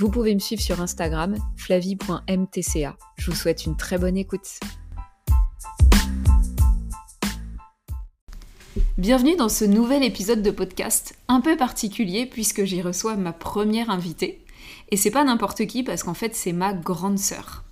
[0.00, 2.96] Vous pouvez me suivre sur Instagram, flavie.mtca.
[3.16, 4.60] Je vous souhaite une très bonne écoute.
[8.96, 13.90] Bienvenue dans ce nouvel épisode de podcast, un peu particulier puisque j'y reçois ma première
[13.90, 14.44] invitée.
[14.92, 17.64] Et c'est pas n'importe qui parce qu'en fait c'est ma grande sœur.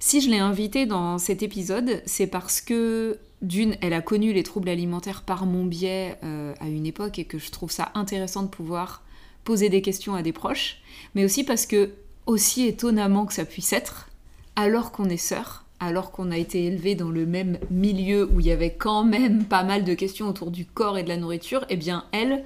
[0.00, 4.42] Si je l'ai invitée dans cet épisode, c'est parce que d'une, elle a connu les
[4.42, 8.42] troubles alimentaires par mon biais euh, à une époque et que je trouve ça intéressant
[8.42, 9.04] de pouvoir
[9.48, 10.76] poser des questions à des proches,
[11.14, 11.92] mais aussi parce que,
[12.26, 14.10] aussi étonnamment que ça puisse être,
[14.56, 18.46] alors qu'on est sœurs, alors qu'on a été élevés dans le même milieu où il
[18.46, 21.64] y avait quand même pas mal de questions autour du corps et de la nourriture,
[21.70, 22.44] eh bien elle,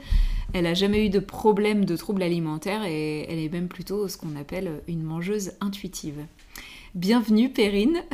[0.53, 4.17] elle a jamais eu de problème de troubles alimentaires et elle est même plutôt ce
[4.17, 6.25] qu'on appelle une mangeuse intuitive.
[6.95, 8.05] Bienvenue Perrine.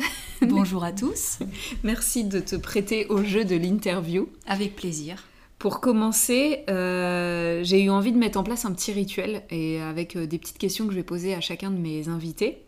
[0.41, 1.37] Bonjour à tous.
[1.83, 4.29] Merci de te prêter au jeu de l'interview.
[4.47, 5.27] Avec plaisir.
[5.59, 10.15] Pour commencer, euh, j'ai eu envie de mettre en place un petit rituel et avec
[10.15, 12.63] euh, des petites questions que je vais poser à chacun de mes invités.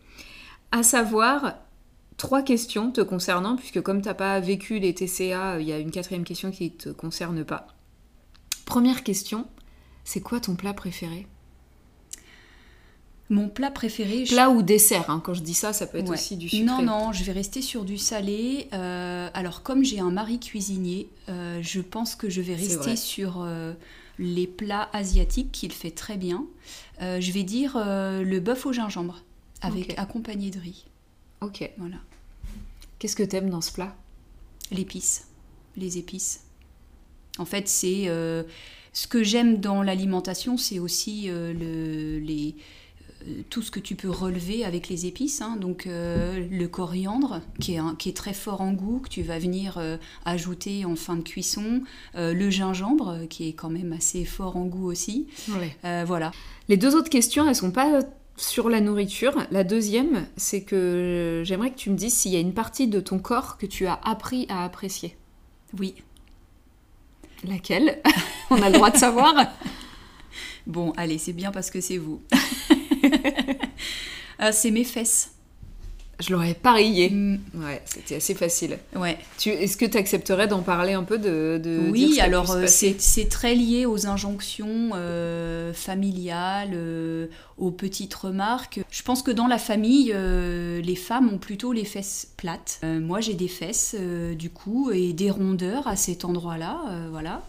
[0.72, 1.54] À savoir,
[2.18, 5.78] trois questions te concernant, puisque comme tu n'as pas vécu les TCA, il y a
[5.78, 7.66] une quatrième question qui ne te concerne pas.
[8.66, 9.46] Première question,
[10.04, 11.26] c'est quoi ton plat préféré?
[13.32, 14.24] Mon plat préféré.
[14.24, 15.20] Plat ou dessert, hein.
[15.24, 16.64] quand je dis ça, ça peut être aussi du sucré.
[16.64, 18.68] Non, non, je vais rester sur du salé.
[18.72, 23.40] Euh, alors, comme j'ai un mari cuisinier, euh, je pense que je vais rester sur
[23.40, 23.72] euh,
[24.18, 26.44] les plats asiatiques qu'il fait très bien.
[27.00, 29.22] je vais dire le bœuf au gingembre,
[29.62, 30.84] avec accompagné de riz.
[31.40, 31.68] Ok.
[31.78, 31.96] Voilà.
[32.98, 33.96] Qu'est-ce que t'aimes dans ce plat?
[34.70, 35.26] L'épice,
[35.76, 36.44] les épices.
[37.38, 38.04] En fait, c'est
[38.92, 42.54] ce que j'aime dans l'alimentation, c'est aussi le, les
[43.50, 45.40] tout ce que tu peux relever avec les épices.
[45.42, 45.56] Hein.
[45.56, 49.38] donc euh, le coriandre, qui est, qui est, très fort en goût, que tu vas
[49.38, 51.82] venir euh, ajouter en fin de cuisson.
[52.14, 55.26] le gingembre, qui est quand même assez fort en goût aussi.
[55.82, 56.32] voilà.
[56.68, 58.00] Les deux autres questions, elles sont pas
[58.36, 59.46] sur la nourriture.
[59.50, 63.00] La deuxième, c'est que j'aimerais que tu me dises s'il y a une partie de
[63.00, 65.16] ton corps que tu as appris à apprécier.
[65.78, 65.94] Oui.
[67.44, 68.00] Laquelle?
[68.50, 69.34] On a le droit de savoir
[70.66, 72.22] Bon, allez, c'est bien parce que c'est vous.
[74.38, 75.31] Ah, c'est mes fesses.
[76.20, 77.10] Je l'aurais parié.
[77.10, 77.40] Mm.
[77.54, 78.78] Ouais, c'était assez facile.
[78.94, 79.18] Ouais.
[79.38, 83.54] Tu, est-ce que tu accepterais d'en parler un peu de, Oui, alors euh, c'est, très
[83.54, 87.26] lié aux injonctions euh, familiales, euh,
[87.58, 88.80] aux petites remarques.
[88.90, 92.80] Je pense que dans la famille, les femmes ont plutôt les fesses plates.
[92.82, 93.96] moi, j'ai des fesses,
[94.36, 97.42] du coup, et des rondeurs à cet endroit-là, voilà.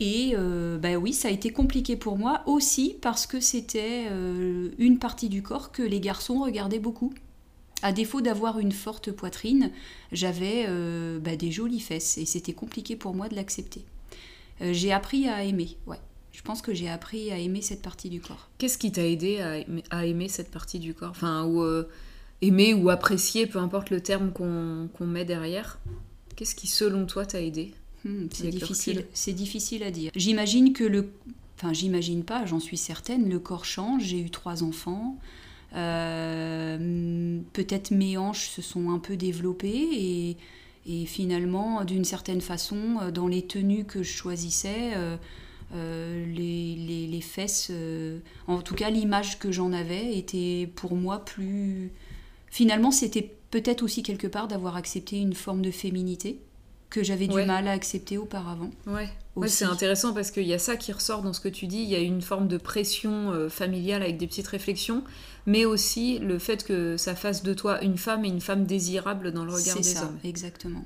[0.00, 0.34] et
[0.80, 4.04] bah oui, ça a été compliqué pour moi aussi parce que c'était
[4.78, 7.12] une partie du corps que les garçons regardaient beaucoup.
[7.84, 9.70] À défaut d'avoir une forte poitrine,
[10.10, 13.84] j'avais euh, bah, des jolies fesses et c'était compliqué pour moi de l'accepter.
[14.62, 16.00] Euh, j'ai appris à aimer, ouais.
[16.32, 18.48] Je pense que j'ai appris à aimer cette partie du corps.
[18.56, 21.10] Qu'est-ce qui t'a aidé à aimer, cette partie du corps?
[21.10, 21.86] Enfin, ou euh,
[22.40, 25.78] aimer ou apprécier, peu importe le terme qu'on met derrière?
[26.36, 27.74] Qu'est-ce qui, selon toi, t'a aidé?
[28.06, 30.10] Hmm, C'est difficile, c'est difficile à dire.
[30.16, 31.12] J'imagine que le...
[31.58, 34.04] Enfin, j'imagine pas, j'en suis certaine, le corps change.
[34.04, 35.18] J'ai eu trois enfants.
[35.74, 40.36] Euh, peut-être mes hanches se sont un peu développées
[40.86, 45.16] et, finalement, d'une certaine façon, euh, dans les tenues que je choisissais, euh,
[46.26, 47.72] les, les, fesses,
[48.46, 51.90] en tout cas l'image que j'en avais était pour moi plus...
[52.50, 56.38] Finalement, c'était peut-être aussi quelque part d'avoir accepté une forme de féminité
[56.90, 58.70] que j'avais du mal à accepter auparavant.
[58.86, 59.08] Ouais,
[59.46, 61.78] c'est intéressant parce qu'il y a ça qui ressort dans ce que tu dis.
[61.78, 65.02] Il y a une forme de pression euh, familiale avec des petites réflexions,
[65.46, 69.32] mais aussi le fait que ça fasse de toi une femme et une femme désirable
[69.32, 70.84] dans le regard des ça, Exactement.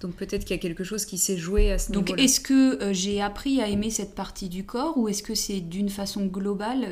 [0.00, 2.06] Donc peut-être qu'il y a quelque chose qui s'est joué à ce niveau-là.
[2.06, 5.34] Donc est-ce que euh, j'ai appris à aimer cette partie du corps ou est-ce que
[5.34, 6.86] c'est d'une façon globale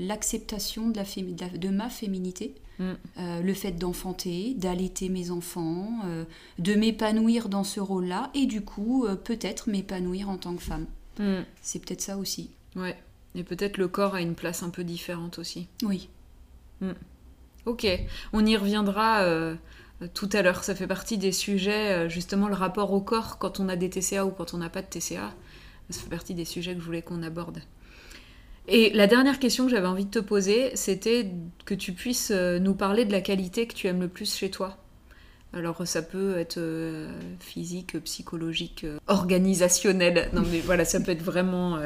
[0.00, 2.92] l'acceptation de, la, de ma féminité Mm.
[3.18, 6.24] Euh, le fait d'enfanter, d'allaiter mes enfants, euh,
[6.58, 10.86] de m'épanouir dans ce rôle-là et du coup peut-être m'épanouir en tant que femme?
[11.18, 11.40] Mm.
[11.60, 12.50] C'est peut-être ça aussi.
[12.76, 12.96] Ouais.
[13.34, 15.66] Et peut-être le corps a une place un peu différente aussi.
[15.82, 16.08] Oui.
[16.80, 16.92] Mm.
[17.66, 17.86] Ok,
[18.32, 19.56] on y reviendra
[20.14, 20.64] tout à l'heure.
[20.64, 24.24] Ça fait partie des sujets, justement le rapport au corps quand on a des TCA
[24.24, 25.34] ou quand on n'a pas de TCA.
[25.90, 27.60] Ça fait partie des sujets que je voulais qu'on aborde.
[28.68, 31.30] Et la dernière question que j'avais envie de te poser, c'était
[31.64, 34.50] que tu puisses euh, nous parler de la qualité que tu aimes le plus chez
[34.50, 34.76] toi.
[35.54, 37.10] Alors ça peut être euh,
[37.40, 40.28] physique, psychologique, euh, organisationnel.
[40.34, 41.78] Non mais voilà, ça peut être vraiment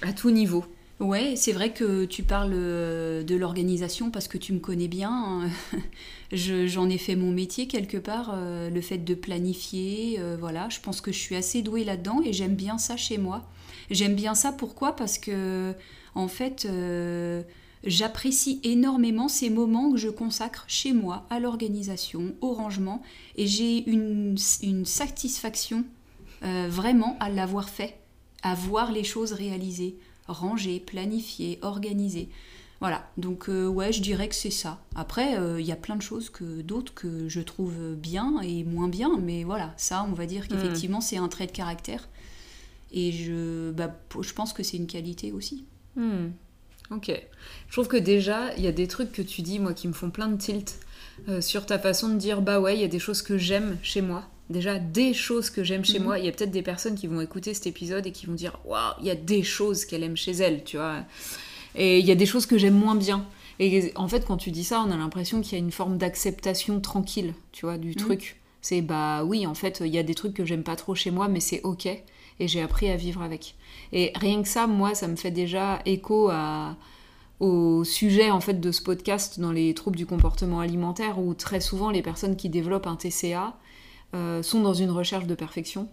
[0.00, 0.64] à tout niveau.
[0.98, 5.42] Ouais, c'est vrai que tu parles de l'organisation parce que tu me connais bien.
[6.32, 10.18] J'en ai fait mon métier quelque part, le fait de planifier.
[10.38, 13.46] voilà, je pense que je suis assez douée là-dedans et j'aime bien ça chez moi.
[13.90, 14.96] J'aime bien ça pourquoi?
[14.96, 15.74] Parce que
[16.16, 17.42] en fait, euh,
[17.84, 23.02] j'apprécie énormément ces moments que je consacre chez moi à l'organisation, au rangement,
[23.36, 24.36] et j'ai une,
[24.86, 25.84] satisfaction
[26.42, 27.98] euh, vraiment à l'avoir fait,
[28.42, 32.28] à voir les choses réalisées, rangées, planifiées, organisées.
[32.80, 34.80] Voilà, donc euh, ouais, je dirais que c'est ça.
[34.94, 38.88] Après, il y a plein de choses que d'autres que je trouve bien et moins
[38.88, 42.08] bien, mais voilà, ça, on va dire qu'effectivement, c'est un trait de caractère.
[42.92, 45.64] Et je, bah, je pense que c'est une qualité aussi.
[45.96, 46.28] Hmm.
[46.90, 47.10] Ok.
[47.68, 49.92] Je trouve que déjà, il y a des trucs que tu dis, moi, qui me
[49.92, 50.78] font plein de tilt
[51.28, 53.78] euh, sur ta façon de dire, bah ouais, il y a des choses que j'aime
[53.82, 54.28] chez moi.
[54.48, 56.04] Déjà, des choses que j'aime chez mhm.
[56.04, 56.18] moi.
[56.18, 58.58] Il y a peut-être des personnes qui vont écouter cet épisode et qui vont dire,
[58.64, 61.04] waouh, il y a des choses qu'elle aime chez elle, tu vois.
[61.74, 63.26] Et il y a des choses que j'aime moins bien.
[63.58, 65.98] Et en fait, quand tu dis ça, on a l'impression qu'il y a une forme
[65.98, 67.96] d'acceptation tranquille, tu vois, du mhm.
[67.96, 68.40] truc.
[68.60, 71.10] C'est bah oui, en fait, il y a des trucs que j'aime pas trop chez
[71.10, 71.88] moi, mais c'est ok
[72.38, 73.54] et j'ai appris à vivre avec.
[73.92, 76.76] Et rien que ça, moi, ça me fait déjà écho à,
[77.40, 81.60] au sujet en fait de ce podcast dans les troubles du comportement alimentaire où très
[81.60, 83.56] souvent les personnes qui développent un TCA
[84.16, 85.88] euh, sont dans une recherche de perfection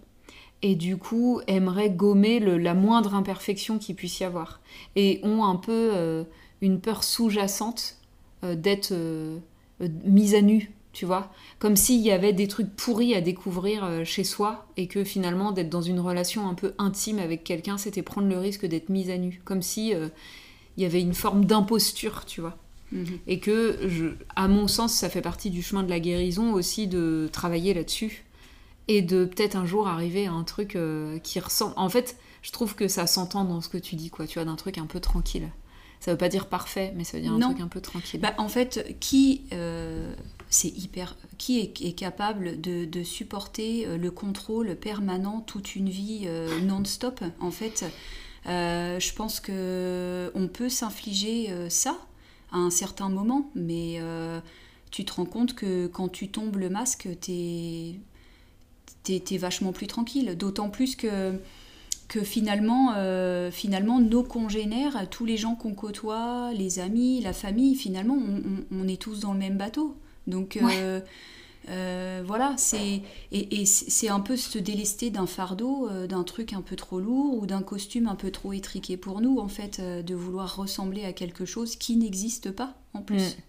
[0.62, 4.62] et du coup aimeraient gommer la moindre imperfection qu'il puisse y avoir
[4.96, 6.24] et ont un peu euh,
[6.62, 7.98] une peur sous-jacente
[8.46, 8.94] euh, d'être
[10.06, 14.24] mise à nu tu vois Comme s'il y avait des trucs pourris à découvrir chez
[14.24, 18.28] soi et que finalement d'être dans une relation un peu intime avec quelqu'un, c'était prendre
[18.28, 19.42] le risque d'être mise à nu.
[19.44, 22.56] Comme si il y avait une forme d'imposture, tu vois.
[22.94, 23.20] Mhm.
[23.28, 26.88] Et que, je, à mon sens, ça fait partie du chemin de la guérison aussi
[26.88, 28.24] de travailler là-dessus
[28.88, 31.74] et de peut-être un jour arriver à un truc euh, qui ressemble.
[31.76, 34.28] En fait, je trouve que ça s'entend dans ce que tu dis, quoi.
[34.28, 35.50] Tu vois, d'un truc un peu tranquille.
[36.00, 38.20] Ça veut pas dire parfait, mais ça veut dire un truc un peu tranquille.
[38.20, 39.44] Bah, en fait, qui
[40.54, 41.18] c'est hyper.
[41.38, 47.52] Qui est, capable de, supporter euh, le contrôle permanent toute une vie euh, non-stop En
[47.52, 47.86] fait,
[48.46, 51.98] euh, je pense que on peut s'infliger ça
[52.54, 54.00] à un certain moment, mais
[54.92, 58.00] tu te rends compte que quand tu tombes le masque, t'es
[59.10, 60.38] es, vachement plus tranquille.
[60.38, 61.34] D'autant plus que
[62.08, 62.94] que finalement,
[63.52, 68.18] finalement, nos congénères, tous les gens qu'on côtoie, les amis, la famille, finalement,
[68.72, 69.96] on, est tous dans le même bateau.
[70.28, 71.00] Donc euh,
[71.70, 73.02] euh, voilà, c'est
[73.32, 77.38] et, c'est un peu se délester d'un fardeau, euh, d'un truc un peu trop lourd
[77.42, 81.14] ou d'un costume un peu trop étriqué pour nous, en fait, de vouloir ressembler à
[81.14, 83.38] quelque chose qui n'existe pas en plus.
[83.38, 83.42] Mm.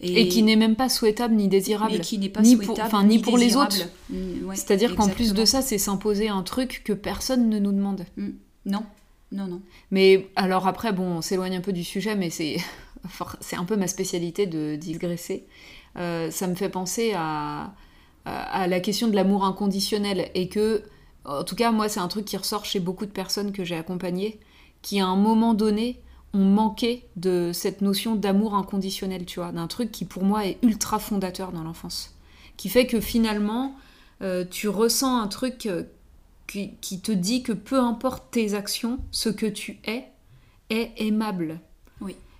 [0.00, 1.98] Et, qui n'est même pas souhaitable ni désirable.
[1.98, 3.88] qui n'est pas ni souhaitable pour, ni, pour les autres.
[4.10, 8.04] Mm, C'est-à-dire qu'en plus de ça, c'est s'imposer un truc que personne ne nous demande.
[8.16, 8.28] Mm.
[8.66, 8.84] Non,
[9.32, 9.60] non, non.
[9.90, 12.58] Mais alors après, bon, on s'éloigne un peu du sujet, mais c'est
[13.40, 15.46] c'est un peu ma spécialité de digresser.
[15.98, 17.72] Euh, ça me fait penser à,
[18.26, 20.82] la question de l'amour inconditionnel et que,
[21.24, 23.74] en tout cas, moi, c'est un truc qui ressort chez beaucoup de personnes que j'ai
[23.74, 24.38] accompagnées,
[24.82, 26.02] qui à un moment donné
[26.34, 30.58] ont manqué de cette notion d'amour inconditionnel, tu vois, d'un truc qui pour moi est
[30.62, 32.14] ultra fondateur dans l'enfance,
[32.58, 33.74] qui fait que finalement,
[34.20, 35.84] euh, tu ressens un truc euh,
[36.46, 40.04] qui, qui te dit que peu importe tes actions, ce que tu es
[40.70, 41.60] est aimable.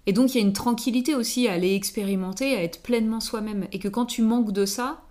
[0.09, 3.69] Et donc il y a une tranquillité aussi à aller expérimenter, à être pleinement soi-même.
[3.73, 5.03] Et que quand tu manques de ça,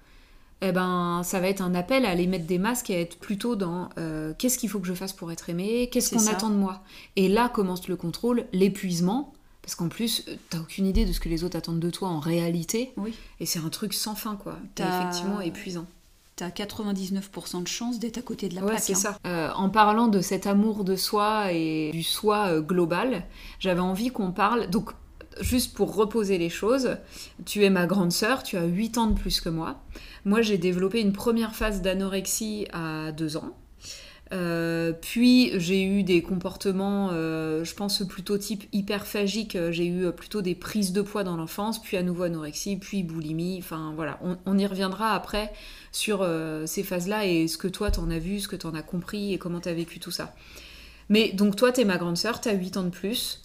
[0.61, 3.19] eh ben, ça va être un appel à aller mettre des masques et à être
[3.19, 6.49] plutôt dans euh, qu'est-ce qu'il faut que je fasse pour être aimé, qu'est-ce qu'on attend
[6.49, 6.81] de moi.
[7.15, 11.19] Et là commence le contrôle, l'épuisement, parce qu'en plus, euh, t'as aucune idée de ce
[11.19, 12.91] que les autres attendent de toi en réalité.
[12.97, 13.13] Oui.
[13.39, 14.57] Et c'est un truc sans fin, quoi.
[14.73, 15.85] T'es effectivement épuisant
[16.37, 18.95] t'as 99% de chance d'être à côté de la ouais, c'est hein.
[18.95, 19.17] ça.
[19.25, 23.25] Euh, en parlant de cet amour de soi et du soi euh, global,
[23.59, 24.69] j'avais envie qu'on parle.
[24.69, 24.91] Donc,
[25.41, 26.97] juste pour reposer les choses,
[27.45, 29.81] tu es ma grande sœur, tu as 8 ans de plus que moi.
[30.25, 33.57] Moi, j'ai développé une première phase d'anorexie à 2 ans.
[34.33, 39.57] Euh, puis j'ai eu des comportements, euh, je pense plutôt type hyperphagique.
[39.71, 43.57] J'ai eu plutôt des prises de poids dans l'enfance, puis à nouveau anorexie, puis boulimie.
[43.59, 45.51] Enfin voilà, on, y reviendra après
[45.91, 48.81] sur euh, ces phases-là et ce que toi t'en as vu, ce que t'en as
[48.81, 50.35] compris et comment t'as vécu tout ça.
[51.09, 53.43] Mais donc toi t'es ma grande sœur, t'as 8 ans de plus.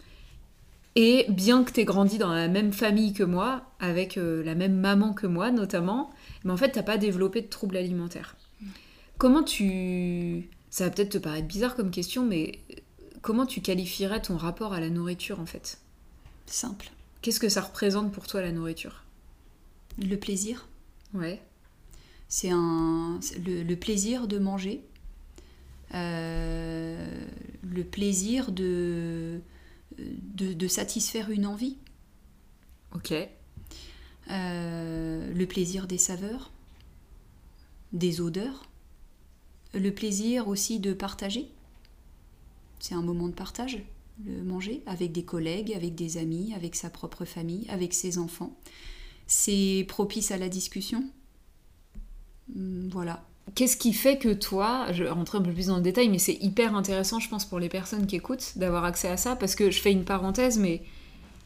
[0.94, 5.14] Et bien que t'aies grandi dans la même famille que moi, avec la même maman
[5.14, 6.10] que moi notamment,
[6.44, 8.36] mais en fait t'as pas développé de troubles alimentaires.
[9.16, 12.58] Comment tu ça va peut-être te paraître bizarre comme question, mais
[13.20, 15.78] comment tu qualifierais ton rapport à la nourriture en fait?
[16.46, 16.90] Simple.
[17.20, 19.04] Qu'est-ce que ça représente pour toi la nourriture?
[19.98, 20.66] Le plaisir.
[21.12, 21.42] Ouais.
[22.26, 24.82] C'est un le, plaisir de manger,
[25.92, 27.26] euh,
[27.62, 29.42] le plaisir de,
[29.98, 31.76] de, satisfaire une envie.
[32.94, 33.12] Ok.
[34.30, 36.50] Euh, le plaisir des saveurs,
[37.92, 38.71] des odeurs,
[39.74, 41.48] le plaisir aussi de partager.
[42.78, 43.82] C'est un moment de partage,
[44.26, 48.56] le manger, avec des collègues, avec des amis, avec sa propre famille, avec ses enfants.
[49.26, 51.04] C'est propice à la discussion.
[52.54, 53.24] Hmm, voilà.
[53.54, 56.18] Qu'est-ce qui fait que toi, je vais rentrer un peu plus dans le détail, mais
[56.18, 59.54] c'est hyper intéressant, je pense, pour les personnes qui écoutent, d'avoir accès à ça, parce
[59.54, 60.82] que je fais une parenthèse, mais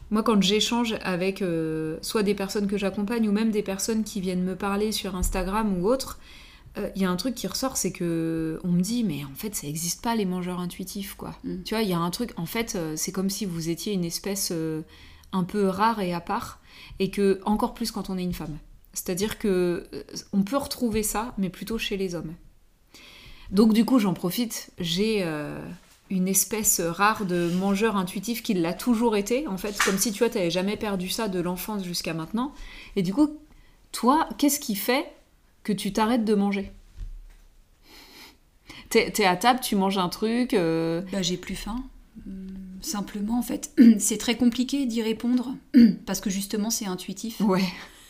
[0.09, 4.21] moi, quand j'échange avec euh, soit des personnes que j'accompagne ou même des personnes qui
[4.21, 6.19] viennent me parler sur Instagram ou autre,
[6.95, 9.55] il y a un truc qui ressort, c'est que on me dit, mais en fait,
[9.55, 11.35] ça n'existe pas les mangeurs intuitifs, quoi.
[11.43, 11.63] Mm.
[11.63, 13.93] Tu vois, il y a un truc, en fait, euh, c'est comme si vous étiez
[13.93, 14.53] une espèce
[15.31, 16.59] un peu rare et à part,
[16.99, 18.57] et que encore plus quand on est une femme.
[18.93, 19.87] C'est-à-dire que
[20.33, 22.33] on peut retrouver ça, mais plutôt chez les hommes.
[23.51, 24.71] Donc du coup, j'en profite.
[24.79, 25.23] J'ai
[26.09, 30.19] une espèce rare de mangeur intuitif qui l'a toujours été, en fait, comme si tu
[30.19, 32.53] vois, t'avais jamais perdu ça de l'enfance jusqu'à maintenant.
[32.95, 33.37] Et du coup,
[33.91, 35.05] toi, qu'est-ce qui fait
[35.67, 36.71] que tu t'arrêtes de manger
[38.89, 40.53] T'es es à table, tu manges un truc.
[40.53, 41.83] Euh, bah, j'ai plus faim.
[42.25, 42.47] Hum,
[42.81, 45.53] simplement, en fait, c'est très compliqué d'y répondre
[46.05, 47.41] parce que justement, c'est intuitif.
[47.41, 47.65] Ouais.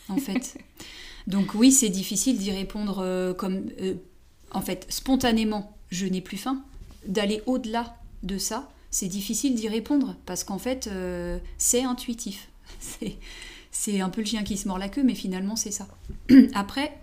[0.08, 0.60] En fait.
[1.26, 3.96] Donc oui, c'est difficile d'y répondre euh, comme, euh,
[4.52, 5.76] en fait, spontanément.
[5.90, 6.64] Je n'ai plus faim
[7.08, 10.90] d'aller au-delà de ça, c'est difficile d'y répondre parce qu'en fait,
[11.58, 12.50] c'est intuitif.
[13.72, 15.88] C'est un peu le chien qui se mord la queue, mais finalement, c'est ça.
[16.56, 16.98] Après,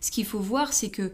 [0.00, 1.12] ce qu'il faut voir, c'est que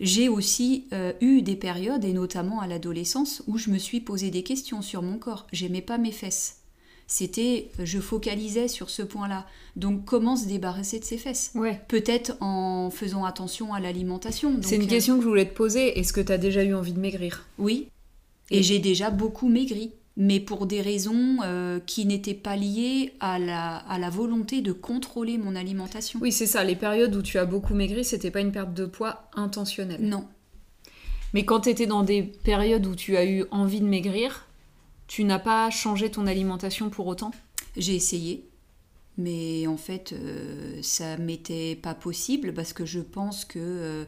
[0.00, 4.30] j'ai aussi euh, eu des périodes, et notamment à l'adolescence, où je me suis posé
[4.30, 5.46] des questions sur mon corps.
[5.52, 6.58] J'aimais pas mes fesses.
[7.06, 9.46] C'était, je focalisais sur ce point-là.
[9.76, 11.52] Donc, comment se débarrasser de ses fesses?
[11.54, 11.80] Ouais.
[11.86, 14.58] Peut-être en faisant attention à l'alimentation.
[14.60, 15.98] C'est une euh, question que je voulais te poser.
[15.98, 17.46] Est-ce que tu as déjà eu envie de maigrir?
[17.58, 17.88] Oui.
[18.50, 19.92] Et, j'ai déjà beaucoup maigri.
[20.16, 24.72] Mais pour des raisons euh, qui n'étaient pas liées à la, à la volonté de
[24.72, 26.18] contrôler mon alimentation.
[26.22, 26.64] Oui, c'est ça.
[26.64, 30.00] Les périodes où tu as beaucoup maigri, c'était pas une perte de poids intentionnelle.
[30.00, 30.26] Non.
[31.34, 34.46] Mais quand tu étais dans des périodes où tu as eu envie de maigrir,
[35.06, 37.32] tu n'as pas changé ton alimentation pour autant?
[37.76, 38.48] J'ai essayé,
[39.18, 44.04] mais en fait, euh, ça m'était pas possible parce que je pense que euh,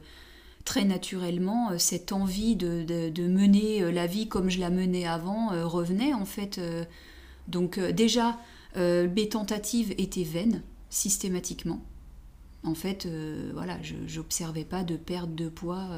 [0.69, 2.85] très naturellement, euh, cette envie de,
[3.27, 6.61] mener la vie comme je la menais avant revenait en fait.
[7.49, 8.39] donc déjà,
[8.77, 11.81] mes tentatives étaient vaines systématiquement.
[12.65, 13.09] En fait,
[13.55, 15.89] voilà, je n'observais pas de perte de poids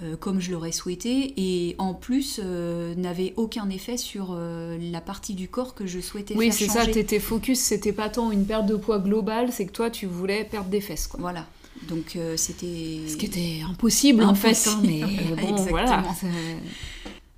[0.00, 5.00] euh, comme je l'aurais souhaité et en plus euh, n'avait aucun effet sur euh, la
[5.00, 6.70] partie du corps que je souhaitais oui, faire changer.
[6.70, 9.72] Oui, c'est ça, t'étais focus, c'était pas tant une perte de poids globale, c'est que
[9.72, 11.08] toi tu voulais perdre des fesses.
[11.08, 11.18] Quoi.
[11.20, 11.48] Voilà.
[11.86, 13.00] Donc c'était...
[13.06, 15.00] Ce qui était impossible, en fait, hein, mais
[15.40, 16.02] bon, voilà.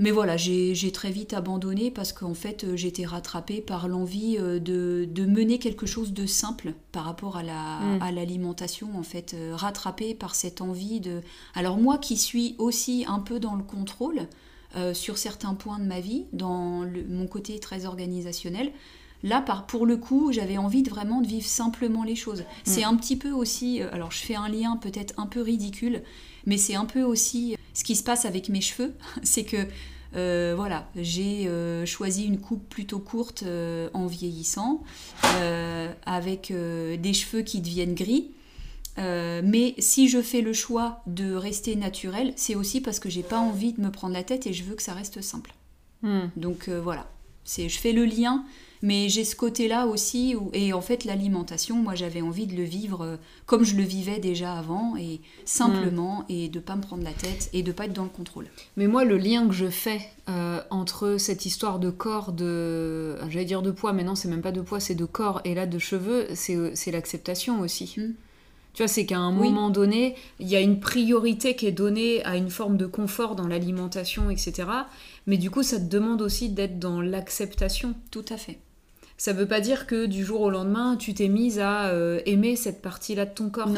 [0.00, 4.59] Mais voilà, j'ai très vite abandonné parce qu'en fait, euh, j'étais rattrapée par l'envie euh,
[4.59, 8.14] de, mener quelque chose de simple par rapport à mm.
[8.14, 11.20] l'alimentation, la, à en fait, euh, rattrapée par cette envie de...
[11.54, 14.26] Alors moi qui suis aussi un peu dans le contrôle
[14.92, 18.70] sur certains points de ma vie, dans mon côté très organisationnel,
[19.23, 22.41] Là, par, pour le coup, j'avais envie de vraiment de vivre simplement les choses.
[22.41, 22.45] Mm.
[22.65, 26.03] C'est un petit peu aussi, alors je fais un lien peut-être un peu ridicule,
[26.47, 28.95] mais c'est un peu aussi ce qui se passe avec mes cheveux.
[29.23, 29.67] C'est que
[30.17, 34.83] euh, voilà, j'ai euh, choisi une coupe plutôt courte euh, en vieillissant,
[36.05, 38.31] avec des cheveux qui deviennent gris.
[38.97, 43.39] mais si je fais le choix de rester naturel, c'est aussi parce que j'ai pas
[43.39, 45.55] envie de me prendre la tête et je veux que ça reste simple.
[46.03, 46.29] Hmm.
[46.37, 47.09] Donc voilà,
[47.45, 48.45] c'est je fais le lien
[48.82, 53.02] mais j'ai ce côté-là aussi, et en fait l'alimentation, moi j'avais envie de le vivre
[53.02, 56.25] euh, comme je le vivais déjà avant, et simplement, mm.
[56.30, 58.46] et de pas me prendre la tête, et de pas être dans le contrôle.
[58.76, 63.16] Mais moi le lien que je fais euh, entre cette histoire de corps, de...
[63.28, 65.54] J'allais dire de poids, mais non c'est même pas de poids, c'est de corps, et
[65.54, 67.94] là de cheveux, c'est l'acceptation aussi.
[67.96, 68.14] Mm.
[68.72, 72.25] Tu vois, c'est qu'à un moment donné, il y a une priorité qui est donnée
[72.25, 74.68] à une forme de confort dans l'alimentation, etc.
[75.26, 77.94] Mais du coup, ça te demande aussi d'être dans l'acceptation.
[78.12, 78.58] Tout à fait
[79.21, 82.57] ça veut pas dire que du jour au lendemain, tu t'es mise à euh, aimer
[82.57, 83.69] cette partie-là de ton corps.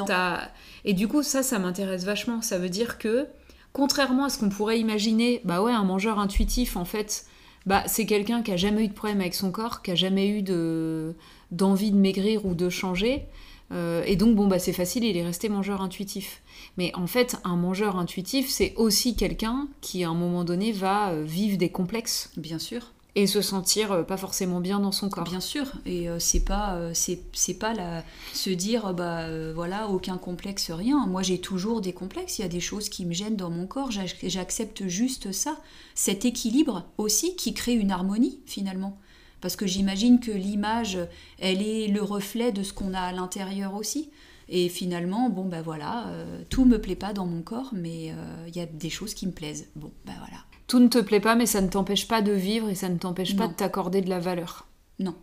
[0.85, 2.43] Et du coup, ça, ça m'intéresse vachement.
[2.43, 3.27] Ça veut dire que,
[3.73, 7.27] contrairement à ce qu'on pourrait imaginer, bah ouais, un mangeur intuitif, en fait,
[7.67, 10.29] bah, c'est quelqu'un qui a jamais eu de problème avec son corps, qui a jamais
[10.29, 11.17] eu de
[11.51, 13.27] d'envie de maigrir ou de changer.
[13.73, 16.41] Euh, et donc, bon, bah, c'est facile, il est resté mangeur intuitif.
[16.77, 21.11] Mais en fait, un mangeur intuitif, c'est aussi quelqu'un qui, à un moment donné, va
[21.11, 22.31] euh, vivre des complexes.
[22.37, 22.93] Bien sûr.
[23.15, 25.25] Et se sentir euh, pas forcément bien dans son corps.
[25.25, 25.71] Bien sûr.
[25.85, 31.07] Et c'est pas, c'est, pas la, se dire, bah voilà, aucun complexe, rien.
[31.07, 32.39] Moi, j'ai toujours des complexes.
[32.39, 33.91] Il y a des choses qui me gênent dans mon corps.
[33.91, 35.59] J'accepte juste ça.
[35.95, 38.99] Cet équilibre aussi qui crée une harmonie, finalement
[39.43, 40.97] parce que j'imagine que l'image,
[41.39, 44.09] elle est le reflet de ce qu'on a à l'intérieur aussi.
[44.49, 48.47] Et finalement, bon ben voilà, euh, tout me plaît pas dans mon corps, mais euh,
[48.49, 49.69] il y a des choses qui me plaisent.
[49.77, 50.39] Bon ben voilà.
[50.73, 52.97] Tout ne te plaît pas, mais ça ne t'empêche pas de vivre et ça ne
[52.97, 54.65] t'empêche pas de t'accorder de la valeur.
[54.99, 55.15] Non.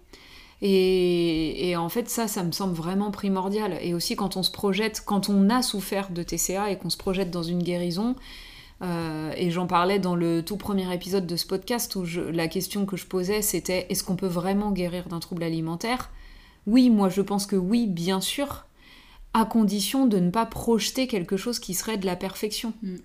[0.61, 3.79] Et, et, en fait, ça, ça me semble vraiment primordial.
[3.81, 6.97] Et aussi quand on se projette, quand on a souffert de TCA et qu'on se
[6.97, 8.15] projette dans une guérison,
[8.83, 12.85] euh, et j'en parlais dans le tout premier épisode de ce podcast où la question
[12.85, 16.11] que je posais c'était est-ce qu'on peut vraiment guérir d'un trouble alimentaire?
[16.67, 18.67] Oui, moi je pense que oui, bien sûr,
[19.33, 22.73] à condition de ne pas projeter quelque chose qui serait de la perfection.
[22.83, 22.97] Mm.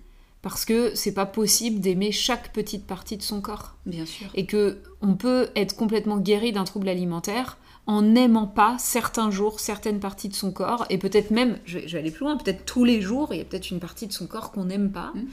[0.45, 3.73] Parce que c'est pas possible d'aimer chaque petite partie de son corps.
[3.87, 4.27] Bien sûr.
[4.35, 9.59] Et que on peut être complètement guéri d'un trouble alimentaire en n'aimant pas certains jours,
[9.59, 12.83] certaines parties de son corps, et peut-être même, je vais, aller plus loin, peut-être tous
[12.83, 15.13] les jours, il y a peut-être une partie de son corps qu'on n'aime pas.
[15.15, 15.25] Mm.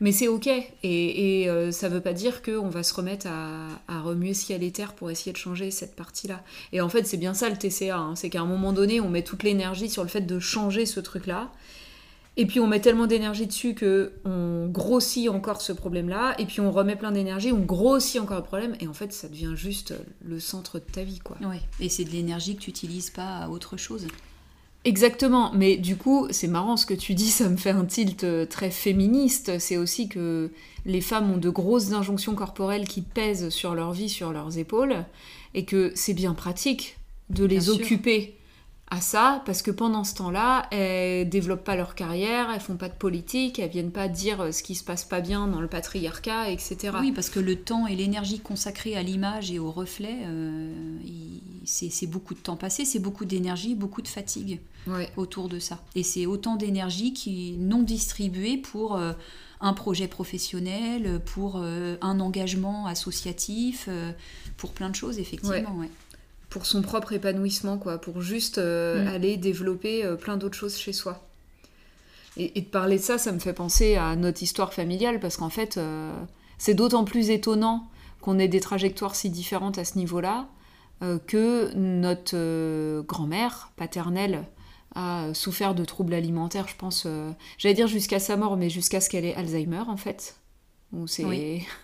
[0.00, 0.50] Mais c'est ok.
[0.82, 4.94] Et, euh, ça veut pas dire qu'on va se remettre à, remuer ciel et terre
[4.94, 6.42] pour essayer de changer cette partie-là.
[6.72, 7.96] Et en fait, c'est bien ça le TCA.
[7.96, 8.16] Hein.
[8.16, 10.98] C'est qu'à un moment donné, on met toute l'énergie sur le fait de changer ce
[10.98, 11.52] truc-là.
[12.36, 16.60] Et puis on met tellement d'énergie dessus que on grossit encore ce problème-là, et puis
[16.60, 19.94] on remet plein d'énergie, on grossit encore le problème, et en fait ça devient juste
[20.24, 21.36] le centre de ta vie, quoi.
[21.46, 21.60] Ouais.
[21.78, 24.06] Et c'est de l'énergie que tu n'utilises pas à autre chose.
[24.84, 28.24] Exactement, mais du coup, c'est marrant ce que tu dis, ça me fait un tilt
[28.24, 29.60] euh, très féministe.
[29.60, 30.50] C'est aussi que
[30.86, 35.04] les femmes ont de grosses injonctions corporelles qui pèsent sur leur vie, sur leurs épaules,
[35.54, 36.98] et que c'est bien pratique
[37.30, 38.34] de les occuper
[38.92, 42.90] à ça, parce que pendant ce temps-là, elles développent pas leur carrière, elles font pas
[42.90, 45.66] de politique, elles viennent pas dire euh, ce qui se passe pas bien dans le
[45.66, 46.90] patriarcat, etc.
[47.00, 50.70] Oui, parce que le temps et l'énergie consacrée à l'image et au reflet, euh,
[51.64, 54.60] c'est beaucoup de temps passé, c'est beaucoup d'énergie, beaucoup de fatigue
[55.16, 55.80] autour de ça.
[55.94, 59.14] Et c'est autant d'énergie qui est non distribuée pour euh,
[59.62, 63.88] un projet professionnel, pour un engagement associatif,
[64.58, 65.76] pour plein de choses, effectivement.
[65.76, 65.88] Ouais
[66.52, 69.08] pour son propre épanouissement, quoi, pour juste euh, mm.
[69.08, 71.26] aller développer euh, plein d'autres choses chez soi.
[72.36, 75.48] Et, de parler de ça, ça me fait penser à notre histoire familiale, parce qu'en
[75.48, 76.12] fait, euh,
[76.58, 77.88] c'est d'autant plus étonnant
[78.20, 80.46] qu'on ait des trajectoires si différentes à ce niveau-là,
[81.26, 84.44] que notre grand-mère paternelle
[84.94, 87.08] a souffert de troubles alimentaires, je pense,
[87.58, 90.36] j'allais dire jusqu'à sa mort, mais jusqu'à ce qu'elle ait Alzheimer, en fait.
[91.08, 91.24] C'est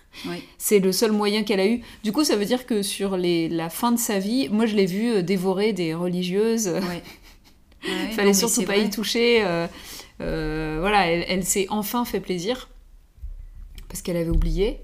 [0.57, 1.83] c'est le seul moyen qu'elle a eu.
[2.03, 4.75] Du coup, ça veut dire que sur les, la fin de sa vie, moi je
[4.75, 6.71] l'ai vue euh, dévorer des religieuses.
[7.85, 9.45] Il fallait surtout pas y toucher.
[9.45, 9.67] Euh,
[10.21, 12.69] euh, voilà, elle, s'est enfin fait plaisir
[13.89, 14.81] parce qu'elle avait oublié.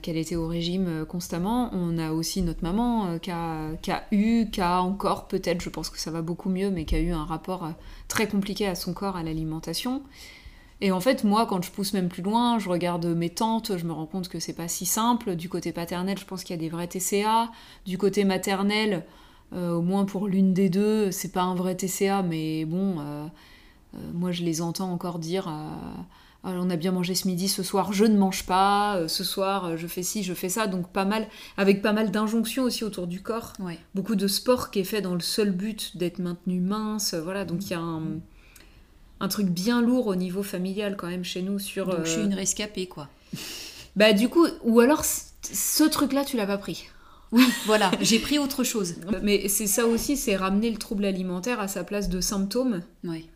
[0.00, 1.68] qu'elle était au régime constamment.
[1.72, 5.68] On a aussi notre maman qui, a, qui, a, eu, qui a encore peut-être, je
[5.68, 7.68] pense que ça va beaucoup mieux, mais qui a eu un rapport
[8.06, 10.02] très compliqué à son corps, à l'alimentation.
[10.82, 13.84] Et en fait, moi, quand je pousse même plus loin, je regarde mes tantes, je
[13.84, 15.36] me rends compte que c'est pas si simple.
[15.36, 17.50] Du côté paternel, je pense qu'il y a des vrais TCA.
[17.84, 19.04] Du côté maternel,
[19.52, 23.26] euh, au moins pour l'une des deux, c'est pas un vrai TCA, mais bon, euh,
[23.94, 26.06] euh, moi je les entends encore dire ah,
[26.44, 29.86] on a bien mangé ce midi, ce soir je ne mange pas, ce soir je
[29.86, 33.22] fais ci, je fais ça, donc pas mal, avec pas mal d'injonctions aussi autour du
[33.22, 33.54] corps.
[33.94, 37.66] Beaucoup de sport qui est fait dans le seul but d'être maintenu mince, voilà, donc
[37.66, 38.20] il y a un
[39.20, 41.86] un truc bien lourd au niveau familial quand même chez nous sur.
[41.86, 43.08] Donc je suis euh, une rescapée quoi.
[43.96, 46.86] Bah du coup, ou alors ce truc-là tu l'as pas pris.
[47.32, 48.94] Oui, voilà, j'ai pris autre chose.
[49.22, 52.82] Mais c'est ça aussi, c'est ramener le trouble alimentaire à sa place de symptôme.
[53.04, 53.28] Oui.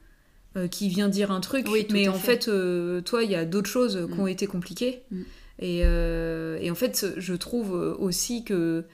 [0.57, 3.45] Euh, qui vient dire un truc, oui, mais en fait, euh, toi, il y a
[3.45, 4.29] d'autres choses qui ont mm.
[4.29, 5.03] été compliquées.
[5.11, 5.23] Mm.
[5.59, 8.85] Et, et, en fait, je trouve aussi que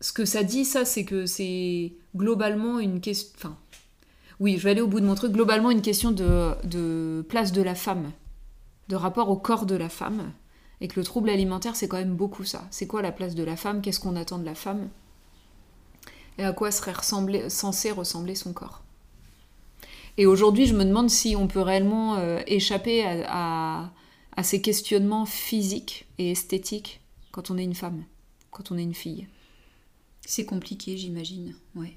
[0.00, 3.30] ce que ça dit, ça, c'est que c'est globalement une question.
[3.36, 3.58] Enfin,
[4.42, 5.30] oui, je vais aller au bout de mon truc.
[5.30, 8.10] Globalement, une question de, place de la femme,
[8.88, 10.32] de rapport au corps de la femme.
[10.80, 12.66] Et que le trouble alimentaire, c'est quand même beaucoup ça.
[12.72, 13.80] C'est quoi la place de la femme?
[13.80, 14.88] Qu'est-ce qu'on attend de la femme?
[16.38, 16.92] Et à quoi serait
[17.48, 18.82] censé ressembler son corps?
[20.18, 23.92] Et aujourd'hui, je me demande si on peut réellement euh, échapper à,
[24.42, 27.00] ces questionnements physiques et esthétiques
[27.30, 28.02] quand on est une femme,
[28.50, 29.28] quand on est une fille.
[30.26, 31.54] C'est compliqué, j'imagine.
[31.76, 31.96] Ouais.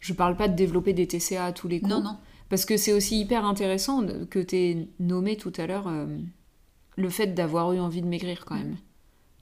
[0.00, 1.90] Je parle pas de développer des TCA à tous les coups.
[1.90, 2.16] Non, non.
[2.48, 6.06] Parce que c'est aussi hyper intéressant que tu aies nommé tout à l'heure euh,
[6.96, 8.76] le fait d'avoir eu envie de maigrir quand même.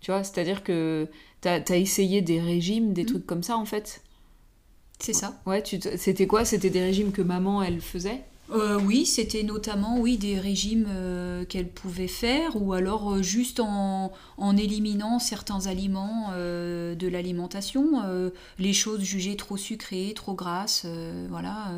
[0.00, 1.08] Tu vois, c'est-à-dire que
[1.42, 3.06] tu as, essayé des régimes, des mm.
[3.06, 4.02] trucs comme ça en fait.
[4.98, 5.40] C'est ça.
[5.44, 5.62] Ouais,
[5.96, 6.44] c'était quoi?
[6.44, 8.22] C'était des régimes que maman, elle faisait?
[8.50, 13.58] Euh, oui, c'était notamment oui, des régimes euh, qu'elle pouvait faire, ou alors euh, juste
[13.58, 18.02] en, en, éliminant certains aliments de l'alimentation,
[18.58, 20.86] les choses jugées trop sucrées, trop grasses,
[21.28, 21.72] voilà.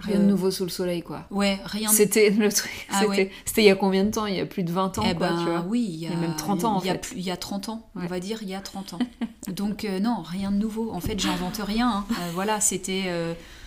[0.00, 1.26] Rien de nouveau sous le soleil, quoi.
[1.30, 2.86] Ouais, rien C'était le truc.
[2.90, 3.02] Ah
[3.44, 4.26] c'était il y a combien de temps?
[4.26, 6.06] Il y a plus de 20 ans, eh quoi, ben, tu vois Oui, il y
[6.06, 7.14] a, même 30 ans, en il y a, fait.
[7.16, 8.98] Il y a 30 ans, on va dire, il y a 30 ans.
[9.48, 10.90] Donc, non, rien de nouveau.
[10.92, 12.04] En fait, j'invente rien.
[12.10, 12.14] Hein.
[12.34, 13.04] voilà, c'était...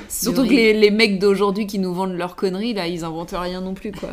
[0.09, 3.61] Surtout que les, les mecs d'aujourd'hui qui nous vendent leurs conneries, là, ils inventent rien
[3.61, 4.09] non plus, quoi.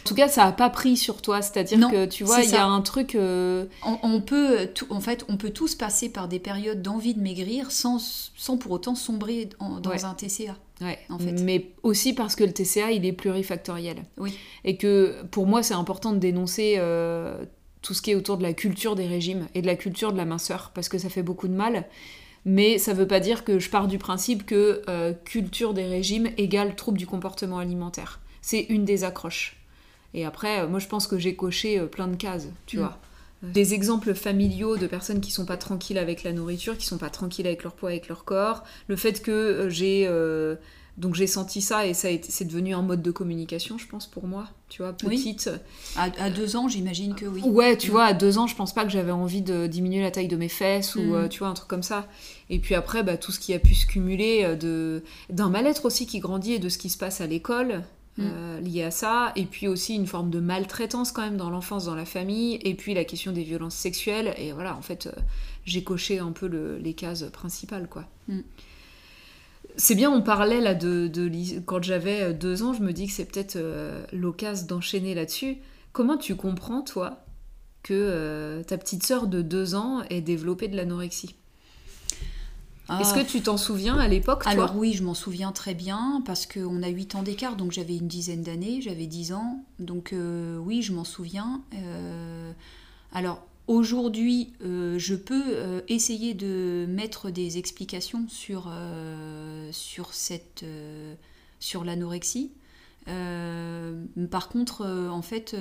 [0.00, 2.56] En tout cas, ça a pas pris sur toi, c'est-à-dire que tu vois, il y
[2.56, 3.16] a un truc.
[3.16, 3.68] On,
[4.02, 7.70] on, peut, tout, en fait, on peut tous passer par des périodes d'envie de maigrir
[7.70, 10.56] sans, sans pour autant sombrer dans un TCA.
[10.80, 11.32] Ouais, en fait.
[11.32, 14.04] Mais aussi parce que le TCA, il est plurifactoriel.
[14.16, 14.36] Oui.
[14.64, 17.44] Et que pour moi, c'est important de dénoncer euh,
[17.82, 20.16] tout ce qui est autour de la culture des régimes et de la culture de
[20.16, 21.86] la minceur, parce que ça fait beaucoup de mal.
[22.46, 26.30] Mais ça veut pas dire que je pars du principe que euh, culture des régimes
[26.38, 28.20] égale trouble du comportement alimentaire.
[28.40, 29.56] C'est une des accroches.
[30.14, 32.98] Et après, euh, moi je pense que j'ai coché plein de cases, tu vois
[33.42, 37.10] des exemples familiaux de personnes qui sont pas tranquilles avec la nourriture, qui sont pas
[37.10, 38.64] tranquilles avec leur poids, avec leur corps.
[38.88, 40.56] Le fait que euh, j'ai euh,
[40.98, 44.26] donc j'ai senti ça et ça c'est devenu un mode de communication, je pense pour
[44.26, 44.48] moi.
[44.68, 45.50] Tu vois, petite.
[45.96, 47.40] À, deux ans, j'imagine que oui.
[47.42, 47.90] Ouais, tu mm.
[47.92, 50.36] vois, à deux ans, je pense pas que j'avais envie de diminuer la taille de
[50.36, 51.14] mes fesses ou mm.
[51.14, 52.06] euh, tu vois un truc comme ça.
[52.50, 56.06] Et puis après, bah, tout ce qui a pu se cumuler de d'un mal-être aussi
[56.06, 57.84] qui grandit et de ce qui se passe à l'école.
[58.16, 58.22] Mm.
[58.22, 61.84] Euh, lié à ça, et puis aussi une forme de maltraitance quand même dans l'enfance,
[61.84, 65.12] dans la famille, et puis la question des violences sexuelles, et voilà, en fait, euh,
[65.64, 68.04] j'ai coché un peu les cases principales, quoi.
[68.28, 68.40] Mm.
[69.76, 73.06] C'est bien, on parlait là de, de quand j'avais euh, deux ans, je me dis
[73.06, 73.58] que c'est peut-être
[74.12, 75.58] l'occasion d'enchaîner là-dessus.
[75.92, 77.24] Comment tu comprends, toi,
[77.82, 81.36] que ta petite sœur de deux ans ait développé de l'anorexie?
[82.98, 83.24] Est-ce que ah.
[83.24, 86.88] tu t'en souviens à l'époque Alors oui, je m'en souviens très bien parce qu'on a
[86.88, 90.92] 8 ans d'écart, donc j'avais une dizaine d'années, j'avais 10 ans, donc euh, oui, je
[90.92, 91.62] m'en souviens.
[91.74, 92.52] Euh,
[93.12, 98.72] alors aujourd'hui, euh, je peux essayer de mettre des explications sur,
[99.70, 100.64] sur, cette,
[101.60, 102.50] sur l'anorexie.
[103.06, 105.54] par contre, en fait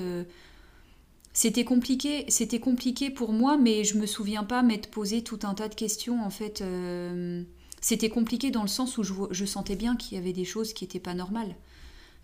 [1.33, 5.53] c'était compliqué, c'était compliqué pour moi, mais je me souviens pas m'être posé tout un
[5.53, 6.23] tas de questions.
[6.23, 7.43] En fait, euh,
[7.81, 10.83] c'était compliqué dans le sens où je, sentais bien qu'il y avait des choses qui
[10.83, 11.55] n'étaient pas normales.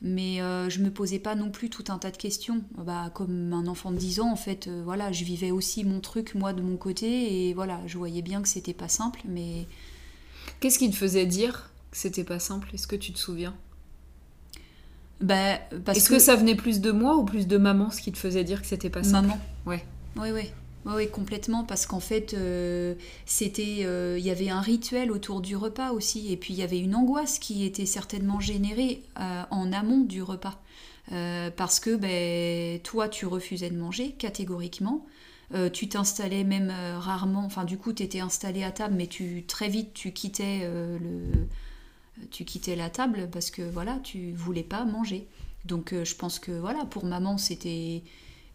[0.01, 2.63] Mais euh, je me posais pas non plus tout un tas de questions.
[2.77, 6.01] Bah, comme un enfant de 10 ans, en fait, euh, voilà, je vivais aussi mon
[6.01, 9.67] truc, moi, de mon côté, et voilà, je voyais bien que c'était pas simple, mais...
[10.59, 12.69] Qu'est-ce qui te faisait dire que c'était pas simple?
[12.73, 13.55] Est-ce que tu te souviens?
[15.21, 15.59] Bah,
[15.93, 16.19] Est-ce que...
[16.19, 18.67] ça venait plus de moi ou plus de maman, ce qui te faisait dire que
[18.67, 19.39] c'était pas ça Maman.
[19.65, 19.83] Ouais.
[20.17, 20.51] Oui, oui.
[20.85, 22.93] Oui, complètement, parce qu'en fait, euh,
[23.25, 26.63] c'était, euh, il y avait un rituel autour du repas aussi, et puis il y
[26.63, 30.61] avait une angoisse qui était certainement générée euh, en amont du repas,
[31.55, 35.05] parce que ben, toi, tu refusais de manger catégoriquement,
[35.71, 39.69] tu t'installais même rarement, enfin du coup, tu étais installé à table, mais tu très
[39.69, 41.47] vite, tu quittais le
[42.31, 45.27] tu quittais la table parce que voilà, tu voulais pas manger.
[45.65, 48.03] Donc euh, je pense que voilà, pour maman, c'était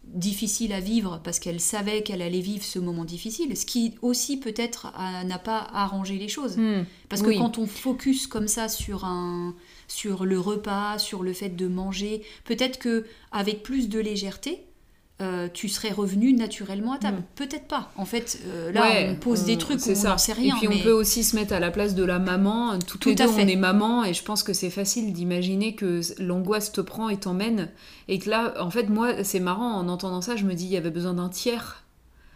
[0.03, 4.39] difficile à vivre parce qu'elle savait qu'elle allait vivre ce moment difficile, ce qui aussi
[4.39, 4.91] peut-être
[5.25, 6.57] n'a pas arrangé les choses.
[6.57, 6.85] Hmm.
[7.07, 9.55] Parce que quand on focus comme ça sur un
[9.87, 14.65] sur le repas, sur le fait de manger, peut-être que avec plus de légèreté,
[15.21, 17.19] euh, tu serais revenu naturellement à table.
[17.19, 17.23] Hmm.
[17.35, 17.91] Peut-être pas.
[17.95, 20.55] En fait, euh, là, on pose des trucs on n'en sait rien.
[20.55, 22.77] Et puis on peut aussi se mettre à la place de la maman.
[22.79, 26.01] Toutes Tout les deux, on est maman, et je pense que c'est facile d'imaginer que
[26.19, 27.69] l'angoisse te prend et t'emmène.
[28.07, 30.71] Et que là, en fait, moi, c'est marrant, en entendant ça, je me dis, il
[30.71, 31.83] y avait besoin d'un tiers.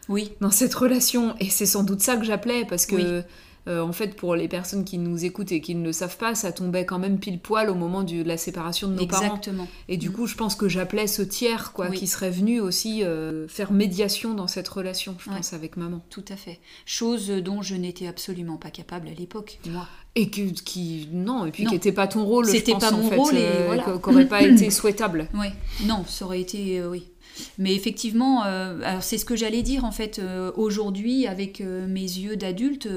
[0.08, 0.32] Oui.
[0.40, 1.36] Dans cette relation.
[1.40, 3.24] Et c'est sans doute ça que j'appelais, parce que...
[3.68, 6.36] Euh, en fait, pour les personnes qui nous écoutent et qui ne le savent pas,
[6.36, 9.64] ça tombait quand même pile poil au moment de la séparation de nos Exactement.
[9.64, 9.70] parents.
[9.90, 10.14] Et du mm.
[10.14, 14.34] coup, je pense que j'appelais ce tiers, quoi, qui serait venu aussi euh, faire médiation
[14.34, 16.02] dans cette relation, je pense, avec maman.
[16.10, 16.60] Tout à fait.
[16.86, 19.88] Chose dont je n'étais absolument pas capable à l'époque, moi.
[20.18, 22.46] Et que, qui non, et puis qui n'était pas ton rôle.
[22.46, 23.86] C'était pas mon rôle et euh, voilà.
[23.86, 25.28] N'aurait pas été souhaitable.
[25.34, 25.48] Oui,
[25.86, 27.08] non, ça aurait été, oui,
[27.58, 32.02] mais effectivement, euh, c'est ce que j'allais dire en fait euh, aujourd'hui avec euh, mes
[32.02, 32.88] yeux d'adulte.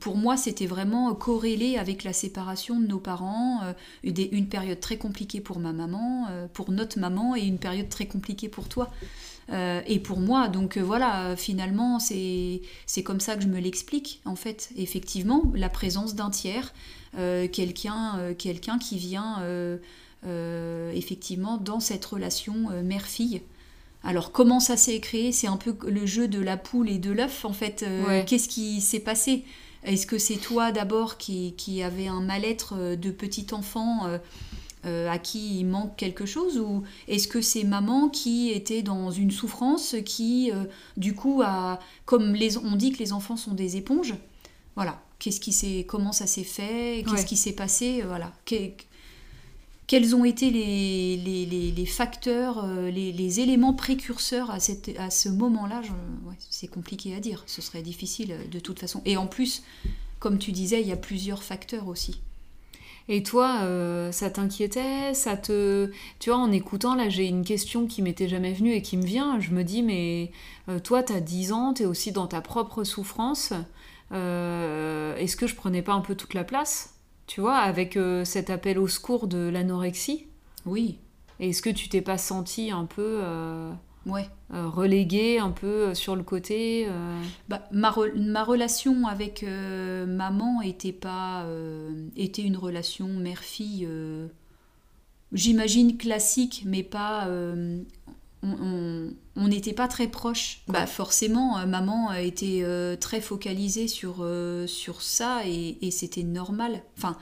[0.00, 3.60] pour moi, c'était vraiment corrélé avec la séparation de nos parents,
[4.04, 8.48] une période très compliquée pour ma maman, pour notre maman et une période très compliquée
[8.48, 8.90] pour toi.
[9.50, 14.70] et pour moi, donc voilà, finalement, c'est comme ça que je me l'explique, en fait.
[14.76, 16.72] Effectivement, la présence d'un tiers,
[17.52, 19.42] quelqu'un qui vient
[20.94, 23.42] effectivement dans cette relation mère-fille,
[24.04, 25.32] alors comment ça s'est créé?
[25.32, 27.84] C'est un peu le jeu de la poule et de l'œuf en fait.
[27.86, 29.44] Euh, qu'est-ce qui s'est passé?
[29.84, 34.08] Est-ce que c'est toi d'abord qui, qui avait un mal-être de petit enfant
[34.84, 36.58] à qui il manque quelque chose?
[36.58, 40.52] Ou est-ce que c'est maman qui était dans une souffrance qui
[40.96, 44.14] du coup a comme les, on dit que les enfants sont des éponges?
[44.76, 45.02] Voilà.
[45.18, 47.04] Qu'est-ce qui s'est comment ça s'est fait?
[47.08, 48.02] Qu'est-ce qui s'est passé?
[48.06, 48.32] Voilà
[49.92, 55.82] quels ont été les, facteurs, euh, les, éléments précurseurs à, ce moment-là
[56.48, 59.02] C'est compliqué à dire, ce serait difficile de toute façon.
[59.04, 59.62] Et en plus,
[60.18, 62.22] comme tu disais, il y a plusieurs facteurs aussi.
[63.10, 67.86] Et toi, euh, ça t'inquiétait Ça te, tu vois, en écoutant là, j'ai une question
[67.86, 69.40] qui m'était jamais venue et qui me vient.
[69.40, 70.32] Je me dis, mais
[70.70, 73.52] euh, toi, tu as 10 ans, tu es aussi dans ta propre souffrance.
[74.10, 76.91] Est-ce que je prenais pas un peu toute la place?
[77.32, 80.26] Tu vois, avec euh, cet appel au secours de l'anorexie.
[80.66, 80.98] Oui.
[81.40, 83.72] Est-ce que tu t'es pas senti un peu euh,
[84.04, 84.28] ouais.
[84.52, 86.86] Euh, relégué, un peu sur le côté
[87.48, 91.46] bah, ma, ma, relation avec maman était pas
[92.16, 93.88] était une relation mère-fille,
[95.32, 97.26] j'imagine classique, mais pas
[98.42, 100.60] on n'était pas très proches.
[100.68, 106.22] Bah forcément, euh, maman a été euh, très focalisée sur, euh, sur ça et, c'était
[106.22, 106.82] normal.
[106.98, 107.16] Enfin,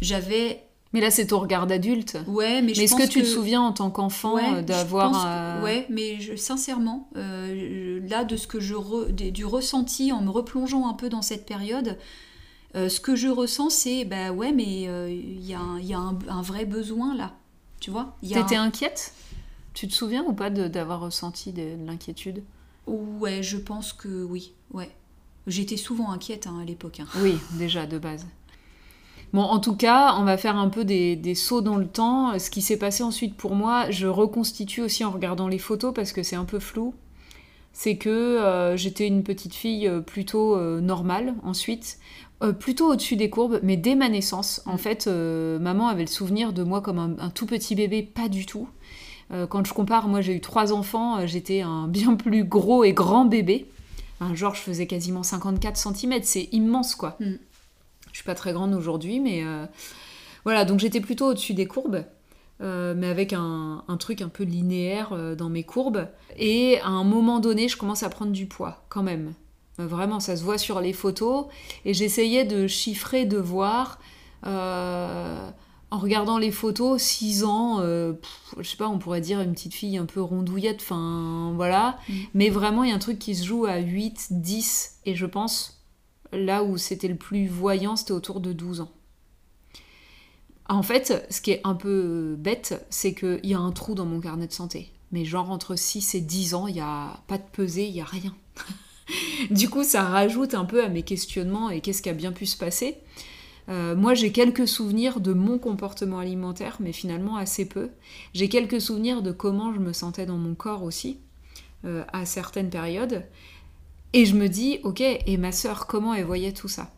[0.00, 0.62] j'avais...
[0.92, 2.18] Mais là, c'est ton regard d'adulte.
[2.28, 5.60] Ouais, mais, est-ce que tu te souviens en tant qu'enfant d'avoir...
[5.64, 10.94] Ouais, mais je, sincèrement, là, de ce que je du ressenti en me replongeant un
[10.94, 11.98] peu dans cette période,
[12.74, 16.42] ce que je ressens, c'est, bah ouais, mais il y a, un, y a un,
[16.42, 17.32] vrai besoin là.
[17.80, 19.12] Tu vois T'étais inquiète?
[19.74, 22.42] Tu te souviens ou pas d'avoir ressenti de, l'inquiétude?
[22.86, 24.52] Ouais, je pense que oui.
[24.72, 24.90] Ouais.
[25.46, 27.00] J'étais souvent inquiète hein, à l'époque.
[27.00, 27.06] Hein.
[27.20, 28.26] Oui, déjà, de base.
[29.34, 32.38] Bon, en tout cas, on va faire un peu des, des sauts dans le temps.
[32.38, 36.12] Ce qui s'est passé ensuite pour moi, je reconstitue aussi en regardant les photos parce
[36.12, 36.94] que c'est un peu flou.
[37.72, 41.98] C'est que euh, j'étais une petite fille euh, plutôt euh, normale ensuite,
[42.60, 44.78] plutôt au-dessus des courbes, mais dès ma naissance, en mm.
[44.78, 48.44] fait, maman avait le souvenir de moi comme un, un tout petit bébé, pas du
[48.44, 48.68] tout.
[49.34, 52.84] Euh, quand je compare, moi j'ai eu trois enfants, euh, j'étais un bien plus gros
[52.84, 53.66] et grand bébé.
[54.32, 57.16] Genre, je faisais quasiment 54 cm, c'est immense quoi.
[57.20, 57.34] Mm.
[58.10, 59.66] Je suis pas très grande aujourd'hui, mais euh,
[60.44, 62.04] voilà, donc j'étais plutôt au-dessus des courbes.
[62.60, 66.06] mais avec un, truc un peu linéaire dans mes courbes.
[66.38, 69.34] Et à un moment donné, je commence à prendre du poids, quand même.
[69.76, 71.46] vraiment, ça se voit sur les photos.
[71.84, 73.98] Et j'essayais de chiffrer, de voir
[75.90, 78.14] en regardant les photos, 6 ans, euh,
[78.58, 81.98] je sais pas, on pourrait dire une petite fille un peu rondouillette, enfin voilà.
[82.08, 82.12] Mm.
[82.34, 85.26] Mais vraiment, il y a un truc qui se joue à 8, 10, et je
[85.26, 85.84] pense,
[86.32, 88.90] là où c'était le plus voyant, c'était autour de 12 ans.
[90.68, 94.06] En fait, ce qui est un peu bête, c'est qu'il y a un trou dans
[94.06, 94.92] mon carnet de santé.
[95.12, 98.00] Mais genre entre 6 et 10 ans, il n'y a pas de pesée, il n'y
[98.00, 98.34] a rien.
[99.50, 102.46] du coup, ça rajoute un peu à mes questionnements et qu'est-ce qui a bien pu
[102.46, 102.96] se passer.
[103.68, 107.90] Euh, moi, j'ai quelques souvenirs de mon comportement alimentaire, mais finalement assez peu.
[108.34, 111.18] J'ai quelques souvenirs de comment je me sentais dans mon corps aussi,
[111.84, 113.24] euh, à certaines périodes.
[114.12, 116.92] Et je me dis, ok, et ma sœur, comment elle voyait tout ça?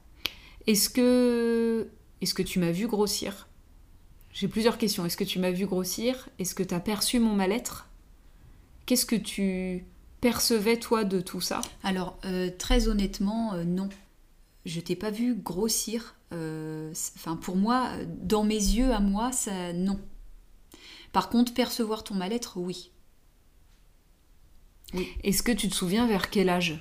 [0.66, 1.88] Est-ce que,
[2.20, 3.48] est que tu m'as vu grossir?
[4.32, 5.06] J'ai plusieurs questions.
[5.06, 6.28] Est-ce que tu m'as vu grossir?
[6.38, 7.88] Est-ce que tu as perçu mon mal-être?
[8.84, 9.84] Qu'est-ce que tu
[10.20, 11.60] percevais, toi, de tout ça?
[11.84, 13.88] Alors, euh, très honnêtement, non.
[14.66, 19.72] Je t'ai pas vu grossir euh, enfin, pour moi, dans mes yeux, à moi, ça,
[19.72, 19.98] non.
[21.12, 22.90] Par contre, percevoir ton mal-être, oui.
[25.22, 26.80] Est-ce que tu te souviens vers quel âge?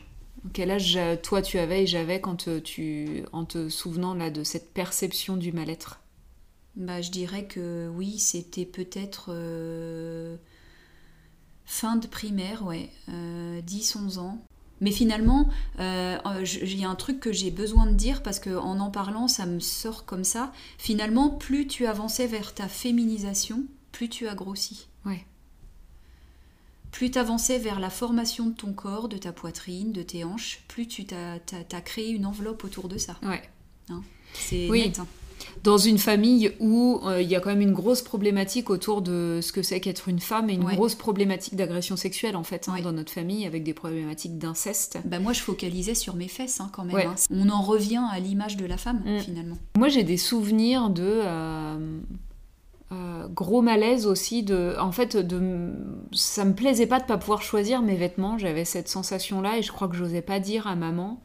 [0.54, 4.44] Quel âge toi tu avais et j'avais quand euh, tu, en te souvenant là de
[4.44, 6.02] cette perception du mal-être?
[6.76, 10.38] Bah, je dirais que oui, c'était peut-être euh,
[11.66, 14.46] fin de primaire, ouais, 10-11 ans.
[14.82, 16.18] Mais finalement, euh,
[16.62, 19.46] il y a un truc que j'ai besoin de dire parce qu'en en parlant, ça
[19.46, 20.52] me sort comme ça.
[20.78, 24.88] Finalement, plus tu avançais vers ta féminisation, plus tu as grossi.
[25.06, 25.26] Ouais.
[26.92, 30.64] Plus tu avançais vers la formation de ton corps, de ta poitrine, de tes hanches,
[30.68, 33.18] plus tu as, créé une enveloppe autour de ça.
[33.24, 33.42] Ouais.
[33.90, 34.02] Hein
[34.34, 34.86] C'est oui.
[34.86, 35.00] net.
[35.00, 35.08] Hein
[35.64, 39.40] dans une famille où euh, il y a quand même une grosse problématique autour de
[39.42, 42.76] ce que c'est qu'être une femme et une grosse problématique d'agression sexuelle en fait hein,
[42.84, 45.00] dans notre famille avec des problématiques d'inceste.
[45.06, 46.96] Bah moi je focalisais sur mes fesses hein, quand même.
[46.96, 47.16] Hein.
[47.32, 49.20] On en revient à l'image de la femme mm.
[49.20, 49.58] finalement.
[49.78, 52.00] Moi j'ai des souvenirs de euh,
[52.92, 55.74] euh, gros malaise aussi de en fait de
[56.12, 59.64] ça me plaisait pas de pas pouvoir choisir mes vêtements j'avais cette sensation là et
[59.64, 61.20] je crois que j'osais pas dire à maman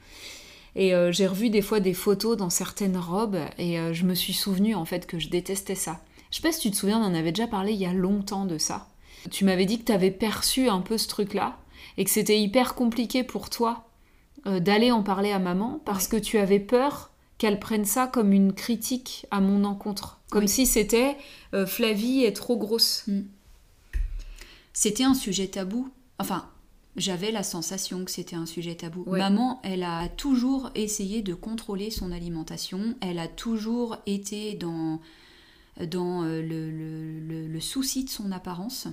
[0.76, 4.14] et euh, j'ai revu des fois des photos dans certaines robes et euh, je me
[4.14, 6.00] suis souvenu en fait que je détestais ça.
[6.30, 7.92] Je sais pas si tu te souviens, on en avait déjà parlé il y a
[7.92, 8.88] longtemps de ça.
[9.30, 11.58] Tu m'avais dit que tu avais perçu un peu ce truc-là
[11.98, 13.88] et que c'était hyper compliqué pour toi
[14.46, 18.32] euh, d'aller en parler à maman parce que tu avais peur qu'elle prenne ça comme
[18.32, 20.20] une critique à mon encontre.
[20.30, 21.16] Comme si c'était
[21.66, 23.04] Flavie est trop grosse.
[23.08, 23.22] Mm.
[24.72, 25.90] C'était un sujet tabou.
[26.18, 26.48] Enfin,
[26.96, 29.04] j'avais la sensation que c'était un sujet tabou.
[29.06, 32.94] Maman, elle a toujours essayé de contrôler son alimentation.
[33.00, 35.00] Elle a toujours été dans,
[35.86, 38.88] dans euh, le, souci de son apparence.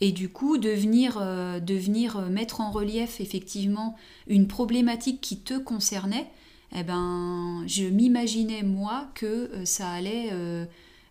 [0.00, 3.96] Et du coup, de venir, euh, euh, mettre en relief effectivement
[4.26, 6.30] une problématique qui te concernait,
[6.74, 10.30] eh ben, je m'imaginais moi que ça allait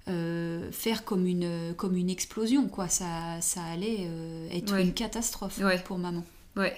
[0.07, 2.87] faire comme une, comme une explosion, quoi.
[2.87, 4.07] Ça, ça allait
[4.51, 6.23] être une catastrophe pour maman.
[6.55, 6.73] Ouais.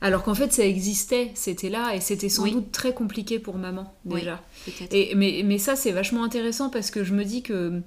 [0.00, 3.94] Alors qu'en fait, ça existait, c'était là, et c'était sans doute très compliqué pour maman,
[4.04, 4.42] déjà.
[4.90, 7.82] et, mais, mais ça, c'est vachement intéressant parce que je me dis que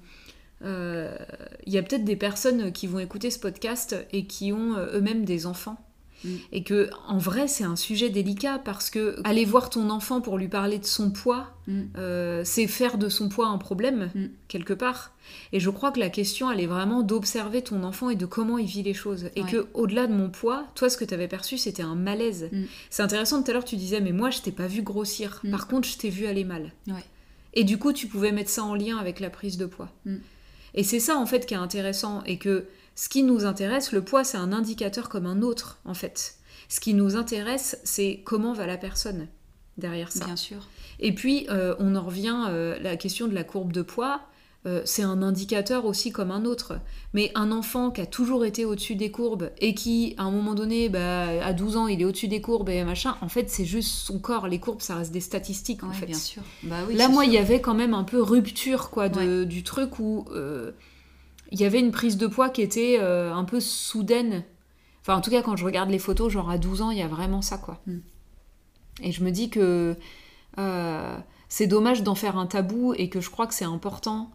[0.63, 1.15] euh,
[1.65, 4.97] il y a peut-être des personnes qui vont écouter ce podcast et qui ont euh,
[4.97, 5.77] eux-mêmes des enfants.
[6.23, 6.29] Mm.
[6.51, 10.37] Et que en vrai c'est un sujet délicat parce que aller voir ton enfant pour
[10.37, 11.81] lui parler de son poids, mm.
[11.97, 14.25] euh, c'est faire de son poids un problème mm.
[14.47, 15.13] quelque part.
[15.53, 18.57] Et je crois que la question elle est vraiment d'observer ton enfant et de comment
[18.57, 19.29] il vit les choses.
[19.35, 22.49] Et que au-delà de mon poids, toi ce que tu avais perçu c'était un malaise.
[22.89, 25.41] C'est intéressant tout à l'heure tu disais mais moi je t'ai pas vu grossir.
[25.51, 26.73] Par contre je t'ai vu aller mal.
[27.53, 29.89] Et du coup tu pouvais mettre ça en lien avec la prise de poids.
[30.73, 32.65] Et c'est ça en fait qui est intéressant et que
[32.99, 36.35] ce qui nous intéresse, le poids c'est un indicateur comme un autre en fait.
[36.67, 39.29] Ce qui nous intéresse c'est comment va la personne
[39.77, 40.25] derrière ça.
[40.25, 40.67] Bien sûr.
[40.99, 44.19] Et puis euh, on en revient à euh, la question de la courbe de poids.
[44.65, 46.79] Euh, c'est un indicateur aussi comme un autre.
[47.13, 50.53] Mais un enfant qui a toujours été au-dessus des courbes et qui, à un moment
[50.53, 53.63] donné, bah, à 12 ans, il est au-dessus des courbes et machin, en fait, c'est
[53.63, 54.49] juste son corps.
[54.49, 56.07] Les courbes, ça reste des statistiques, en fait.
[56.07, 56.43] Bien sûr.
[56.63, 59.97] Bah Là, moi, il y avait quand même un peu rupture, quoi, de, du truc
[59.99, 60.71] où euh,
[61.51, 64.43] il y avait une prise de poids qui était euh, un peu soudaine.
[65.01, 67.01] Enfin, en tout cas, quand je regarde les photos, genre à 12 ans, il y
[67.01, 67.81] a vraiment ça, quoi.
[67.87, 67.97] Mm.
[69.01, 69.95] Et je me dis que
[71.47, 74.29] c'est dommage d'en faire un tabou et que je crois que c'est important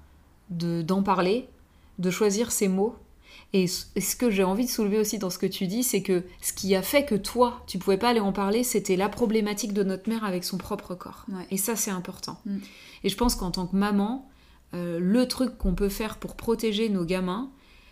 [0.51, 1.49] d'en parler,
[1.99, 2.97] de choisir ses mots.
[3.53, 6.25] Et ce que j'ai envie de soulever aussi dans ce que tu dis, c'est que
[6.43, 9.73] ce qui a fait que toi, tu pouvais pas aller en parler, c'était la problématique
[9.73, 11.25] de notre mère avec son propre corps.
[11.51, 12.39] Et ça, c'est important.
[12.47, 12.59] Mm.
[13.05, 14.29] Et je pense qu'en tant que maman,
[14.75, 17.51] euh, le truc qu'on peut faire pour protéger nos gamins,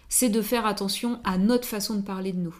[0.08, 2.54] c'est de faire attention à notre façon de parler de nous.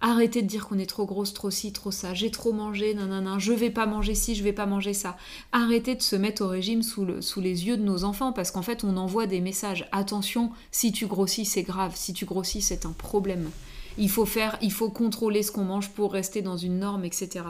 [0.00, 3.38] Arrêtez de dire qu'on est trop grosse, trop ci, trop ça, j'ai trop mangé, nanana,
[3.38, 5.16] je vais pas manger ci, je vais pas manger ça.
[5.50, 8.60] Arrêtez de se mettre au régime sous, sous les yeux de nos enfants parce qu'en
[8.60, 9.88] fait on envoie des messages.
[9.92, 13.50] Attention, si tu grossis c'est grave, si tu grossis c'est un problème.
[13.96, 17.46] Il faut faire, il faut contrôler ce qu'on mange pour rester dans une norme, etc.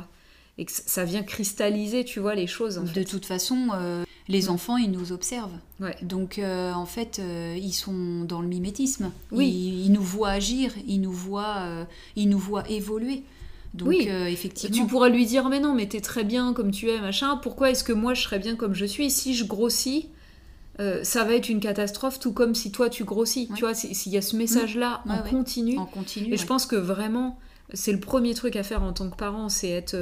[0.57, 2.77] Et que ça vient cristalliser, tu vois, les choses.
[2.77, 5.59] de toute façon, euh, les enfants, ils nous observent.
[6.03, 9.11] Donc, euh, en fait, euh, ils sont dans le mimétisme.
[9.33, 9.49] Oui.
[9.85, 13.25] Ils, nous voient agir, ils nous voient, ils nous voient évoluer.
[13.75, 14.09] Donc, oui.
[14.09, 14.77] effectivement.
[14.77, 17.37] Tu pourras lui dire, mais non, mais t'es très bien comme tu es, machin.
[17.37, 19.11] Pourquoi est-ce que moi, je serais bien comme je suis?
[19.11, 20.09] Si je grossis,
[20.79, 23.49] ça va être une catastrophe, tout comme si toi, tu grossis.
[23.57, 25.79] Tu vois, s'il y a ce message-là en, continu.
[25.79, 26.33] en continu.
[26.33, 27.41] Et je pense que vraiment,
[27.75, 29.97] c'est le premier truc à faire en tant que parent, c'est être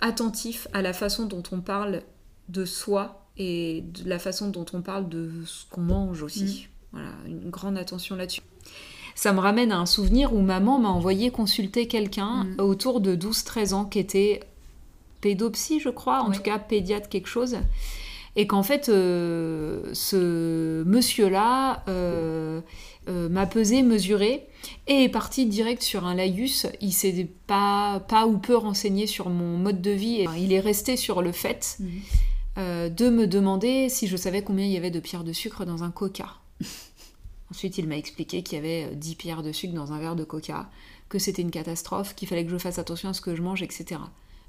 [0.00, 2.02] attentif à la façon dont on parle
[2.48, 6.44] de soi et de la façon dont on parle de ce qu'on mange aussi.
[6.44, 6.92] Mm.
[6.92, 8.42] Voilà, une grande attention là-dessus.
[9.14, 12.60] Ça me ramène à un souvenir où maman m'a envoyé consulter quelqu'un mm.
[12.60, 14.40] autour de 12-13 ans qui était
[15.20, 17.56] pédopsie, je crois, en tout cas pédiatre quelque chose.
[18.36, 22.60] Et qu'en fait, euh, ce monsieur-là euh,
[23.08, 24.46] euh, m'a pesé, mesuré,
[24.86, 26.66] et est parti direct sur un laïus.
[26.80, 30.20] Il s'est pas, pas ou peu renseigné sur mon mode de vie.
[30.20, 31.86] Et il est resté sur le fait mm.
[32.58, 35.64] Euh, de me demander si je savais combien il y avait de pierres de sucre
[35.64, 36.26] dans un coca.
[37.52, 40.16] Ensuite, il m'a expliqué qu'il y avait 10 euh, pierres de sucre dans un verre
[40.16, 40.68] de coca,
[41.08, 43.62] que c'était une catastrophe, qu'il fallait que je fasse attention à ce que je mange,
[43.62, 44.00] etc.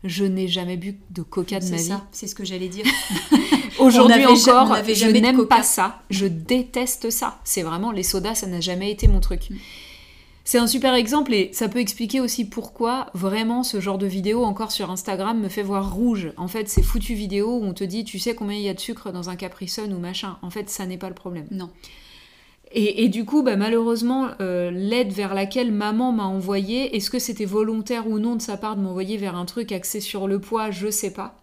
[0.04, 1.94] Je n'ai jamais bu de coca de ma vie.
[2.12, 2.86] C'est ce que j'allais dire.
[3.80, 6.02] Aujourd'hui encore, je n'aime pas ça.
[6.10, 7.40] Je déteste ça.
[7.44, 9.50] C'est vraiment les sodas, ça n'a jamais été mon truc.
[9.50, 9.56] Mm.
[10.46, 14.44] C'est un super exemple et ça peut expliquer aussi pourquoi vraiment ce genre de vidéo
[14.46, 16.34] encore sur Instagram me fait voir rouge.
[16.38, 18.74] En fait, c'est foutu vidéo où on te dit tu sais combien il y a
[18.74, 20.40] de sucre dans un Capri Sun ou machin.
[20.42, 21.46] En fait, ça n'est pas le problème.
[21.52, 21.70] Non.
[22.72, 27.46] Et, du coup, bah, malheureusement, euh, l'aide vers laquelle maman m'a envoyé, est-ce que c'était
[27.46, 30.70] volontaire ou non de sa part de m'envoyer vers un truc axé sur le poids
[30.70, 31.42] Je sais pas.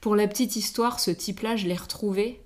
[0.00, 2.40] Pour la petite histoire, ce type-là, je l'ai retrouvé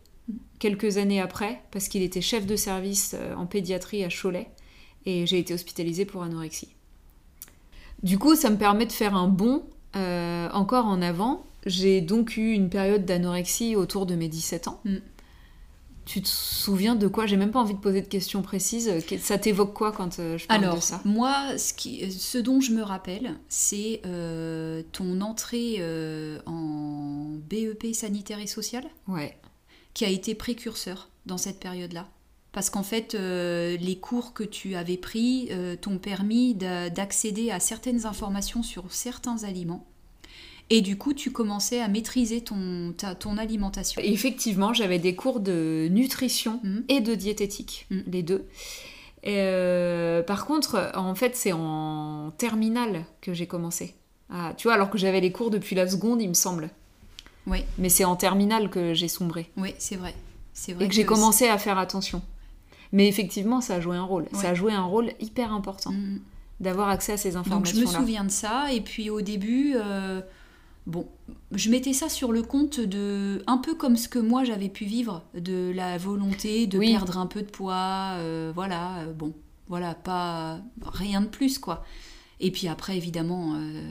[0.58, 4.48] quelques années après, parce qu'il était chef de service euh, en pédiatrie à Cholet
[5.06, 6.68] et j'ai été hospitalisée pour anorexie.
[8.02, 9.64] Du coup, ça me permet de faire un bond
[9.96, 11.44] euh, encore en avant.
[11.66, 14.80] J'ai donc eu une période d'anorexie autour de mes 17 ans.
[14.84, 14.96] Mm.
[16.04, 17.26] Tu te souviens de quoi?
[17.26, 18.90] J'ai même pas envie de poser de questions précises.
[19.20, 21.00] Ça t'évoque quoi quand euh, je parle Alors, de ça?
[21.04, 27.94] moi, ce, qui, ce dont je me rappelle, c'est euh, ton entrée euh, en BEP
[27.94, 29.38] sanitaire et social, Ouais.
[29.94, 32.08] qui a été précurseur dans cette période-là.
[32.50, 35.50] Parce qu'en fait, euh, les cours que tu avais pris
[35.80, 39.86] t'ont permis d'a- d'accéder à certaines informations sur certains aliments.
[40.70, 44.00] Et du coup, tu commençais à maîtriser ton, ta- ton alimentation.
[44.02, 46.84] Effectivement, j'avais des cours de nutrition Mhm.
[46.88, 48.04] et de diététique, Mhm.
[48.06, 48.44] les deux.
[49.22, 53.94] Et, euh, par contre, en fait, c'est en terminale que j'ai commencé.
[54.30, 56.70] Ah, tu vois, alors que j'avais les cours depuis la seconde, il me semble.
[57.46, 59.50] Oui, Mais c'est en terminale que j'ai sombré.
[59.56, 60.14] oui, c'est vrai.
[60.74, 62.22] Vrai Et que j'ai commencé à faire attention.
[62.92, 64.26] Mais effectivement, ça a joué un rôle.
[64.32, 66.20] Ça a joué un rôle hyper important Mhm.
[66.60, 68.72] d'avoir accès à ces Donc je me souviens de ça.
[68.72, 70.20] Et puis au début, euh,
[70.86, 71.06] bon,
[71.52, 74.84] je mettais ça sur le compte de un peu comme ce que moi j'avais pu
[74.84, 76.90] vivre, de la volonté de Oui.
[76.92, 78.16] perdre un peu de poids.
[78.18, 79.32] euh, voilà, euh, bon,
[79.68, 81.84] voilà, pas rien de plus quoi.
[82.40, 83.82] Et puis après, évidemment, euh,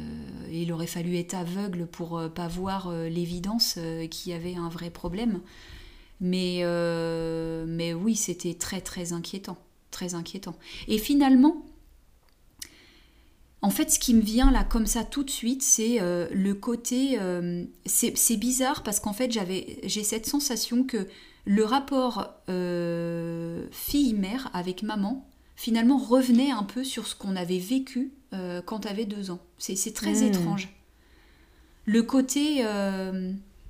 [0.52, 3.80] il aurait fallu être aveugle pour pas voir l'évidence
[4.10, 5.39] qu'il y avait un vrai problème.
[6.20, 6.62] Mais,
[7.66, 9.58] mais oui, c'était très très inquiétant,
[9.89, 10.56] très inquiétant.
[10.89, 11.64] Et finalement,
[13.64, 16.53] en fait, ce qui me vient là comme ça tout de suite, c'est euh, le
[16.55, 17.18] côté.
[17.20, 21.07] euh, c'est bizarre parce qu'en fait, j'avais, j'ai cette sensation que
[21.45, 28.12] le rapport euh, fille-mère avec maman, finalement, revenait un peu sur ce qu'on avait vécu
[28.66, 29.41] quand tu avais deux ans.
[29.57, 30.24] C'est très Hmm.
[30.24, 30.70] étrange.
[31.86, 32.64] Le côté.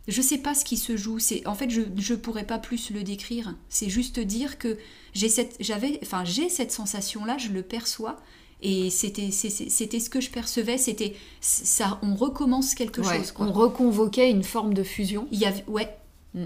[0.07, 1.19] je sais pas ce qui se joue.
[1.19, 3.55] C'est en fait, je je pourrais pas plus le décrire.
[3.69, 4.77] C'est juste dire que
[5.13, 8.17] j'ai cette j'avais enfin j'ai cette sensation là, je le perçois
[8.61, 10.77] et c'était ce que je percevais.
[10.77, 11.99] C'était ça.
[12.03, 13.31] On recommence quelque Ouais, chose.
[13.31, 13.47] Quoi.
[13.47, 15.27] On reconvoquait une forme de fusion.
[15.31, 15.89] Il y avait ouais.
[16.33, 16.45] Mm.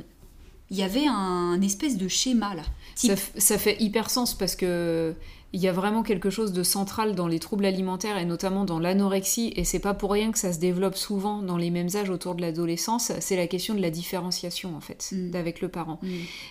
[0.71, 2.63] Il y avait un espèce de schéma là.
[2.95, 5.13] Ça fait hyper sens parce que
[5.53, 8.77] il y a vraiment quelque chose de central dans les troubles alimentaires et notamment dans
[8.79, 12.09] l'anorexie et c'est pas pour rien que ça se développe souvent dans les mêmes âges
[12.09, 15.35] autour de l'adolescence, c'est la question de la différenciation en fait Mm.
[15.35, 15.99] avec le parent.
[16.01, 16.07] Mm.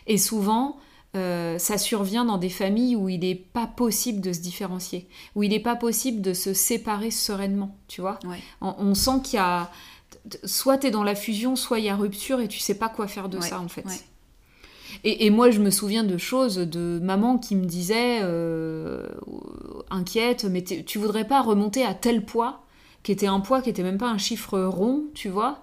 [0.06, 0.76] Et souvent
[1.16, 5.42] euh, ça survient dans des familles où il n'est pas possible de se différencier, où
[5.42, 8.18] il n'est pas possible de se séparer sereinement, tu vois.
[8.24, 8.38] Ouais.
[8.60, 9.70] On, on sent qu'il y a
[10.44, 12.88] soit tu es dans la fusion, soit il y a rupture et tu sais pas
[12.88, 13.84] quoi faire de Ouais, ça en fait.
[13.84, 14.00] ouais.
[15.02, 19.06] Et, et moi, je me souviens de choses de maman qui me disait euh,
[19.90, 22.62] inquiète, mais tu voudrais pas remonter à tel poids,
[23.02, 25.62] qui était un poids qui était même pas un chiffre rond, tu vois,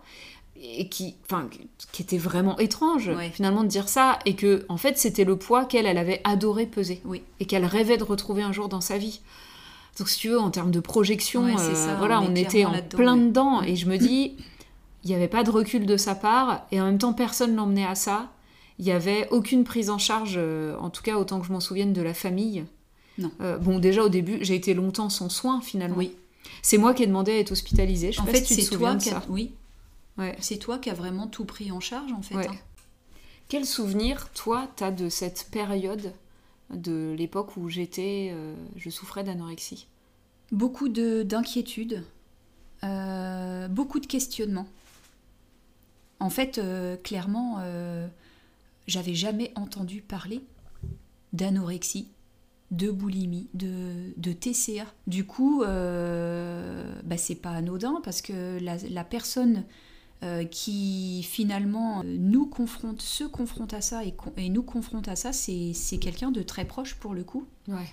[0.63, 1.49] et qui, enfin,
[1.91, 3.31] qui était vraiment étrange Ouais.
[3.33, 6.65] finalement de dire ça, et que en fait c'était le poids qu'elle, elle avait adoré
[6.65, 7.23] peser, Oui.
[7.39, 9.21] et qu'elle rêvait de retrouver un jour dans sa vie.
[9.97, 12.73] Donc si tu veux, en termes de projection, Ouais, euh, ça, voilà, on était en
[12.89, 13.25] plein ouais.
[13.27, 14.35] dedans, et je me dis,
[15.03, 17.85] il n'y avait pas de recul de sa part, et en même temps personne l'emmenait
[17.85, 18.29] à ça.
[18.79, 21.59] Il n'y avait aucune prise en charge, euh, en tout cas autant que je m'en
[21.59, 22.65] souvienne, de la famille.
[23.17, 23.31] Non.
[23.41, 25.97] Euh, bon, déjà au début, j'ai été longtemps sans soins finalement.
[25.97, 26.13] Oui.
[26.63, 28.11] C'est moi qui ai demandé à être hospitalisée.
[28.11, 29.21] Je En fait, si c'est toi qui a...
[29.29, 29.51] oui,
[30.17, 30.35] Ouais.
[30.39, 32.35] c'est toi qui a vraiment tout pris en charge en fait.
[32.35, 32.47] Ouais.
[32.47, 32.55] hein.
[33.47, 36.13] Quel souvenir, toi, t'as de cette période
[36.73, 39.87] de l'époque où j'étais, euh, je souffrais d'anorexie?
[40.53, 42.03] Beaucoup de d'inquiétudes,
[42.85, 44.67] euh, beaucoup de questionnements.
[46.21, 47.57] En fait, euh, clairement,
[48.87, 50.41] j'avais jamais entendu parler
[51.33, 52.07] d'anorexie,
[52.71, 54.85] de boulimie, de, de TCA.
[55.07, 59.65] Du coup, bah, c'est pas anodin parce que la, la personne
[60.23, 65.33] euh, qui finalement euh, nous confronte, se confronte à ça et, nous confronte à ça,
[65.33, 67.45] c'est quelqu'un de très proche pour le coup.
[67.67, 67.87] Ouais.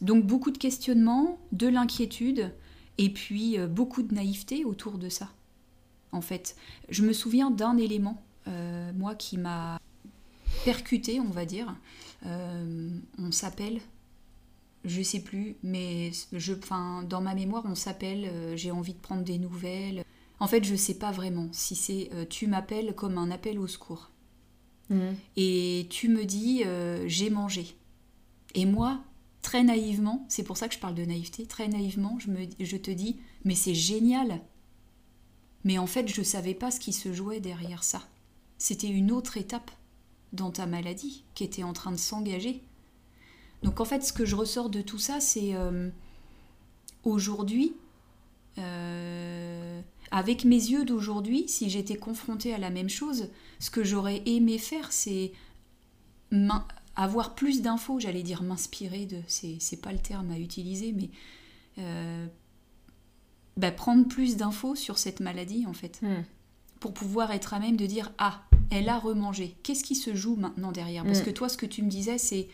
[0.00, 2.52] Donc beaucoup de questionnements, de l'inquiétude
[2.98, 5.28] et puis euh, beaucoup de naïveté autour de ça.
[6.10, 6.56] En fait,
[6.88, 9.80] je me souviens d'un élément, euh, moi, qui m'a
[10.64, 11.74] percuté, on va dire.
[12.24, 13.80] On s'appelle,
[14.84, 18.98] je sais plus, mais je, enfin, dans ma mémoire, on s'appelle, euh, j'ai envie de
[18.98, 20.04] prendre des nouvelles.
[20.42, 23.66] En fait, je sais pas vraiment si c'est euh, tu m'appelles comme un appel au
[23.68, 24.10] secours
[24.90, 25.14] Mhm.
[25.36, 27.76] et tu me dis euh, j'ai mangé.
[28.54, 29.00] Et moi,
[29.40, 32.76] très naïvement, c'est pour ça que je parle de naïveté, très naïvement, je, me, je
[32.76, 34.40] te dis mais c'est génial.
[35.64, 38.02] Mais en fait, je savais pas ce qui se jouait derrière ça.
[38.58, 39.70] C'était une autre étape
[40.32, 42.62] dans ta maladie qui était en train de s'engager.
[43.62, 45.88] Donc en fait, ce que je ressors de tout ça, c'est euh,
[47.04, 47.76] aujourd'hui,
[48.58, 49.80] euh,
[50.12, 54.58] avec mes yeux d'aujourd'hui, si j'étais confrontée à la même chose, ce que j'aurais aimé
[54.58, 55.32] faire, c'est
[56.94, 61.10] avoir plus d'infos, j'allais dire m'inspirer de, c'est pas le terme à utiliser, mais
[61.78, 62.26] euh,
[63.56, 66.24] bah, prendre plus d'infos sur cette maladie en fait, Mhm.
[66.80, 69.56] pour pouvoir être à même de dire ah, elle a remangé.
[69.62, 71.04] Qu'est-ce qui se joue maintenant derrière?
[71.04, 71.24] Parce Mm.
[71.24, 72.48] que toi, ce que tu me disais, c'est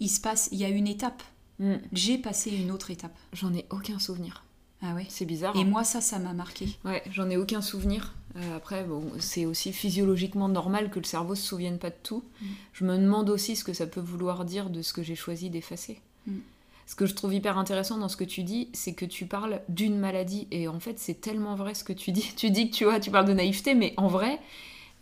[0.00, 1.22] il se passe, il y a une étape.
[1.58, 1.74] Mm.
[1.92, 3.16] J'ai passé une autre étape.
[3.32, 4.44] J'en ai aucun souvenir.
[4.82, 5.06] Ah ouais.
[5.08, 5.56] C'est bizarre.
[5.56, 5.64] Et hein.
[5.64, 6.68] moi, ça, ça m'a marqué.
[6.84, 8.14] Ouais, j'en ai aucun souvenir.
[8.36, 12.22] Euh, après, bon, c'est aussi physiologiquement normal que le cerveau se souvienne pas de tout.
[12.40, 12.46] Mm.
[12.72, 15.48] Je me demande aussi ce que ça peut vouloir dire de ce que j'ai choisi
[15.48, 16.00] d'effacer.
[16.26, 16.38] Mm.
[16.86, 19.60] Ce que je trouve hyper intéressant dans ce que tu dis, c'est que tu parles
[19.68, 20.46] d'une maladie.
[20.50, 22.32] Et en fait, c'est tellement vrai ce que tu dis.
[22.36, 24.38] Tu dis que tu vois, tu parles de naïveté, mais en vrai,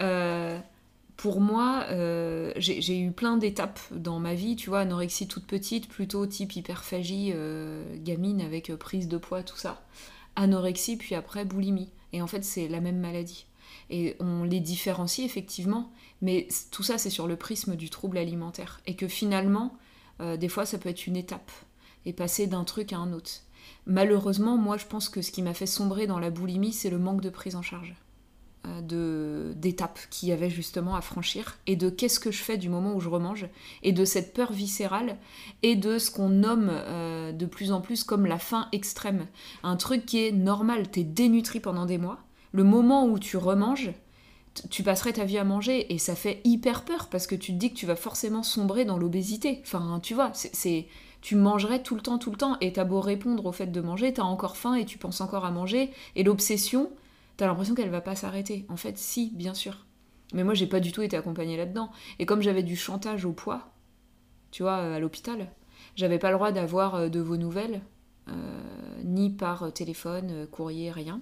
[0.01, 0.59] euh,
[1.17, 4.57] pour moi, euh, j'ai eu plein d'étapes dans ma vie.
[4.57, 9.43] Tu vois, anorexie toute petite, plutôt type hyperphagie, euh, gamine avec euh, prise de poids,
[9.43, 9.85] tout ça.
[10.37, 11.91] Anorexie, puis après boulimie.
[12.13, 13.47] Et en fait, c'est la même maladie.
[13.91, 18.81] Et on les différencie effectivement, mais tout ça, c'est sur le prisme du trouble alimentaire.
[18.87, 19.77] Et que finalement,
[20.21, 21.51] des fois, ça peut être une étape
[22.07, 23.43] et passer d'un truc à un autre.
[23.87, 26.99] Malheureusement, moi, je pense que ce qui m'a fait sombrer dans la boulimie, c'est le
[26.99, 27.95] manque de prise en charge
[28.83, 32.95] d'étapes qu'il y avait justement à franchir et de qu'est-ce que je fais du moment
[32.95, 33.47] où je remange
[33.83, 35.17] et de cette peur viscérale
[35.63, 39.27] et de ce qu'on nomme euh, de plus en plus comme la faim extrême.
[39.63, 42.19] Un truc qui est normal, t'es dénutri pendant des mois.
[42.53, 43.91] Le moment où tu remanges,
[44.71, 47.59] tu passerais ta vie à manger et ça fait hyper peur parce que tu te
[47.59, 49.61] dis que tu vas forcément sombrer dans l'obésité.
[49.63, 50.87] Enfin, tu vois, c'est
[51.21, 53.81] tu mangerais tout le temps, tout le temps, et t'as beau répondre au fait de
[53.81, 56.91] manger, t'as encore faim et tu penses encore à manger, et l'obsession,
[57.37, 58.67] t'as l'impression qu'elle va pas s'arrêter.
[58.69, 59.87] En fait, si, bien sûr.
[60.33, 61.91] Mais moi, j'ai pas du tout été accompagnée là-dedans.
[62.19, 63.73] Et comme j'avais du chantage au poids,
[64.51, 65.49] tu vois, euh, à l'hôpital,
[65.97, 67.81] j'avais pas le droit d'avoir euh, de vos nouvelles,
[68.29, 68.33] euh,
[69.05, 71.21] ni par téléphone, courrier, rien.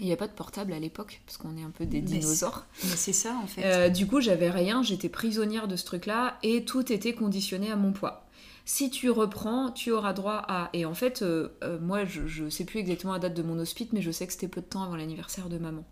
[0.00, 2.66] Il n'y a pas de portable à l'époque, parce qu'on est un peu des dinosaures.
[2.82, 3.64] Mais c'est ça, en fait.
[3.64, 7.76] Euh, du coup, j'avais rien, j'étais prisonnière de ce truc-là et tout était conditionné à
[7.76, 8.23] mon poids.
[8.66, 10.70] Si tu reprends, tu auras droit à.
[10.72, 13.58] Et en fait, euh, euh, moi, je, je sais plus exactement la date de mon
[13.58, 15.84] hospice, mais je sais que c'était peu de temps avant l'anniversaire de maman.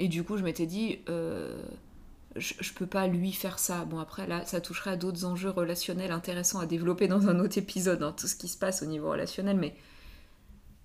[0.00, 1.62] Et du coup, je m'étais dit, euh,
[2.34, 3.84] je, peux pas lui faire ça.
[3.84, 7.58] Bon, après, là, ça toucherait à d'autres enjeux relationnels intéressants à développer dans un autre
[7.58, 9.76] épisode, hein, tout ce qui se passe au niveau relationnel, mais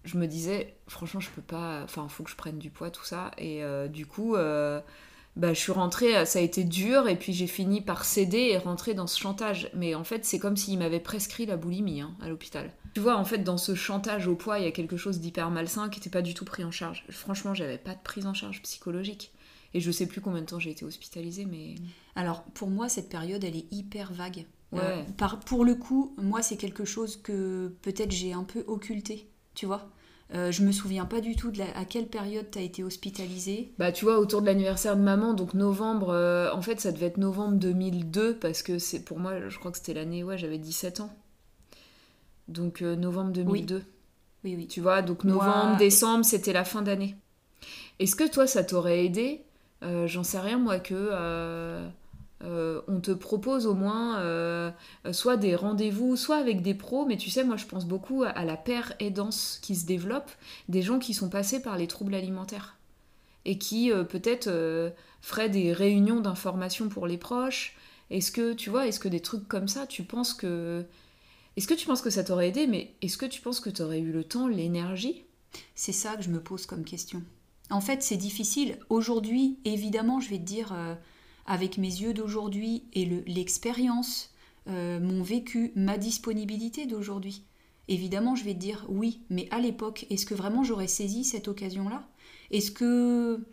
[0.04, 1.82] je me disais, franchement, je peux pas.
[1.84, 3.32] Enfin, faut que je prenne du poids, tout ça.
[3.40, 4.36] Et du coup,
[5.36, 8.58] bah, je suis rentrée, ça a été dur, et puis j'ai fini par céder et
[8.58, 9.70] rentrer dans ce chantage.
[9.74, 12.72] Mais en fait, c'est comme s'il m'avait prescrit la boulimie hein, à l'hôpital.
[12.94, 15.52] Tu vois, en fait, dans ce chantage au poids, il y a quelque chose d'hyper
[15.52, 17.06] malsain qui n'était pas du tout pris en charge.
[17.10, 19.34] Franchement, j'avais pas de prise en charge psychologique.
[19.74, 21.76] Et je sais plus combien de temps j'ai été hospitalisée, mais.
[22.16, 24.46] Alors, pour moi, cette période, elle est hyper vague.
[24.72, 24.80] Ouais.
[24.82, 29.30] Euh, par, pour le coup, moi, c'est quelque chose que peut-être j'ai un peu occulté,
[29.54, 29.90] tu vois.
[30.34, 32.84] Euh, je me souviens pas du tout de la- à quelle période tu as été
[32.84, 33.72] hospitalisée.
[33.78, 37.06] Bah, tu vois, autour de l'anniversaire de maman, donc novembre, euh, en fait, ça devait
[37.08, 40.58] être novembre 2002, parce que c'est pour moi, je crois que c'était l'année, ouais, j'avais
[40.58, 41.12] 17 ans.
[42.48, 43.84] Donc, euh, novembre 2002.
[44.44, 44.68] Oui, oui.
[44.68, 47.16] Tu vois, donc Moi- novembre, décembre, c'était la fin d'année.
[48.00, 49.42] Est-ce que toi, ça t'aurait aidé?
[50.08, 50.96] J'en sais rien, moi, que
[52.44, 54.72] euh, on te propose au moins euh,
[55.14, 58.44] soit des rendez-vous, soit avec des pros, mais tu sais, moi, je pense beaucoup à,
[58.44, 60.30] la paire aidance qui se développe,
[60.68, 62.78] des gens qui sont passés par les troubles alimentaires
[63.46, 64.50] et qui euh, peut-être
[65.22, 67.76] feraient des réunions d'information pour les proches.
[68.10, 70.86] Est-ce que, tu vois, est-ce que des trucs comme ça, tu penses que...
[71.56, 73.82] Est-ce que tu penses que ça t'aurait aidé, mais est-ce que tu penses que tu
[73.82, 75.24] aurais eu le temps, l'énergie?
[75.74, 77.24] C'est ça que je me pose comme question.
[77.70, 78.78] En fait, c'est difficile.
[78.90, 80.76] Aujourd'hui, évidemment, je vais te dire,
[81.46, 84.32] avec mes yeux d'aujourd'hui et le- l'expérience,
[84.68, 87.44] euh, mon vécu, ma disponibilité d'aujourd'hui,
[87.88, 89.22] évidemment, je vais te dire oui.
[89.30, 92.08] Mais à l'époque, est-ce que vraiment j'aurais saisi cette occasion-là?
[92.52, 93.44] Est-ce que...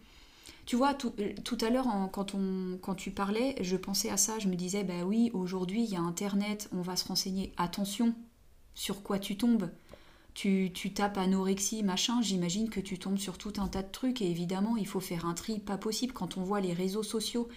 [0.65, 2.37] Tu vois, tout, euh, tout à l'heure, quand,
[2.81, 4.39] quand tu parlais, je pensais à ça.
[4.39, 7.53] Je me disais, bah oui, aujourd'hui, il y a Internet, on va se renseigner.
[7.57, 8.15] Attention,
[8.75, 9.71] sur quoi tu tombes?
[10.35, 14.23] Tu, tu tapes anorexie, machin, j'imagine que tu tombes sur tout un tas de trucs
[14.23, 17.49] et évidemment il faut faire un tri pas possible quand on voit les réseaux sociaux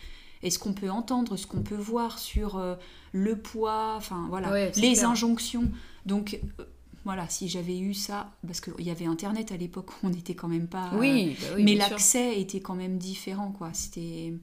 [0.43, 2.75] et ce qu'on peut entendre, ce qu'on peut voir sur euh,
[3.13, 5.09] le poids, enfin voilà, Ouais, les clair.
[5.09, 5.69] injonctions?
[6.05, 6.63] Donc euh,
[7.03, 10.47] voilà, si j'avais eu ça, parce qu'il y avait internet à l'époque, on n'était quand
[10.47, 10.91] même pas.
[10.93, 13.69] euh, Oui, bah oui, mais l'accès était quand même différent, quoi.
[13.73, 14.33] C'était.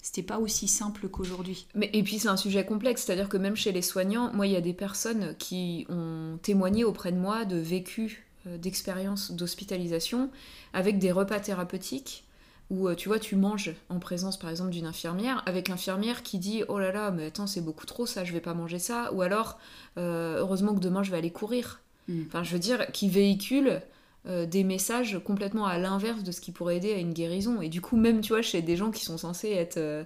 [0.00, 1.66] C'était pas aussi simple qu'aujourd'hui.
[1.74, 4.52] Mais, et puis c'est un sujet complexe, c'est-à-dire que même chez les soignants, moi il
[4.52, 10.30] y a des personnes qui ont témoigné auprès de moi de vécu, euh, d'expériences d'hospitalisation
[10.72, 12.24] avec des repas thérapeutiques
[12.70, 16.38] où euh, tu vois tu manges en présence par exemple d'une infirmière avec l'infirmière qui
[16.38, 19.12] dit oh là là mais attends c'est beaucoup trop ça je vais pas manger ça
[19.14, 19.58] ou alors
[19.96, 22.22] euh, heureusement que demain je vais aller courir Mm.
[22.26, 23.82] enfin je veux dire qui véhicule
[24.26, 27.68] euh, des messages complètement à l'inverse de ce qui pourrait aider à une guérison et
[27.68, 30.04] du coup même tu vois chez des gens qui sont censés être euh,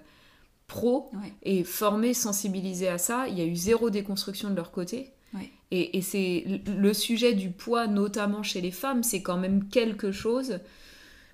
[0.67, 1.33] pros Ouais.
[1.45, 5.13] et formés, sensibilisés à ça, il y a eu zéro déconstruction de leur côté.
[5.35, 5.51] Ouais.
[5.71, 10.11] Et, et c'est le sujet du poids, notamment chez les femmes, c'est quand même quelque
[10.13, 10.59] chose.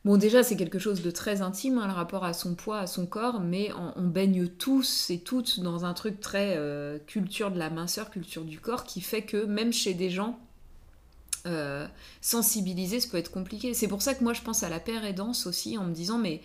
[0.09, 2.87] Bon, déjà, c'est quelque chose de très intime, hein, le rapport à son poids, à
[2.87, 7.59] son corps, mais on, baigne tous et toutes dans un truc très euh, culture de
[7.59, 10.41] la minceur, culture du corps, qui fait que même chez des gens
[11.45, 11.87] euh,
[12.23, 13.75] sensibilisés, ça peut être compliqué.
[13.75, 15.93] C'est pour ça que moi, je pense à la paire et danse aussi, en me
[15.93, 16.41] disant, mais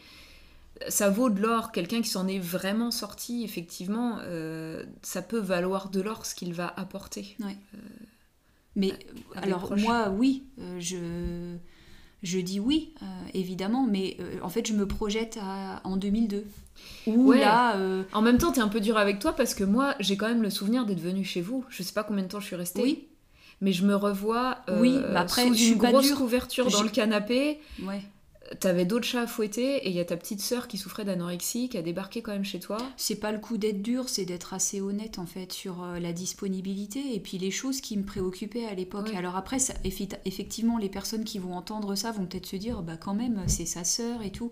[0.90, 1.72] ça vaut de l'or.
[1.72, 6.54] Quelqu'un qui s'en est vraiment sorti, effectivement, euh, ça peut valoir de l'or ce qu'il
[6.54, 7.38] va apporter.
[7.40, 7.56] Ouais.
[8.76, 8.92] mais
[9.36, 10.44] alors, moi, oui,
[10.80, 11.56] je
[12.24, 15.38] je dis oui, euh, évidemment, mais euh, en fait, je me projette
[15.84, 16.46] en 2002.
[17.06, 19.94] Où là, euh, En même temps, t'es un peu dur avec toi parce que moi,
[20.00, 21.66] j'ai quand même le souvenir d'être venue chez vous.
[21.70, 22.82] Je sais pas combien de temps je suis restée.
[22.82, 23.08] Oui.
[23.62, 27.60] Mais je me revois oui, après, sous une grosse couverture dans le canapé.
[27.82, 28.02] Ouais.
[28.60, 31.70] T'avais d'autres chats à fouetter et il y a ta petite sœur qui souffrait d'anorexie
[31.70, 32.78] qui a débarqué quand même chez toi.
[32.98, 36.14] C'est pas le coup d'être dur, c'est d'être assez honnête en fait sur euh, la
[36.14, 39.14] disponibilité et puis les choses qui me préoccupaient à l'époque.
[39.16, 42.98] Alors après, ça, effectivement, les personnes qui vont entendre ça vont peut-être se dire bah
[42.98, 44.52] quand même c'est sa sœur et tout.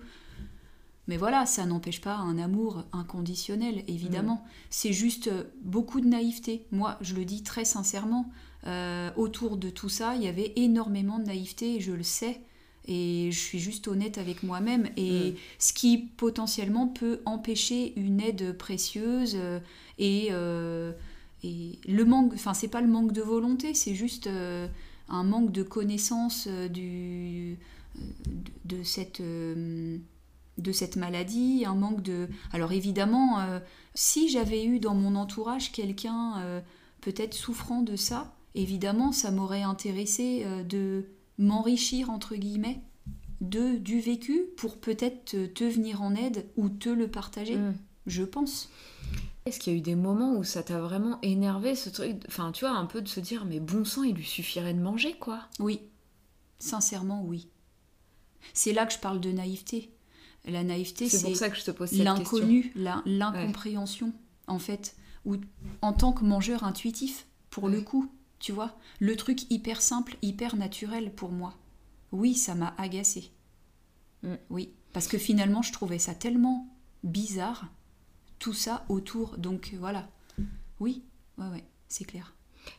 [1.08, 4.36] Mais voilà, ça n'empêche pas un amour inconditionnel, évidemment.
[4.36, 4.49] Mm.
[4.70, 6.66] C'est juste euh, beaucoup de naïveté.
[6.72, 8.30] Moi, je le dis très sincèrement,
[8.68, 12.41] euh, autour de tout ça, il y avait énormément de naïveté, et je le sais
[12.88, 15.36] et je suis juste honnête avec moi-même et mm.
[15.60, 19.60] ce qui potentiellement peut empêcher une aide précieuse euh,
[20.00, 20.92] et, euh,
[21.44, 24.68] et le manque enfin c'est pas le manque de volonté c'est juste euh,
[25.10, 27.58] un manque de connaissance du
[28.66, 33.40] de, cette de cette maladie un manque de alors évidemment
[33.94, 36.62] si j'avais eu dans mon entourage quelqu'un
[37.02, 41.04] peut-être souffrant de ça évidemment ça m'aurait intéressé de
[41.42, 42.82] m'enrichir entre guillemets
[43.42, 47.76] de du vécu pour peut-être te, venir en aide ou te le partager, mm.
[48.08, 48.70] je pense.
[49.46, 52.52] Est-ce qu'il y a eu des moments où ça t'a vraiment énervé ce truc Enfin,
[52.52, 55.14] tu vois, un peu de se dire, mais bon sang, il lui suffirait de manger,
[55.14, 55.48] quoi?
[55.60, 55.82] Oui,
[56.60, 57.48] sincèrement, oui.
[58.54, 59.92] C'est là que je parle de naïveté.
[60.46, 64.14] La naïveté, c'est l'inconnu, l'incompréhension,
[64.48, 64.96] en fait.
[65.26, 65.38] Ou
[65.82, 68.12] en tant que mangeur intuitif, pour le coup,
[68.42, 71.54] tu vois, le truc hyper simple, hyper naturel pour moi.
[72.12, 73.32] Oui, ça m'a agacé.
[74.24, 74.36] Mm.
[74.50, 76.68] Oui, parce que finalement, je trouvais ça tellement
[77.04, 77.68] bizarre,
[78.39, 79.38] tout ça autour.
[79.38, 80.10] Donc voilà.
[80.80, 81.04] Oui,
[81.38, 82.34] ouais, ouais, c'est clair.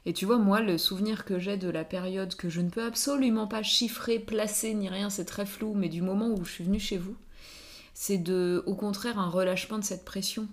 [0.04, 2.84] Et tu vois, moi, le souvenir que j'ai de la période que je ne peux
[2.84, 6.64] absolument pas chiffrer, placer, ni rien, c'est très flou, mais du moment où je suis
[6.64, 7.16] venue chez vous,
[7.94, 10.48] c'est de, au contraire, un relâchement de cette pression.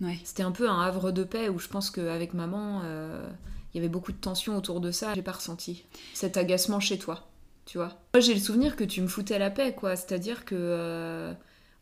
[0.00, 0.18] Ouais.
[0.24, 3.28] C'était un peu un havre de paix où je pense qu'avec maman, euh,
[3.74, 5.14] il y avait beaucoup de tension autour de ça.
[5.14, 7.26] J'ai pas ressenti cet agacement chez toi,
[7.66, 7.98] tu vois.
[8.14, 9.96] Moi, j'ai le souvenir que tu me foutais la paix, quoi.
[9.96, 11.34] C'est-à-dire que euh,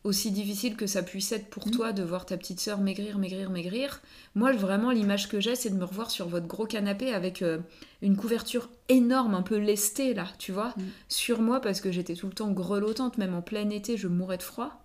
[0.03, 1.71] aussi difficile que ça puisse être pour mm.
[1.71, 4.01] toi de voir ta petite sœur maigrir, maigrir, maigrir.
[4.33, 7.59] Moi, vraiment, l'image que j'ai, c'est de me revoir sur votre gros canapé avec euh,
[8.01, 10.83] une couverture énorme, un peu lestée là, tu vois, mm.
[11.09, 14.37] sur moi parce que j'étais tout le temps grelottante, même en plein été, je mourais
[14.37, 14.82] de froid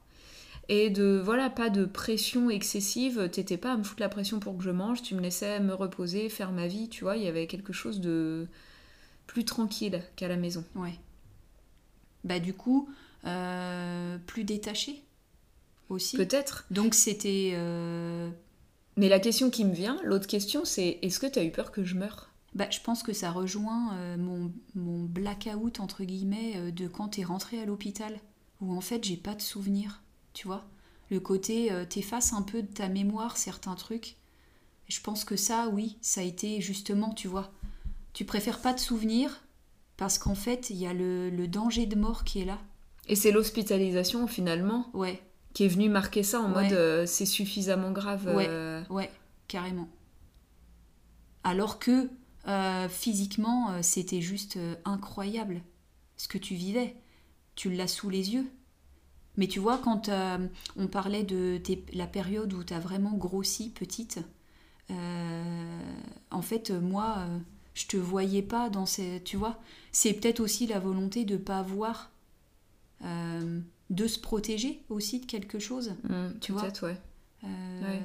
[0.68, 3.28] et de voilà pas de pression excessive.
[3.32, 5.02] T'étais pas à me foutre la pression pour que je mange.
[5.02, 7.16] Tu me laissais me reposer faire ma vie tu vois.
[7.16, 8.46] Il y avait quelque chose de
[9.26, 10.64] plus tranquille qu'à la maison.
[10.74, 10.94] Ouais.
[12.24, 12.88] Bah du coup
[13.24, 15.02] euh, plus détaché
[15.88, 16.16] aussi.
[16.16, 16.66] Peut-être.
[16.70, 18.28] Donc c'était euh,
[18.96, 21.72] mais la question qui me vient l'autre question c'est est-ce que tu as eu peur
[21.72, 22.30] que je meure?
[22.54, 27.22] Bah, je pense que ça rejoint euh, mon, mon blackout entre guillemets de quand t'es
[27.22, 28.18] rentré à l'hôpital
[28.60, 30.02] où en fait j'ai pas de souvenir
[30.38, 30.64] tu vois.
[31.10, 34.14] Le côté, euh, t'effaces un peu de ta mémoire certains trucs.
[34.86, 37.50] je pense que ça, oui, ça a été justement, tu vois.
[38.12, 39.42] Tu préfères pas te souvenir
[39.96, 42.58] parce qu'en fait, il y a le, danger de mort qui est là.
[43.08, 45.20] Et c'est l'hospitalisation finalement ouais.
[45.54, 48.28] qui est venue marquer ça en mode euh, c'est suffisamment grave.
[48.28, 48.84] Euh.
[48.90, 49.10] ouais,
[49.48, 49.88] carrément.
[51.42, 52.10] Alors que
[52.88, 55.62] physiquement, c'était juste incroyable
[56.16, 56.94] ce que tu vivais.
[57.56, 58.46] Tu l'as sous les yeux.
[59.38, 60.36] Mais tu vois, quand euh,
[60.76, 61.62] on parlait de
[61.94, 64.18] la période où tu as vraiment grossi petite,
[64.90, 65.80] euh,
[66.32, 67.38] en fait, moi, euh,
[67.72, 69.22] je te voyais pas dans ces.
[69.24, 69.60] Tu vois,
[69.92, 72.10] c'est peut-être aussi la volonté de pas voir,
[73.00, 75.94] de se protéger aussi de quelque chose.
[76.02, 76.96] Mmh, tu vois ouais.
[77.44, 78.02] ouais.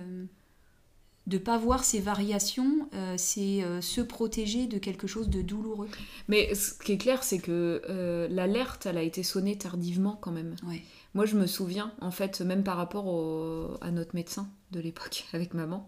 [1.26, 5.88] De pas voir ces variations, c'est se protéger de quelque chose de douloureux.
[6.28, 10.56] Mais ce qui est clair, c'est que l'alerte, elle a été sonnée tardivement quand même.
[10.68, 10.82] Ouais.
[11.14, 15.54] Moi, je me souviens, en fait, même par rapport à notre médecin de l'époque, avec
[15.54, 15.88] maman,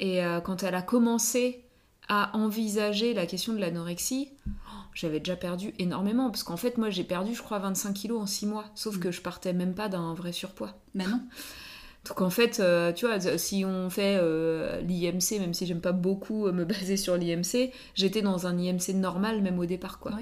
[0.00, 1.62] et euh, quand elle a commencé
[2.08, 4.30] à envisager la question de l'anorexie,
[4.94, 8.26] j'avais déjà perdu énormément, parce qu'en fait, moi, j'ai perdu, je crois, 25 kilos en
[8.26, 9.00] 6 mois, sauf mm.
[9.00, 10.74] que je partais même pas d'un vrai surpoids.
[10.94, 11.20] Mais non.
[12.08, 15.92] Donc en fait, euh, tu vois, si on fait euh, l'IMC, même si j'aime pas
[15.92, 20.12] beaucoup me baser sur l'IMC, j'étais dans un IMC normal même au départ, quoi.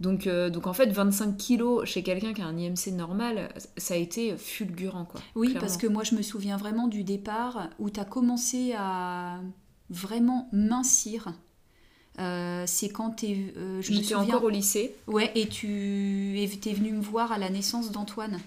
[0.00, 3.94] Donc, euh, donc en fait, 25 kilos chez quelqu'un qui a un IMC normal, ça
[3.94, 5.04] a été fulgurant.
[5.04, 5.60] Quoi, oui, clairement.
[5.60, 9.40] parce que moi je me souviens vraiment du départ où tu as commencé à
[9.90, 11.34] vraiment mincir.
[12.18, 14.34] Euh, c'est quand t'es, euh, je me J'étais souviens.
[14.34, 14.94] encore au lycée.
[15.06, 18.40] Ouais, et tu es venu me voir à la naissance d'Antoine.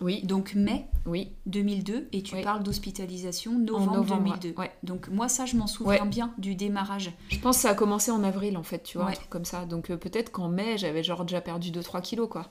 [0.00, 1.32] Oui, Donc mai oui.
[1.46, 2.42] 2002, et tu Oui.
[2.42, 4.54] parles d'hospitalisation novembre, novembre, 2002.
[4.60, 4.70] ouais.
[4.84, 6.08] Donc moi ça je m'en souviens Ouais.
[6.08, 7.12] bien du démarrage.
[7.30, 9.44] Je pense que ça a commencé en avril en fait, tu vois, un truc comme
[9.44, 9.64] ça.
[9.66, 12.48] Donc euh, peut-être qu'en mai, j'avais genre déjà perdu 2-3 kilos quoi.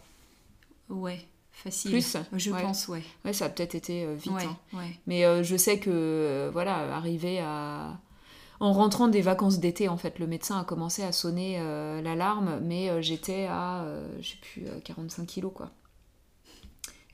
[0.90, 1.92] Ouais, facile.
[1.92, 3.02] Plus Je pense, ouais.
[3.24, 4.34] Ouais, ça a peut-être été euh, vite.
[4.74, 4.82] hein.
[5.08, 7.98] Mais euh, je sais que, voilà, arrivé à.
[8.60, 12.60] En rentrant des vacances d'été, en fait, le médecin a commencé à sonner euh, l'alarme,
[12.62, 15.72] mais euh, j'étais à, euh, je sais plus, euh, 45 kilos, quoi.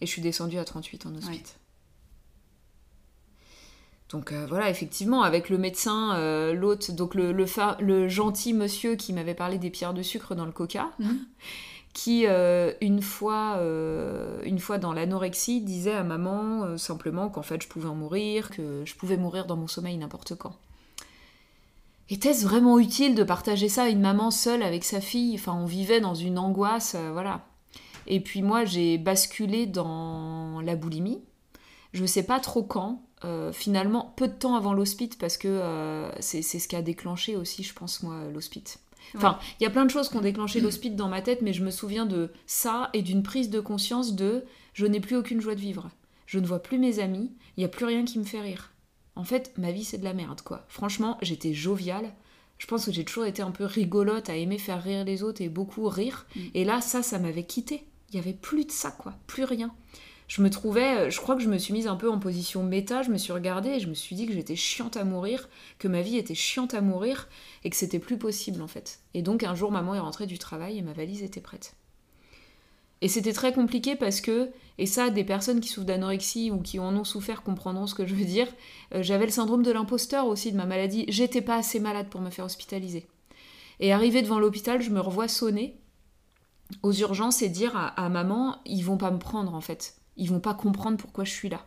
[0.02, 1.30] Et je suis descendue à 38 en hospice.
[1.30, 1.43] Ouais.
[4.10, 9.12] Donc euh, voilà, effectivement, avec le médecin, euh, l'autre, donc le, le, gentil monsieur qui
[9.12, 11.20] m'avait parlé des pierres de sucre dans le coca, Mhm.
[11.93, 13.60] qui, euh, une, fois,
[14.43, 18.84] une fois dans l'anorexie, disait à maman simplement qu'en fait je pouvais en mourir, que
[18.86, 20.56] je pouvais mourir dans mon sommeil n'importe quand.
[22.12, 25.34] Était-ce vraiment utile de partager ça à une maman seule avec sa fille?
[25.34, 27.47] Enfin, on vivait dans une angoisse, voilà.
[28.08, 31.22] Et puis moi, j'ai basculé dans la boulimie.
[31.93, 33.03] Je sais pas trop quand.
[33.26, 37.36] euh, finalement, peu de temps avant l'hospice, parce que euh, c'est ce qui a déclenché
[37.36, 38.80] aussi, je pense, moi, l'hospice.
[39.16, 41.53] Enfin, il y a plein de choses qui ont déclenché l'hospice dans ma tête, mais
[41.53, 44.43] je me souviens de ça et d'une prise de conscience de
[44.74, 45.89] je n'ai plus aucune joie de vivre.
[46.26, 48.74] Je ne vois plus mes amis, il n'y a plus rien qui me fait rire.
[49.16, 50.66] En fait, ma vie, c'est de la merde, quoi.
[50.68, 52.14] Franchement, j'étais joviale.
[52.58, 55.41] Je pense que j'ai toujours été un peu rigolote, à aimer faire rire les autres
[55.41, 56.28] et beaucoup rire.
[56.36, 56.39] Mm.
[56.53, 57.86] Et là, ça, ça m'avait quitté.
[58.10, 59.14] Il y avait plus de ça, quoi.
[59.28, 59.74] Plus rien.
[60.28, 63.01] Je me trouvais, je crois que je me suis mise un peu en position méta,
[63.01, 65.47] je me suis regardée et je me suis dit que j'étais chiante à mourir,
[65.80, 67.30] que ma vie était chiante à mourir
[67.64, 68.99] et que c'était plus possible en fait.
[69.14, 71.76] Et donc un jour, maman est rentrée du travail et ma valise était prête.
[73.01, 74.49] Et c'était très compliqué parce que,
[74.80, 78.05] et ça, des personnes qui souffrent d'anorexie ou qui en ont souffert comprendront ce que
[78.05, 78.47] je veux dire,
[78.95, 81.05] euh, j'avais le syndrome de l'imposteur aussi de ma maladie.
[81.08, 83.05] J'étais pas assez malade pour me faire hospitaliser.
[83.80, 85.78] Et arrivé devant l'hôpital, je me revois sonner
[86.84, 89.95] aux urgences et dire à, à maman, ils vont pas me prendre en fait.
[90.18, 91.65] Ils vont pas comprendre pourquoi je suis là.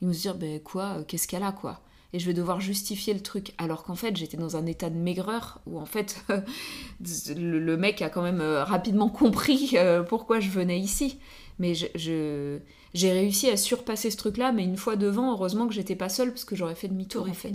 [0.00, 1.80] Ils vont se dire, ben quoi, euh, qu'est-ce qu'elle a quoi?
[2.12, 3.52] Et je vais devoir justifier le truc.
[3.58, 6.24] Alors qu'en fait, j'étais dans un état de maigreur où en fait,
[7.36, 11.18] le, mec a quand même euh, rapidement compris euh, pourquoi je venais ici.
[11.58, 12.58] Mais je, je-
[12.94, 16.30] j'ai réussi à surpasser ce truc-là, mais une fois devant, heureusement que j'étais pas seule
[16.30, 17.50] parce que j'aurais fait demi-tour en fait.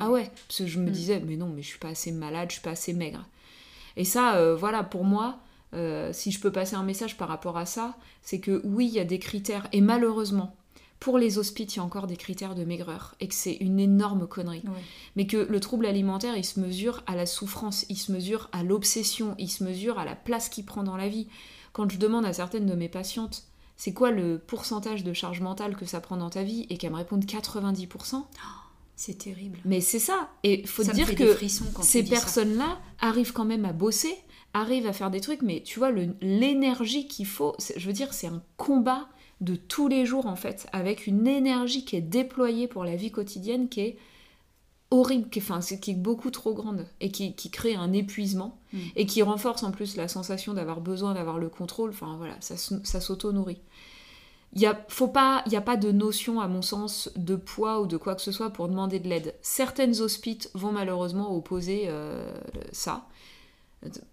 [0.00, 0.92] Ah ouais, parce que je me Mm.
[0.92, 3.26] disais, mais non, mais je suis pas assez malade, je suis pas assez maigre.
[3.96, 5.40] Et ça, euh, voilà, pour moi,
[5.74, 8.94] euh, si je peux passer un message par rapport à ça, c'est que oui, il
[8.94, 10.56] y a des critères, et malheureusement,
[11.00, 13.78] pour les hospices, il y a encore des critères de maigreur, et que c'est une
[13.78, 14.62] énorme connerie.
[14.64, 14.82] Ouais.
[15.14, 18.62] Mais que le trouble alimentaire, il se mesure à la souffrance, il se mesure à
[18.64, 21.28] l'obsession, il se mesure à la place qu'il prend dans la vie.
[21.72, 23.44] Quand je demande à certaines de mes patientes,
[23.76, 26.90] c'est quoi le pourcentage de charge mentale que ça prend dans ta vie, et qu'elles
[26.90, 28.24] me répondent 90%,
[28.96, 29.60] C'est terrible.
[29.64, 30.30] mais c'est ça.
[30.42, 31.36] Et faut ça dire que
[31.82, 34.16] ces personnes-là arrivent quand même à bosser,
[34.54, 35.90] arrivent à faire des trucs, mais tu vois,
[36.20, 39.08] l'énergie qu'il faut, je veux dire, c'est un combat
[39.40, 43.10] de tous les jours en fait, avec une énergie qui est déployée pour la vie
[43.12, 43.98] quotidienne qui est
[44.90, 48.58] horrible, qui est, enfin, qui est beaucoup trop grande et qui, qui crée un épuisement
[48.72, 48.78] Mm.
[48.96, 51.88] et qui renforce en plus la sensation d'avoir besoin d'avoir le contrôle.
[51.90, 53.60] Enfin voilà, ça, ça s'auto-nourrit.
[54.54, 57.36] Il n'y a, faut pas- il y a pas de notion, à mon sens, de
[57.36, 59.34] poids ou de quoi que ce soit pour demander de l'aide.
[59.40, 62.30] Certaines hospices vont malheureusement opposer euh,
[62.72, 63.06] ça.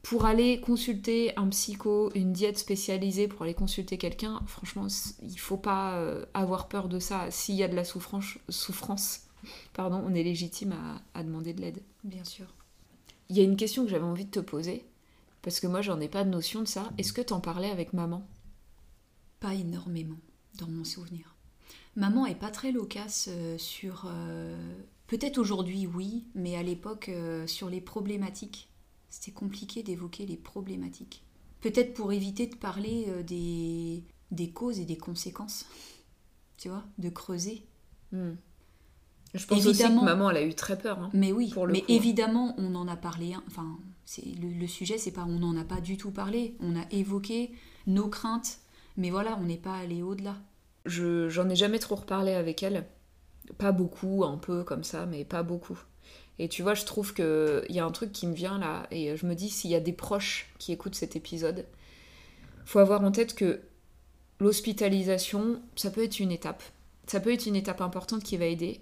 [0.03, 4.87] Pour aller consulter un psycho, une diète spécialisée, pour aller consulter quelqu'un, franchement,
[5.23, 7.31] il faut pas euh, avoir peur de ça.
[7.31, 9.21] S'il y a de la souffrance, souffrance
[9.73, 11.81] pardon, on est légitime à, à demander de l'aide.
[12.03, 12.45] Bien sûr.
[13.29, 14.85] Il y a une question que j'avais envie de te poser,
[15.41, 16.91] parce que moi j'en ai pas de notion de ça.
[16.99, 18.27] Est-ce que t'en parlais avec maman?
[19.39, 20.17] Pas énormément,
[20.59, 21.35] dans mon souvenir.
[21.95, 24.05] Maman est pas très loquace euh, sur.
[24.07, 24.55] euh,
[25.07, 28.69] Peut-être aujourd'hui, oui, mais à l'époque, euh, sur les problématiques.
[29.17, 31.23] C'était compliqué d'évoquer les problématiques.
[31.61, 35.65] Peut-être pour éviter de parler euh, des, des causes et des conséquences.
[36.57, 37.65] Tu vois De creuser.
[38.11, 38.31] Hmm.
[39.33, 40.01] Je pense aussi Évidemment.
[40.01, 40.99] que maman elle a eu très peur.
[40.99, 41.09] hein.
[41.13, 41.95] Mais oui, Pour le mais coup, hein.
[41.95, 43.33] évidemment, on en a parlé.
[43.33, 43.43] hein.
[43.47, 46.55] Enfin, c'est le, le sujet, c'est pas on n'en a pas du tout parlé.
[46.59, 47.53] On a évoqué
[47.87, 48.59] nos craintes,
[48.97, 50.35] mais voilà, on n'est pas allé au-delà.
[50.85, 52.85] Je, j'en ai jamais trop reparlé avec elle.
[53.57, 55.77] Pas beaucoup, un peu comme ça, mais pas beaucoup.
[56.39, 59.15] Et tu vois, je trouve qu'il y a un truc qui me vient là, et
[59.15, 61.65] je me dis, s'il y a des proches qui écoutent cet épisode,
[62.65, 63.61] faut avoir en tête que
[64.39, 66.63] l'hospitalisation, ça peut être une étape.
[67.07, 68.81] Ça peut être une étape importante qui va aider.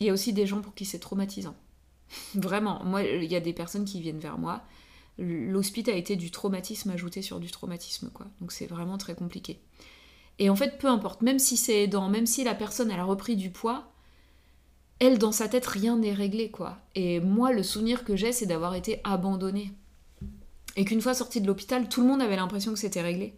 [0.00, 1.56] Il y a aussi des gens pour qui c'est traumatisant.
[2.34, 4.62] Vraiment, moi, il y a des personnes qui viennent vers moi
[5.20, 8.26] l'hospice a été du traumatisme ajouté sur du traumatisme, quoi.
[8.40, 9.60] Donc c'est vraiment très compliqué.
[10.38, 13.04] Et en fait, peu importe, même si c'est aidant, même si la personne elle a
[13.04, 13.89] repris du poids,
[15.00, 16.78] elle dans sa tête rien n'est réglé, quoi.
[16.94, 19.72] Et moi, le souvenir que j'ai, c'est d'avoir été abandonnée.
[20.76, 23.34] Et qu'une fois sortie de l'hôpital, tout le monde avait l'impression que c'était réglé.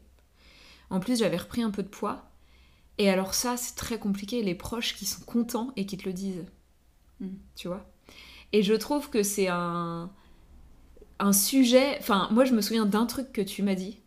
[0.90, 2.28] En plus, j'avais repris un peu de poids.
[2.98, 6.12] Et alors ça, c'est très compliqué, les proches qui sont contents et qui te le
[6.12, 6.44] disent.
[7.20, 7.28] Mm.
[7.56, 7.88] Tu vois?
[8.52, 10.10] Et je trouve que c'est un,
[11.20, 11.96] un sujet...
[12.00, 14.01] Enfin, moi, je me souviens d'un truc que tu m'as dit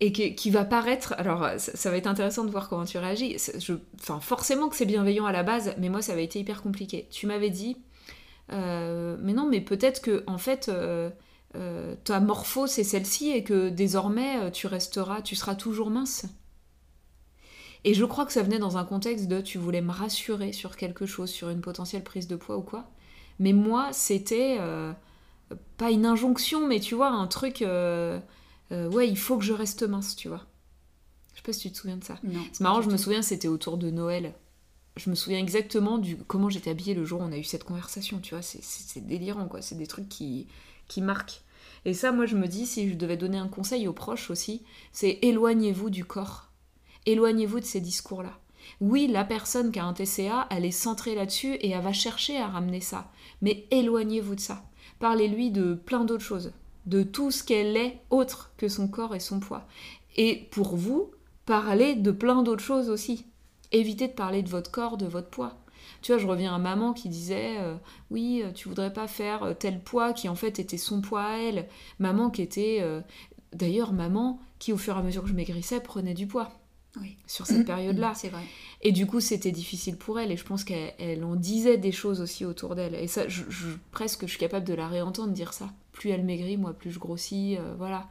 [0.00, 1.14] et qui, va paraître...
[1.18, 3.36] Alors, ça, va être intéressant de voir comment tu réagis.
[4.00, 7.06] Enfin, forcément que c'est bienveillant à la base, mais moi, ça avait été hyper compliqué.
[7.10, 7.76] Tu m'avais dit...
[8.52, 10.68] Euh, mais non, mais peut-être que, en fait...
[10.68, 11.10] Euh,
[11.56, 16.26] euh, ta morpho c'est celle-ci et que désormais tu resteras, tu seras toujours mince.
[17.82, 20.76] Et je crois que ça venait dans un contexte de tu voulais me rassurer sur
[20.76, 22.88] quelque chose, sur une potentielle prise de poids ou quoi.
[23.40, 24.58] Mais moi, c'était
[25.76, 27.64] pas une injonction, mais tu vois, un truc.
[28.70, 30.46] Ouais, il faut que je reste mince, tu vois.
[31.32, 32.18] Je sais pas si tu te souviens de ça.
[32.52, 34.34] C'est marrant, je me souviens, c'était autour de Noël.
[34.96, 37.64] Je me souviens exactement du comment j'étais habillée le jour où on a eu cette
[37.64, 38.42] conversation, tu vois.
[38.42, 39.62] C'est délirant, quoi.
[39.62, 40.48] C'est des trucs qui,
[40.88, 41.42] qui marque.
[41.84, 44.62] Et ça, moi, je me dis, si je devais donner un conseil aux proches aussi,
[44.92, 46.50] c'est éloignez-vous du corps.
[47.06, 48.38] Éloignez-vous de ces discours-là.
[48.80, 52.36] Oui, la personne qui a un TCA, elle est centrée là-dessus et elle va chercher
[52.36, 53.10] à ramener ça.
[53.40, 54.64] Mais éloignez-vous de ça.
[54.98, 56.52] Parlez-lui de plein d'autres choses,
[56.86, 59.66] de tout ce qu'elle est autre que son corps et son poids.
[60.16, 61.10] Et pour vous,
[61.46, 63.26] parlez de plein d'autres choses aussi.
[63.72, 65.56] Évitez de parler de votre corps, de votre poids.
[66.02, 67.76] Tu vois, je reviens à maman qui disait euh,
[68.10, 71.24] Oui, euh, tu voudrais pas faire euh, tel poids qui en fait était son poids
[71.24, 71.68] à elle.
[71.98, 72.84] Maman qui était.
[73.52, 76.52] D'ailleurs, maman qui, au fur et à mesure que je maigrissais, prenait du poids.
[77.00, 77.16] Oui.
[77.26, 78.12] Sur cette période-là.
[78.16, 78.42] C'est vrai.
[78.80, 80.30] Et du coup, c'était difficile pour elle.
[80.30, 82.94] Et je pense qu'elle en disait des choses aussi autour d'elle.
[82.94, 83.42] Et ça, je,
[83.90, 85.70] presque, je suis capable de la réentendre dire ça.
[86.00, 87.58] Plus elle maigrit, moi, plus je grossis.
[87.76, 88.08] voilà.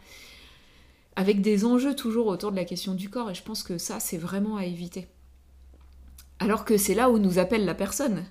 [1.16, 3.32] Avec des enjeux toujours autour de la question du corps.
[3.32, 5.08] Et je pense que ça, c'est vraiment à éviter.
[6.38, 8.26] Alors que c'est là où nous appelle la personne.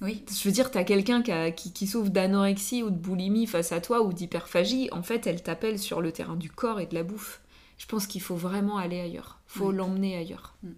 [0.00, 0.24] Oui.
[0.30, 4.12] Je veux dire, t'as quelqu'un qui, souffre d'anorexie ou de boulimie face à toi ou
[4.12, 7.42] d'hyperphagie, en fait, elle t'appelle sur le terrain du corps et de la bouffe.
[7.76, 9.40] Je pense qu'il faut vraiment aller ailleurs.
[9.46, 10.56] faut l'emmener ailleurs.
[10.62, 10.70] Mm.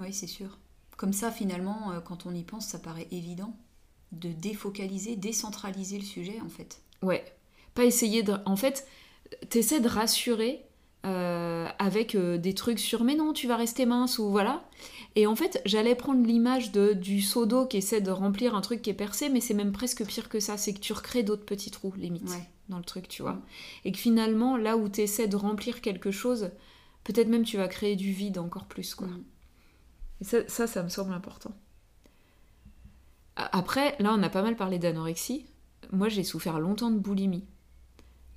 [0.00, 0.58] Oui, c'est sûr.
[0.96, 3.56] Comme ça, finalement, euh, quand on y pense, ça paraît évident
[4.12, 6.82] de défocaliser, décentraliser le sujet, en fait.
[7.02, 7.24] Ouais.
[7.74, 8.34] Pas essayer de.
[8.44, 8.86] En fait,
[9.48, 10.66] t'essaies de rassurer
[11.06, 14.64] euh, avec euh, des trucs sur mais non, tu vas rester mince ou voilà.
[15.14, 18.60] Et en fait, j'allais prendre l'image de, du seau d'eau qui essaie de remplir un
[18.60, 20.56] truc qui est percé, mais c'est même presque pire que ça.
[20.56, 22.28] C'est que tu recrées d'autres petits trous, limite,
[22.68, 23.34] dans le truc, tu vois.
[23.34, 23.42] Mm.
[23.84, 26.50] Et que finalement, là où tu essaies de remplir quelque chose,
[27.04, 29.06] peut-être même tu vas créer du vide encore plus, quoi.
[29.06, 29.24] Mm.
[30.22, 31.52] Et ça, ça, ça me semble important.
[33.36, 35.46] Après, là, on a pas mal parlé d'anorexie.
[35.92, 37.44] Moi, j'ai souffert longtemps de boulimie.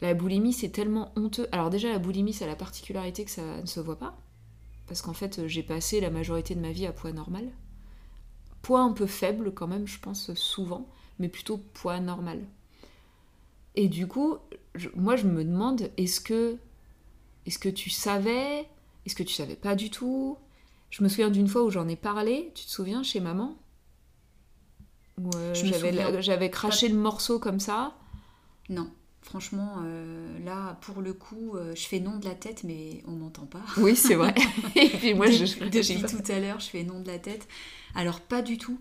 [0.01, 1.47] La boulimie, c'est tellement honteux.
[1.51, 4.17] Alors déjà, la boulimie, ça a la particularité que ça ne se voit pas
[4.89, 7.47] parce qu'en fait j'ai passé la majorité de ma vie à poids normal.
[8.63, 10.89] Poids un peu faible quand même, je pense souvent,
[11.19, 12.43] mais plutôt poids normal.
[13.75, 14.37] Et du coup,
[14.95, 16.57] moi je me demande, est-ce que,
[17.45, 18.67] est-ce que tu savais
[19.05, 20.37] Est-ce que tu savais pas du tout?
[20.89, 23.55] Je me souviens d'une fois où j'en ai parlé, tu te souviens, chez maman?
[25.19, 25.53] Où euh,
[26.21, 27.95] j'avais craché le morceau comme ça.
[28.69, 28.89] Non.
[29.21, 33.11] Franchement, euh, là, pour le coup, euh, je fais non de la tête, mais on
[33.11, 33.61] m'entend pas.
[33.77, 34.33] Oui, c'est vrai.
[34.75, 37.47] Et puis moi, je, depuis tout à l'heure, je fais non de la tête.
[37.95, 38.79] Alors, pas du tout.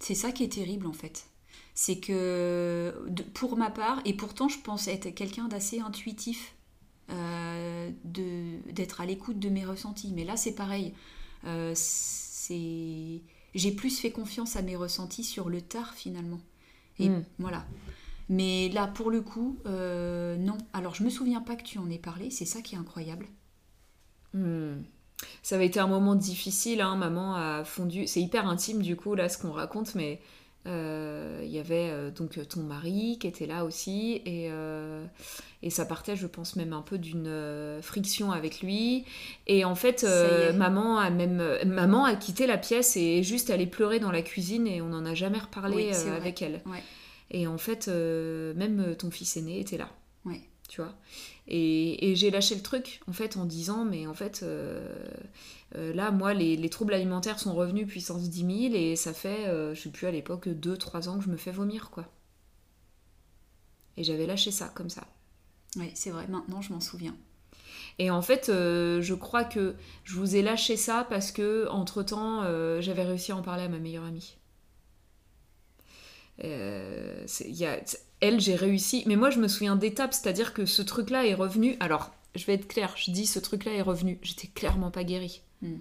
[0.00, 1.26] C'est ça qui est terrible, en fait.
[1.74, 2.94] C'est que,
[3.34, 6.54] pour ma part, et pourtant, je pense être quelqu'un d'assez intuitif,
[7.10, 10.12] euh, d'être à l'écoute de mes ressentis.
[10.14, 10.94] Mais là, c'est pareil.
[11.74, 13.20] c'est
[13.54, 16.40] j'ai plus fait confiance à mes ressentis sur le tard, finalement.
[16.98, 17.24] Et hmm.
[17.38, 17.64] voilà.
[18.28, 20.58] Mais là, pour le coup, euh, non.
[20.72, 23.26] Alors, je me souviens pas que tu en aies parlé, c'est ça qui est incroyable.
[24.32, 24.82] Hmm.
[25.42, 26.96] Ça avait été un moment difficile, hein.
[26.96, 28.06] maman a fondu.
[28.06, 30.20] C'est hyper intime du coup, là, ce qu'on raconte, mais
[30.66, 34.50] il y avait euh, donc ton mari qui était là aussi, et,
[35.62, 39.04] et ça partait, je pense, même un peu d'une friction avec lui.
[39.46, 40.06] Et en fait,
[40.54, 44.66] maman, a même, maman a quitté la pièce et juste allé pleurer dans la cuisine,
[44.66, 46.60] et on n'en a jamais reparlé avec elle.
[46.66, 46.82] Ouais.
[47.30, 49.90] Et en fait, euh, même ton fils aîné était là.
[50.24, 50.40] Ouais.
[50.68, 50.94] Tu vois?
[51.46, 55.10] Et, j'ai lâché le truc, en fait, en disant, mais en fait, euh, euh,
[55.74, 59.90] là, moi, les, troubles alimentaires sont revenus puissance 10 000 et ça fait, je sais
[59.90, 62.06] plus à l'époque, 2-3 ans que je me fais vomir, quoi.
[63.96, 65.06] Et j'avais lâché ça, comme ça.
[65.76, 67.16] Oui, c'est vrai, maintenant je m'en souviens.
[67.98, 72.42] Et en fait, je crois que je vous ai lâché ça parce que, entre-temps,
[72.80, 74.36] j'avais réussi à en parler à ma meilleure amie.
[76.42, 77.80] Euh, y a,
[78.20, 79.04] elle, j'ai réussi.
[79.06, 81.76] Mais moi, je me souviens d'étapes, c'est-à-dire que ce truc-là est revenu.
[81.80, 84.18] Alors, je vais être claire, je dis ce truc-là est revenu.
[84.22, 85.42] J'étais clairement pas guérie.
[85.64, 85.78] Hmm.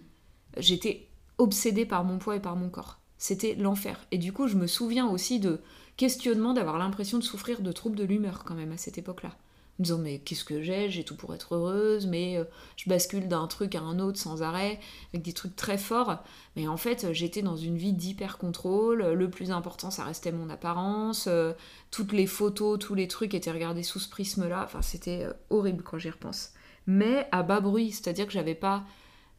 [0.58, 1.08] J'étais
[1.38, 3.00] obsédée par mon poids et par mon corps.
[3.18, 4.06] C'était l'enfer.
[4.12, 5.62] Et du coup, je me souviens aussi de
[5.98, 9.38] questionnement d'avoir l'impression de souffrir de troubles de l'humeur quand même à cette époque-là
[9.80, 12.44] me disant mais qu'est-ce que j'ai, j'ai tout pour être heureuse, mais euh,
[12.76, 14.80] je bascule d'un truc à un autre sans arrêt,
[15.14, 16.24] avec des trucs très forts.
[16.56, 19.04] Mais en fait, j'étais dans une vie d'hyper contrôle.
[19.04, 21.26] Le plus important, ça restait mon apparence.
[21.28, 21.54] Euh,
[21.92, 24.64] toutes les photos, tous les trucs étaient regardés sous ce prisme-là.
[24.64, 26.52] Enfin, c'était euh, horrible quand j'y repense.
[26.86, 28.84] Mais à bas bruit, c'est-à-dire que j'avais pas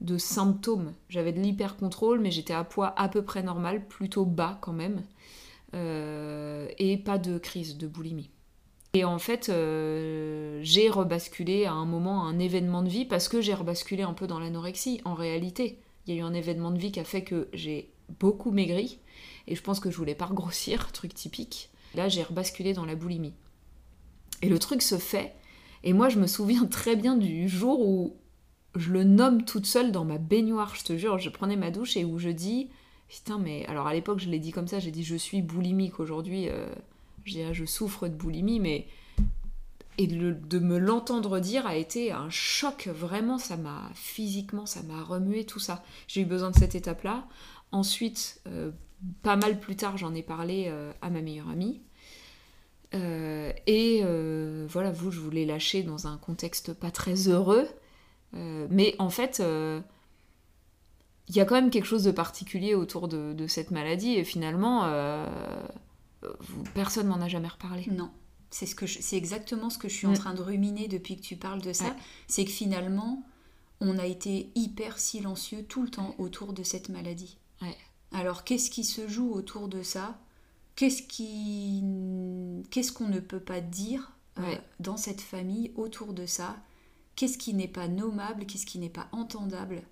[0.04, 0.92] de symptômes.
[1.08, 4.72] J'avais de l'hyper contrôle, mais j'étais à poids à peu près normal, plutôt bas quand
[4.72, 5.02] même.
[5.72, 8.30] et pas de crise de boulimie.
[8.94, 13.40] Et en fait, euh, j'ai rebasculé à un moment, un événement de vie, parce que
[13.40, 15.80] j'ai rebasculé un peu dans l'anorexie, en réalité.
[16.06, 17.90] Il y a eu un événement de vie qui a fait que j'ai
[18.20, 19.00] beaucoup maigri,
[19.48, 21.70] et je pense que je voulais pas grossir, truc typique.
[21.96, 23.34] Là, j'ai rebasculé dans la boulimie.
[24.42, 25.34] Et le truc se fait,
[25.82, 28.16] et moi, je me souviens très bien du jour où
[28.74, 31.96] je le nomme toute seule dans ma baignoire, je te jure, je prenais ma douche
[31.96, 32.68] et où je dis,
[33.08, 36.00] putain, mais alors à l'époque, je l'ai dit comme ça, j'ai dit, je suis boulimique.
[36.00, 36.48] Aujourd'hui.
[36.48, 36.66] Euh,
[37.26, 38.86] je souffre de boulimie, mais
[39.96, 42.88] et de, me l'entendre dire a été un choc.
[42.88, 45.84] Vraiment ça m'a physiquement ça m'a remué tout ça.
[46.08, 47.24] J'ai eu besoin de cette étape là
[47.70, 48.72] ensuite euh,
[49.22, 51.80] pas mal plus tard j'en ai parlé euh, à ma meilleure amie.
[52.92, 54.02] Et
[54.68, 57.68] voilà vous je voulais lâcher dans un contexte pas très heureux
[58.34, 59.42] mais en fait
[61.28, 64.24] il y a quand même quelque chose de particulier autour de, de cette maladie et
[64.24, 64.84] finalement
[66.74, 67.86] personne m'en a jamais reparlé.
[67.90, 68.10] Non.
[68.50, 70.18] C'est ce que c'est exactement ce que je suis en mm.
[70.18, 71.96] train de ruminer depuis que tu parles de ça.
[72.28, 73.24] C'est que finalement,
[73.80, 77.36] on a été hyper silencieux tout le temps autour de cette maladie.
[78.12, 80.18] Alors qu'est-ce qui se joue autour de ça?
[80.76, 81.82] Qu'est-ce qui,
[82.70, 86.56] qu'est-ce qu'on ne peut pas dire euh, dans cette famille autour de ça?
[87.16, 89.82] Qu'est-ce qui n'est pas nommable Qu'est-ce qui n'est pas entendable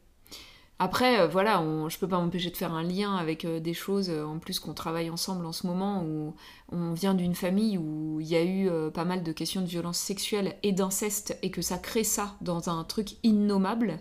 [0.84, 3.72] après, euh, voilà, on, je peux pas m'empêcher de faire un lien avec euh, des
[3.72, 6.34] choses, euh, en plus qu'on travaille ensemble en ce moment, où
[6.72, 9.98] on vient d'une famille où il y a eu pas mal de questions de violence
[9.98, 14.00] sexuelle et d'inceste, et que ça crée ça dans un truc innommable.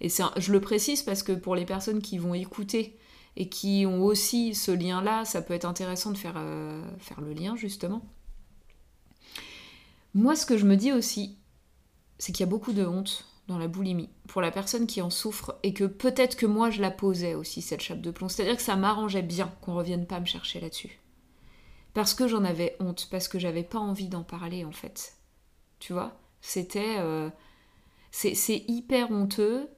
[0.00, 2.98] Et je le précise parce que pour les personnes qui vont écouter
[3.36, 6.42] et qui ont aussi ce lien-là, ça peut être intéressant de faire,
[7.00, 8.02] faire le lien, justement.
[10.14, 11.36] Moi, ce que je me dis aussi,
[12.18, 15.10] c'est qu'il y a beaucoup de honte dans la boulimie, pour la personne qui en
[15.10, 18.28] souffre, et que peut-être que moi je la posais aussi, cette chape de plomb.
[18.28, 20.98] C'est-à-dire que ça m'arrangeait bien qu'on revienne pas me chercher là-dessus.
[21.92, 25.16] Parce que j'en avais honte, parce que j'avais pas envie d'en parler en fait.
[25.78, 26.18] Tu vois?
[26.40, 26.96] C'était.
[26.98, 27.30] Euh,
[28.10, 29.68] c'est hyper honteux.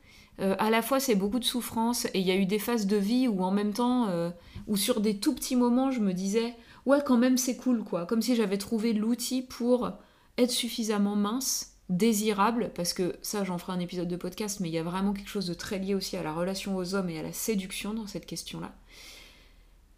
[0.41, 2.87] Euh, à la fois, c'est beaucoup de souffrance, et il y a eu des phases
[2.87, 4.31] de vie où en même temps, euh,
[4.67, 8.05] où sur des tout petits moments, je me disais, ouais, quand même, c'est cool, quoi.
[8.05, 9.91] Comme si j'avais trouvé l'outil pour
[10.37, 14.73] être suffisamment mince désirable, parce que ça j'en ferai un épisode de podcast, mais il
[14.73, 17.19] y a vraiment quelque chose de très lié aussi à la relation aux hommes et
[17.19, 18.75] à la séduction dans cette question-là.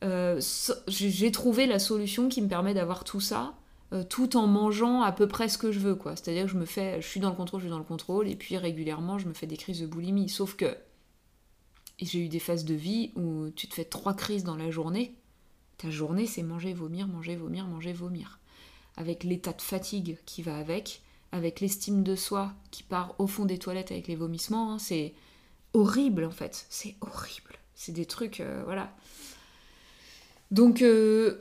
[0.04, 0.40] Euh,
[0.86, 3.54] j'ai trouvé la solution qui me permet d'avoir tout ça,
[3.92, 6.14] euh, tout en mangeant à peu près ce que je veux, quoi.
[6.14, 8.28] C'est-à-dire que je me fais, je suis dans le contrôle, je suis dans le contrôle,
[8.28, 10.28] et puis régulièrement je me fais des crises de boulimie.
[10.28, 10.76] Sauf que
[12.00, 15.14] j'ai eu des phases de vie où tu te fais trois crises dans la journée.
[15.78, 18.40] Ta journée, c'est manger, vomir, manger, vomir, manger, vomir.
[18.96, 21.02] Avec l'état de fatigue qui va avec,
[21.32, 25.14] avec l'estime de soi qui part au fond des toilettes avec les vomissements, hein, c'est
[25.72, 26.66] horrible en fait.
[26.68, 27.58] C'est horrible.
[27.74, 28.92] C'est des trucs, euh, voilà.
[30.50, 31.38] Donc, euh,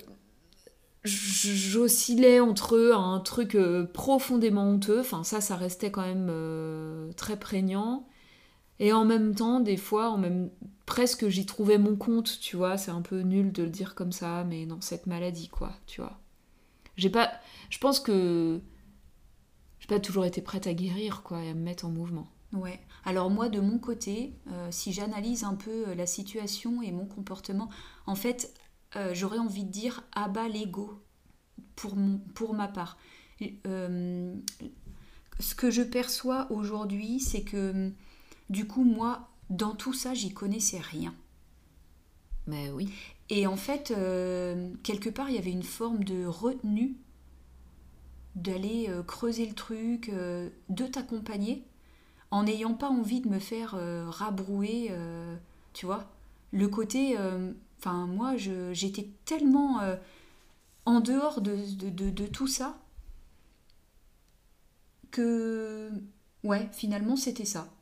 [1.03, 8.07] j'oscillais entre un truc euh, profondément honteux, enfin ça, ça restait quand même très prégnant.
[8.79, 10.51] Et en même temps, des fois, même
[10.85, 12.77] presque j'y trouvais mon compte, tu vois.
[12.77, 16.01] C'est un peu nul de le dire comme ça, mais dans cette maladie, quoi, tu
[16.01, 16.19] vois.
[16.97, 17.31] J'ai pas.
[17.71, 18.61] Je pense que
[19.87, 22.27] j'ai pas toujours été prête à guérir, quoi, et à me mettre en mouvement.
[22.53, 22.79] Ouais.
[23.05, 27.05] Alors moi, de mon côté, euh, si j'analyse un peu euh, la situation et mon
[27.05, 27.69] comportement,
[28.05, 28.53] en fait,
[28.95, 31.01] euh, j'aurais envie de dire abat l'ego
[31.75, 31.95] pour,
[32.33, 32.97] pour ma part.
[33.39, 34.35] ce
[35.55, 37.91] que je perçois aujourd'hui, c'est que
[38.49, 41.13] du coup, moi, dans tout ça, j'y connaissais rien.
[42.45, 42.89] Mais oui.
[43.29, 43.93] Et en fait,
[44.83, 46.95] quelque part, il y avait une forme de retenue
[48.37, 51.65] d'aller euh, creuser le truc, euh, de t'accompagner,
[52.29, 54.91] en n'ayant pas envie de me faire euh, rabrouer,
[55.73, 56.09] tu vois.
[56.51, 57.17] Le côté,
[57.79, 59.81] enfin moi, j'étais tellement
[60.85, 62.77] en dehors de, tout ça
[65.11, 65.89] que,
[66.43, 67.73] ouais, finalement, c'était ça.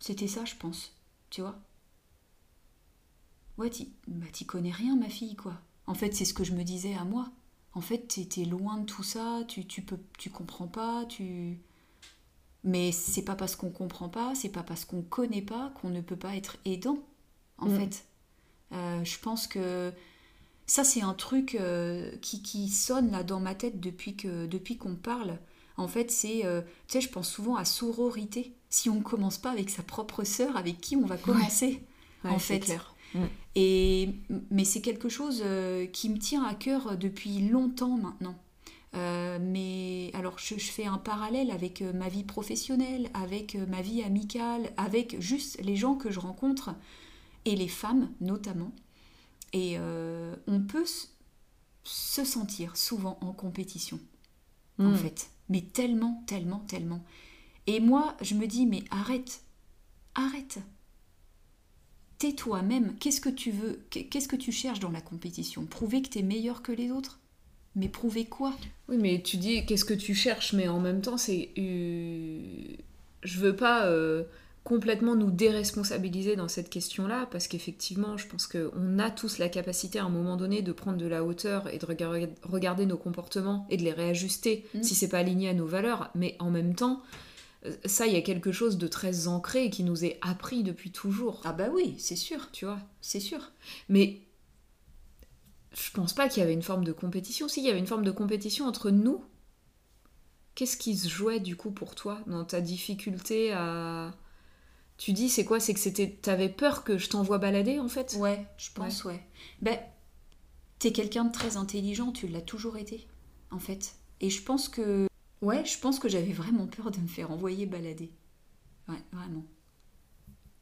[0.00, 0.96] C'était ça, je pense,
[1.30, 1.58] tu vois.
[3.56, 5.60] Ouais, tu bah, connais rien, ma fille, quoi.
[5.86, 7.30] En fait, c'est ce que je me disais à moi.
[7.74, 11.58] En fait, tu es loin de tout ça, tu, tu, peux, tu comprends pas, tu...
[12.64, 16.00] Mais c'est pas parce qu'on comprend pas, c'est pas parce qu'on connaît pas qu'on ne
[16.00, 16.98] peut pas être aidant,
[17.58, 17.78] en mm.
[17.78, 18.04] fait.
[18.72, 19.92] Euh, je pense que
[20.66, 24.76] ça, c'est un truc euh, qui, qui, sonne là dans ma tête depuis que depuis
[24.76, 25.38] qu'on parle.
[25.76, 28.54] En fait, c'est, euh, tu sais, je pense souvent à sororité.
[28.70, 31.82] Si on ne commence pas avec sa propre sœur, avec qui on va commencer
[32.24, 32.91] En fait, clair.
[33.14, 33.24] Mm.
[33.54, 34.14] Et
[34.50, 35.44] mais c'est quelque chose
[35.92, 38.38] qui me tient à cœur depuis longtemps maintenant.
[38.94, 44.72] mais alors je, je, fais un parallèle avec ma vie professionnelle, avec ma vie amicale,
[44.78, 46.70] avec juste les gens que je rencontre
[47.44, 48.72] et les femmes notamment.
[49.52, 50.86] Et euh, on peut
[51.84, 54.00] se sentir souvent en compétition,
[54.78, 54.96] en hmm.
[54.96, 55.30] fait.
[55.48, 57.04] Mais tellement, tellement, tellement.
[57.66, 59.42] Et moi, je me dis, mais arrête,
[60.14, 60.58] arrête.
[62.22, 62.94] Tais-toi même.
[63.00, 65.66] Qu'est-ce que tu veux Qu'est-ce que tu cherches dans la compétition?
[65.66, 67.18] Prouver que tu es meilleur que les autres?
[67.74, 68.54] Mais prouver quoi?
[68.88, 71.48] Oui, mais tu dis qu'est-ce que tu cherches, mais en même temps, c'est.
[71.58, 72.76] Euh,
[73.24, 74.22] je veux pas euh,
[74.62, 79.98] complètement nous déresponsabiliser dans cette question-là, parce qu'effectivement, je pense qu'on a tous la capacité
[79.98, 81.86] à un moment donné de prendre de la hauteur et de
[82.44, 84.82] regarder nos comportements et de les réajuster mm.
[84.84, 87.02] si c'est pas aligné à nos valeurs, mais en même temps,
[87.84, 91.40] ça, il y a quelque chose de très ancré qui nous est appris depuis toujours.
[91.44, 93.52] Ah bah oui, c'est sûr, tu vois, c'est sûr.
[93.88, 94.22] Mais
[95.72, 97.48] je pense pas qu'il y avait une forme de compétition.
[97.48, 99.24] Si, il y avait une forme de compétition entre nous.
[100.54, 104.14] Qu'est-ce qui se jouait du coup pour toi dans ta difficulté à
[104.98, 105.58] tu dis, c'est quoi?
[105.58, 108.14] C'est que c'était, t'avais peur que je t'envoie balader en fait?
[108.20, 109.20] Ouais, je pense, ouais.
[109.60, 109.76] Ben,
[110.78, 113.08] t'es quelqu'un de très intelligent, tu l'as toujours été,
[113.50, 113.96] en fait.
[114.20, 115.08] Et je pense que,
[115.42, 118.10] ouais, je pense que j'avais vraiment peur de me faire envoyer balader.
[118.88, 119.44] Ouais, vraiment.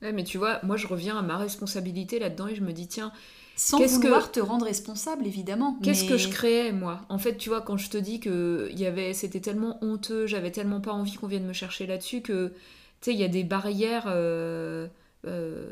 [0.03, 2.89] Ouais, mais tu vois, moi je reviens à ma responsabilité là-dedans et je me dis,
[2.89, 3.13] tiens,
[3.57, 5.79] sans vouloir te rendre responsable, évidemment.
[5.83, 7.03] Qu'est-ce que je créais, moi?
[7.11, 10.51] En fait, tu vois, quand je te dis que y avait, c'était tellement honteux, j'avais
[10.51, 12.53] tellement pas envie qu'on vienne me chercher là-dessus que
[13.01, 14.89] sais, il y a des barrières euh,
[15.27, 15.71] euh,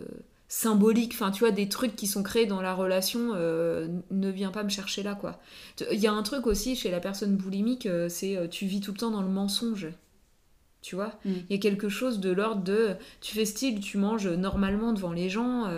[0.49, 4.51] symboliques, enfin, tu vois, des trucs qui sont créés dans la relation, euh, ne viens
[4.51, 5.41] pas me chercher là, quoi.
[5.93, 8.99] Il y a un truc aussi chez la personne boulimique, c'est tu vis tout le
[8.99, 9.89] temps dans le mensonge.
[10.81, 11.33] Tu vois mm.
[11.51, 15.13] Il y a quelque chose de l'ordre de tu fais style, tu manges normalement devant
[15.13, 15.71] les gens,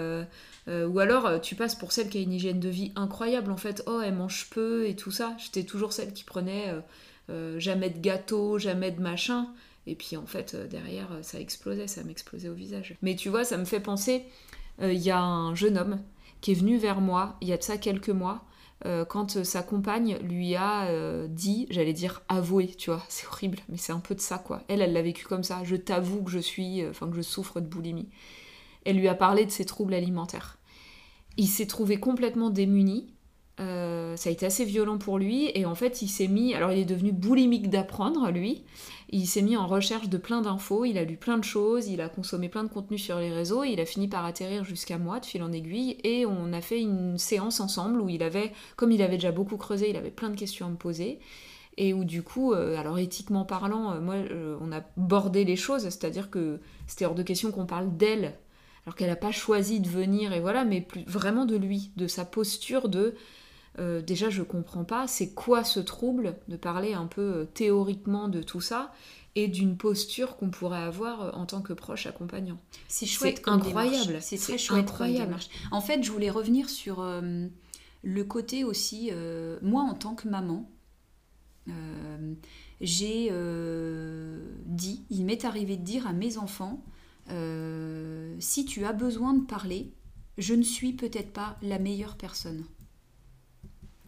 [0.68, 3.82] ou alors tu passes pour celle qui a une hygiène de vie incroyable, en fait,
[3.86, 5.36] oh, elle mange peu et tout ça.
[5.38, 6.72] J'étais toujours celle qui prenait
[7.58, 9.48] jamais de gâteau, jamais de machin.
[9.86, 12.96] Et puis en fait, euh, derrière, euh, ça explosait, ça m'explosait au visage.
[13.02, 14.49] Mais tu vois, ça me fait penser, euh,
[14.82, 16.00] il y a un jeune homme
[16.40, 18.44] qui est venu vers moi, il y a de ça quelques mois,
[19.08, 20.88] quand sa compagne lui a
[21.28, 24.62] dit, j'allais dire avoué, tu vois, c'est horrible, mais c'est un peu de ça, quoi.
[24.68, 27.60] Elle, elle l'a vécu comme ça, je t'avoue que je suis, enfin que je souffre
[27.60, 28.08] de boulimie.
[28.86, 30.56] Elle lui a parlé de ses troubles alimentaires.
[31.36, 33.12] Il s'est trouvé complètement démuni,
[33.60, 36.78] ça a été assez violent pour lui et en fait il s'est mis, alors il
[36.78, 38.64] est devenu boulimique d'apprendre lui,
[39.12, 42.00] il s'est mis en recherche de plein d'infos, il a lu plein de choses, il
[42.00, 45.18] a consommé plein de contenu sur les réseaux, il a fini par atterrir jusqu'à moi
[45.18, 48.92] de fil en aiguille et on a fait une séance ensemble où il avait, comme
[48.92, 51.18] il avait déjà beaucoup creusé, il avait plein de questions à me poser.
[51.76, 55.56] Et où du coup, euh, alors éthiquement parlant, euh, moi, euh, on a bordé les
[55.56, 58.34] choses, c'est-à-dire que c'était hors de question qu'on parle d'elle,
[58.84, 62.24] alors qu'elle n'a pas choisi de venir, et voilà, mais vraiment de lui, de sa
[62.24, 63.14] posture de
[63.78, 68.28] euh, déjà je comprends pas, c'est quoi ce trouble, de parler un peu euh, théoriquement
[68.28, 68.92] de tout ça,
[69.36, 72.58] et d'une posture qu'on pourrait avoir euh, en tant que proche accompagnant.
[72.88, 74.18] C'est chouette, incroyable.
[74.20, 75.36] C'est très chouette, incroyable.
[75.70, 77.04] En fait, je voulais revenir sur
[78.02, 79.10] le côté aussi,
[79.62, 80.68] moi en tant que maman,
[82.80, 83.32] j'ai
[84.66, 86.82] dit, il m'est arrivé de dire à mes enfants,
[88.40, 89.92] si tu as besoin de parler,
[90.38, 92.64] je ne suis peut-être pas la meilleure personne.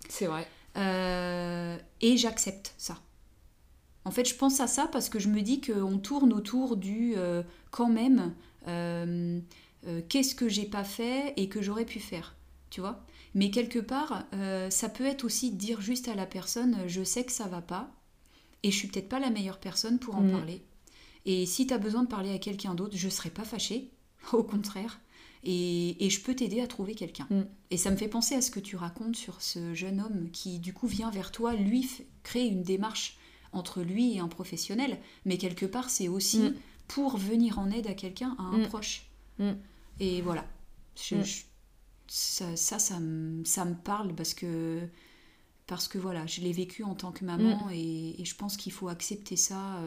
[0.09, 0.47] C'est vrai.
[0.77, 2.99] Euh, et j'accepte ça.
[4.05, 7.15] En fait, je pense à ça parce que je me dis qu'on tourne autour du
[7.17, 8.35] euh, quand même,
[8.67, 9.41] euh,
[10.09, 12.35] qu'est-ce que j'ai pas fait et que j'aurais pu faire,
[12.71, 13.05] tu vois.
[13.35, 14.27] Mais quelque part,
[14.69, 17.91] ça peut être aussi dire juste à la personne, je sais que ça va pas
[18.63, 20.31] et je suis peut-être pas la meilleure personne pour en mm.
[20.33, 20.63] parler.
[21.25, 23.91] Et si tu as besoin de parler à quelqu'un d'autre, je serai pas fâchée,
[24.33, 25.01] au contraire
[25.45, 27.27] et, je peux t'aider à trouver quelqu'un.
[27.31, 27.43] Mm.
[27.71, 30.59] Et ça me fait penser à ce que tu racontes sur ce jeune homme qui
[30.59, 31.89] du coup vient vers toi, lui
[32.23, 33.19] crée une démarche
[33.53, 36.55] entre lui et un professionnel, mais quelque part c'est aussi mm.
[36.89, 38.69] pour venir en aide à quelqu'un, à un mm.
[38.69, 39.09] proche.
[39.99, 40.47] Et voilà.
[40.95, 44.81] ça, ça, ça, me parle parce que
[45.67, 48.73] parce que voilà, je l'ai vécu en tant que maman et, et, je pense qu'il
[48.73, 49.81] faut accepter ça.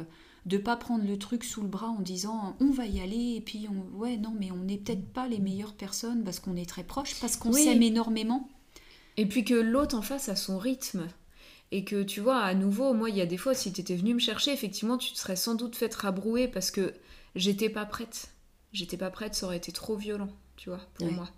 [0.45, 3.41] De pas prendre le truc sous le bras en disant on va y aller et
[3.41, 6.84] puis ouais non mais on n'est peut-être pas les meilleures personnes parce qu'on est très
[6.84, 8.47] proches parce qu'on s'aime énormément
[9.17, 11.07] Et puis que l'autre en face a son rythme.
[11.72, 13.95] Et que tu vois, à nouveau, moi, il y a des fois, si tu étais
[13.95, 16.93] venu me chercher, effectivement, tu te serais sans doute fait rabrouer parce que
[17.35, 18.30] j'étais pas prête.
[18.72, 21.30] J'étais pas prête, ça aurait été trop violent, tu vois, pour moi.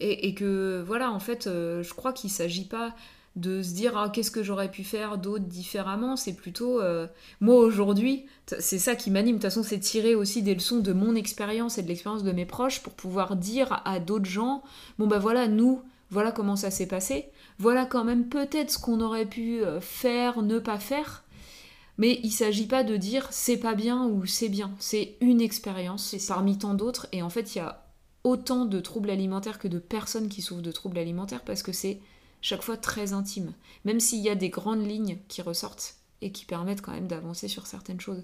[0.00, 2.94] Et, que, voilà, en fait, euh, je crois qu'il s'agit pas
[3.36, 6.16] de se dire ah, qu'est-ce que j'aurais pu faire d'autre différemment?
[6.16, 7.06] C'est plutôt euh,
[7.40, 8.26] moi aujourd'hui
[8.58, 9.36] c'est ça qui m'anime.
[9.36, 12.32] De toute façon c'est tirer aussi des leçons de mon expérience et de l'expérience de
[12.32, 14.62] mes proches pour pouvoir dire à d'autres gens
[14.98, 15.82] bon bah voilà nous
[16.12, 20.42] voilà comment ça s'est passé, voilà quand même peut-être ce qu'on aurait pu euh, faire,
[20.42, 21.24] ne pas faire.
[21.96, 26.14] Mais il s'agit pas de dire c'est pas bien ou c'est bien, c'est une expérience
[26.28, 27.06] parmi tant d'autres.
[27.12, 27.86] Et en fait il y a
[28.24, 32.00] autant de troubles alimentaires que de personnes qui souffrent de troubles alimentaires parce que c'est
[32.42, 33.54] chaque fois très intime,
[33.84, 37.48] même s'il y a des grandes lignes qui ressortent et qui permettent quand même d'avancer
[37.48, 38.22] sur certaines choses.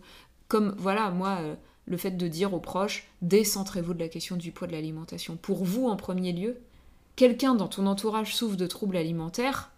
[0.49, 1.55] Comme voilà, moi, euh,
[1.87, 5.37] le fait de dire aux proches, décentrez-vous de la question du poids de l'alimentation.
[5.37, 6.59] Pour vous en premier lieu,
[7.17, 9.73] quelqu'un dans ton entourage souffre de troubles alimentaires,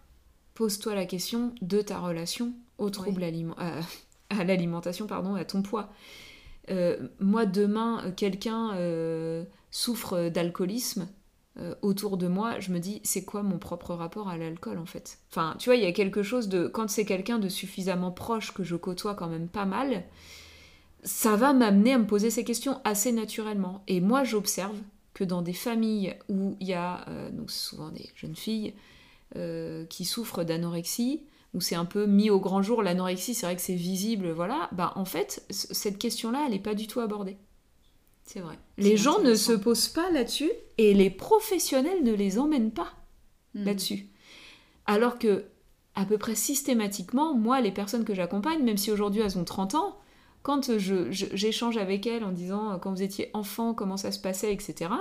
[0.53, 3.81] pose-toi la question de ta relation au trouble euh,
[4.29, 5.89] à, l'alimentation, pardon, à ton poids.
[6.69, 11.07] Euh, moi, demain, quelqu'un euh, souffre d'alcoolisme
[11.81, 15.19] autour de moi, je me dis, c'est quoi mon propre rapport à l'alcool en fait?
[15.29, 16.67] Enfin, tu vois, il y a quelque chose de.
[16.67, 20.03] Quand c'est quelqu'un de suffisamment proche que je côtoie quand même pas mal,
[21.03, 23.83] ça va m'amener à me poser ces questions assez naturellement.
[23.87, 24.77] Et moi, j'observe
[25.13, 28.73] que dans des familles où il y a euh, donc souvent des jeunes filles
[29.35, 31.23] euh, qui souffrent d'anorexie,
[31.53, 34.69] où c'est un peu mis au grand jour l'anorexie, c'est vrai que c'est visible, voilà,
[34.71, 37.37] bah en fait, cette question-là, elle n'est pas du tout abordée.
[38.31, 38.57] C'est vrai.
[38.77, 42.93] Les gens ne se posent pas là-dessus et les professionnels ne les emmènent pas
[43.55, 43.65] hmm.
[43.65, 44.07] là-dessus.
[44.85, 45.43] Alors que,
[45.95, 49.75] à peu près systématiquement, moi, les personnes que j'accompagne, même si aujourd'hui elles ont 30
[49.75, 49.99] ans,
[50.43, 54.53] quand j'échange avec elle en disant euh, quand vous étiez enfant, comment ça se passait,
[54.53, 54.91] etc.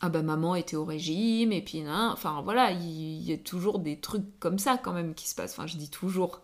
[0.00, 3.98] Ah bah maman était au régime, et puis enfin voilà, il y, a toujours des
[3.98, 5.52] trucs comme ça quand même qui se passent.
[5.52, 6.40] Enfin, je dis toujours.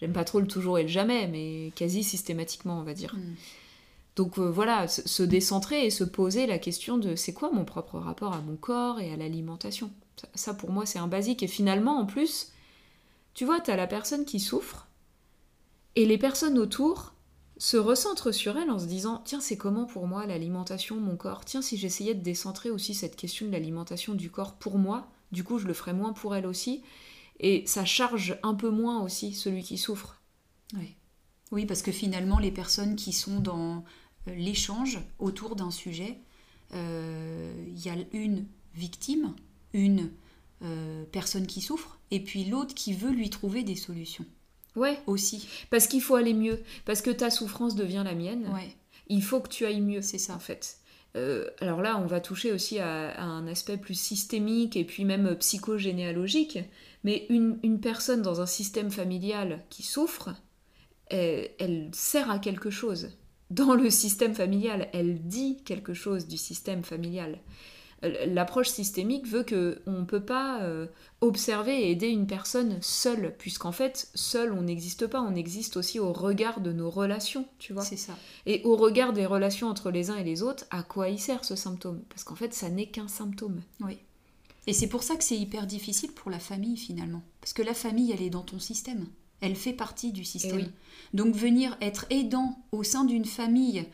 [0.00, 3.14] J'aime pas trop le toujours et le jamais, mais quasi systématiquement, on va dire.
[3.14, 3.34] Mm.
[4.18, 8.00] Donc euh, voilà, se décentrer et se poser la question de c'est quoi mon propre
[8.00, 9.92] rapport à mon corps et à l'alimentation?
[10.34, 11.44] Ça, pour moi c'est un basique.
[11.44, 12.50] Et finalement en plus,
[13.34, 14.88] tu vois, t'as la personne qui souffre
[15.94, 17.14] et les personnes autour,
[17.58, 21.44] se recentre sur elle en se disant tiens c'est comment pour moi l'alimentation mon corps?
[21.44, 25.44] Tiens si j'essayais de décentrer aussi cette question de l'alimentation du corps pour moi du
[25.44, 26.82] coup je le ferais moins pour elle aussi
[27.40, 30.20] et ça charge un peu moins aussi celui qui souffre
[31.50, 33.84] oui parce que finalement les personnes qui sont dans
[34.36, 36.18] l'échange autour d'un sujet
[36.74, 39.34] euh, il y a une victime
[39.72, 40.10] une
[40.62, 44.26] euh, personne qui souffre et puis l'autre qui veut lui trouver des solutions
[44.76, 44.98] Ouais.
[45.06, 45.48] Aussi.
[45.70, 46.62] Parce qu'il faut aller mieux.
[46.84, 48.48] Parce que ta souffrance devient la mienne.
[48.54, 48.76] Ouais.
[49.08, 50.02] Il faut que tu ailles mieux.
[50.02, 50.34] C'est ça.
[50.34, 50.78] En fait.
[51.16, 55.34] Euh, alors là, on va toucher aussi à, un aspect plus systémique et puis même
[55.36, 56.58] psychogénéalogique.
[57.04, 60.30] Mais une, personne dans un système familial qui souffre,
[61.10, 63.10] elle sert à quelque chose.
[63.50, 67.38] Dans le système familial, elle dit quelque chose du système familial.
[68.04, 70.86] Euh, l'approche systémique veut que on ne peut pas euh,
[71.20, 75.98] observer et aider une personne seule, puisqu'en fait, seul on n'existe pas, on existe aussi
[75.98, 77.82] au regard de nos relations, tu vois.
[77.82, 78.16] C'est ça.
[78.46, 81.44] Et au regard des relations entre les uns et les autres, à quoi il sert
[81.44, 82.02] ce symptôme?
[82.08, 83.62] Parce qu'en fait, ça n'est qu'un symptôme.
[83.80, 83.98] Oui.
[84.66, 87.22] Et c'est pour ça que c'est hyper difficile pour la famille finalement.
[87.40, 89.06] Parce que la famille, elle est dans ton système.
[89.40, 90.70] Elle fait partie du système.
[91.14, 93.86] Donc venir être aidant au sein d'une famille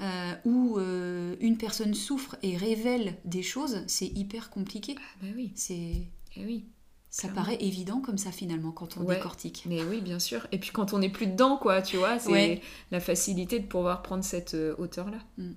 [0.00, 4.94] euh, où euh, une personne souffre et révèle des choses, c'est hyper compliqué.
[4.98, 5.52] Ah, bah oui.
[5.54, 6.64] C'est eh oui.
[7.10, 9.64] Ça paraît évident comme ça finalement quand on décortique.
[9.68, 10.46] Mais oui, bien sûr.
[10.50, 14.00] Et puis quand on n'est plus dedans, quoi, tu vois, c'est la facilité de pouvoir
[14.00, 15.18] prendre cette euh, hauteur-là.
[15.36, 15.52] Mm.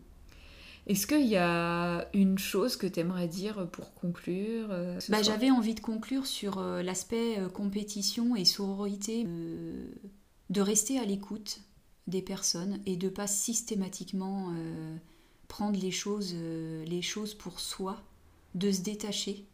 [0.88, 4.68] Est-ce qu'il y a une chose que tu aimerais dire pour conclure
[5.10, 9.26] bah, J'avais envie de conclure sur l'aspect compétition et sororité,
[10.50, 11.62] de rester à l'écoute
[12.08, 14.98] des personnes et de pas systématiquement euh,
[15.48, 18.02] prendre les choses, euh, les choses pour soi,
[18.54, 19.46] de se détacher.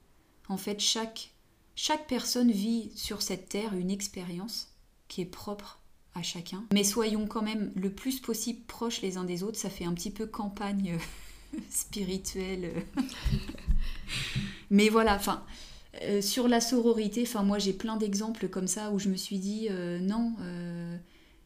[0.49, 1.33] En fait, chaque,
[1.75, 4.75] chaque personne vit sur cette terre une expérience
[5.07, 5.80] qui est propre
[6.15, 6.63] à chacun.
[6.73, 9.57] Mais soyons quand même le plus possible proches les uns des autres.
[9.57, 10.97] Ça fait un petit peu campagne
[11.69, 12.85] spirituelle.
[14.69, 15.43] Mais voilà, enfin.
[16.03, 19.39] Euh, sur la sororité, enfin moi j'ai plein d'exemples comme ça où je me suis
[19.39, 19.67] dit
[19.99, 20.37] non,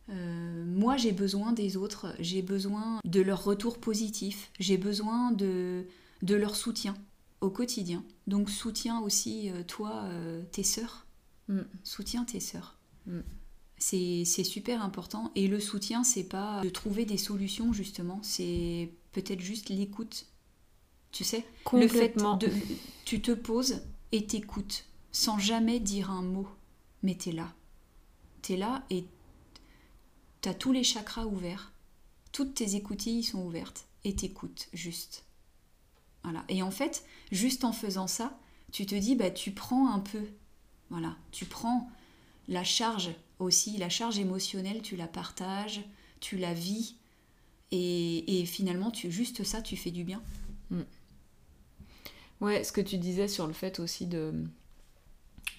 [0.09, 5.85] euh, moi, j'ai besoin des autres, j'ai besoin de leur retour positif, j'ai besoin de,
[6.21, 6.95] de leur soutien
[7.41, 8.03] au quotidien.
[8.27, 11.05] Donc, soutiens aussi, euh, toi, euh, tes sœurs.
[11.47, 11.61] Mm.
[11.83, 12.77] Soutiens tes sœurs.
[13.07, 13.19] Mm.
[13.77, 15.31] C'est super important.
[15.35, 20.27] Et le soutien, c'est pas de trouver des solutions, justement, c'est peut-être juste l'écoute.
[21.11, 22.49] Tu sais Le fait de.
[23.05, 23.81] Tu te poses
[24.11, 26.47] et t'écoutes sans jamais dire un mot.
[27.03, 27.53] Mais t'es là.
[28.41, 29.05] T'es là et
[30.41, 31.71] t'as tous les chakras ouverts.
[32.31, 35.23] Toutes tes écoutilles sont ouvertes et t'écoutes juste.
[36.23, 36.43] Voilà.
[36.49, 38.37] Et en fait, juste en faisant ça,
[38.71, 40.23] tu te dis, bah, tu prends un peu.
[40.89, 41.15] Voilà.
[41.31, 41.89] Tu prends
[42.47, 45.81] la charge aussi, la charge émotionnelle, tu la partages,
[46.19, 46.95] tu la vis.
[47.71, 50.21] Et, finalement, tu, juste ça, tu fais du bien.
[50.69, 50.81] Mm.
[52.41, 54.33] Ouais, ce que tu disais sur le fait aussi de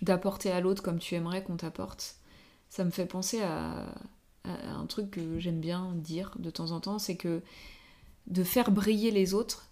[0.02, 2.16] d'apporter à l'autre comme tu aimerais qu'on t'apporte,
[2.68, 3.94] ça me fait penser à,
[4.44, 7.42] un truc que j'aime bien dire de temps en temps, c'est que
[8.26, 9.65] de faire briller les autres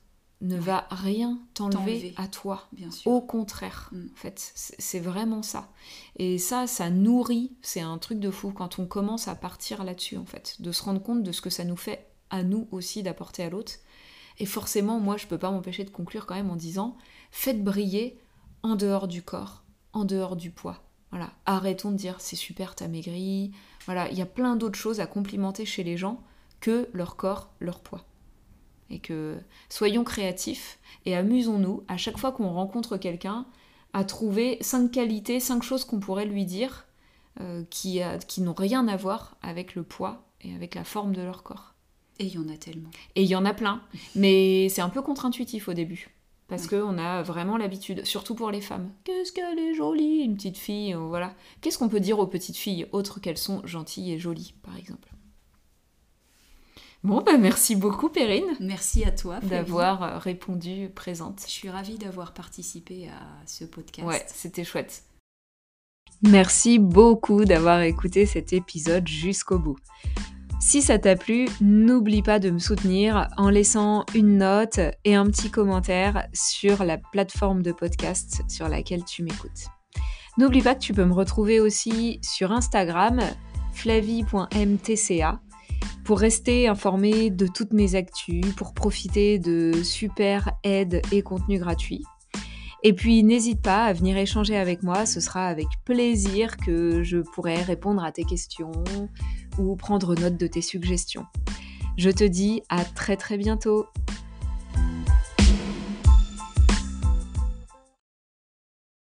[0.44, 2.68] ne va rien t'enlever à toi.
[2.72, 3.10] Bien sûr.
[3.10, 4.06] Au contraire, mm.
[4.12, 5.72] en fait, c'est vraiment ça.
[6.16, 10.16] Et ça, ça nourrit, c'est un truc de fou quand on commence à partir là-dessus,
[10.16, 13.02] en fait, de se rendre compte de ce que ça nous fait à nous aussi
[13.02, 13.72] d'apporter à l'autre.
[14.38, 16.96] Et forcément, moi, je peux pas m'empêcher de conclure quand même en disant
[17.30, 18.20] faites briller
[18.62, 20.82] en dehors du corps, en dehors du poids.
[21.10, 23.52] Voilà, arrêtons de dire c'est super, t'as maigri.
[23.86, 26.20] Voilà, il y a plein d'autres choses à complimenter chez les gens
[26.60, 28.04] que leur corps, leur poids.
[28.90, 29.38] Et que
[29.68, 33.46] soyons créatifs et amusons-nous à chaque fois qu'on rencontre quelqu'un
[33.92, 36.86] à trouver cinq qualités, cinq choses qu'on pourrait lui dire
[37.40, 41.22] euh, qui, qui n'ont rien à voir avec le poids et avec la forme de
[41.22, 41.74] leur corps.
[42.18, 42.90] Et il y en a tellement.
[43.16, 43.82] Et il y en a plein.
[44.14, 46.10] Mais c'est un peu contre-intuitif au début.
[46.46, 48.92] Parce qu'on a vraiment l'habitude, surtout pour les femmes.
[49.04, 51.34] Qu'est-ce qu'elle est jolie, une petite fille, euh, voilà.
[51.60, 55.13] Qu'est-ce qu'on peut dire aux petites filles, autre qu'elles sont gentilles et jolies, par exemple?
[57.04, 58.56] Bon, bah merci beaucoup, Perrine.
[58.60, 61.42] Merci à toi d'avoir euh, répondu présente.
[61.46, 64.08] Je suis ravie d'avoir participé à ce podcast.
[64.08, 65.04] Ouais, c'était chouette.
[66.22, 69.76] Merci beaucoup d'avoir écouté cet épisode jusqu'au bout.
[70.60, 75.26] Si ça t'a plu, n'oublie pas de me soutenir en laissant une note et un
[75.26, 79.66] petit commentaire sur la plateforme de podcast sur laquelle tu m'écoutes.
[80.38, 83.20] N'oublie pas que tu peux me retrouver aussi sur Instagram,
[83.74, 85.40] flavie.mtca,
[86.04, 92.04] pour rester informé de toutes mes actus, pour profiter de super aides et contenus gratuits.
[92.82, 97.16] Et puis n'hésite pas à venir échanger avec moi, ce sera avec plaisir que je
[97.18, 98.72] pourrai répondre à tes questions,
[99.58, 101.24] ou prendre note de tes suggestions.
[101.96, 103.86] Je te dis à très très bientôt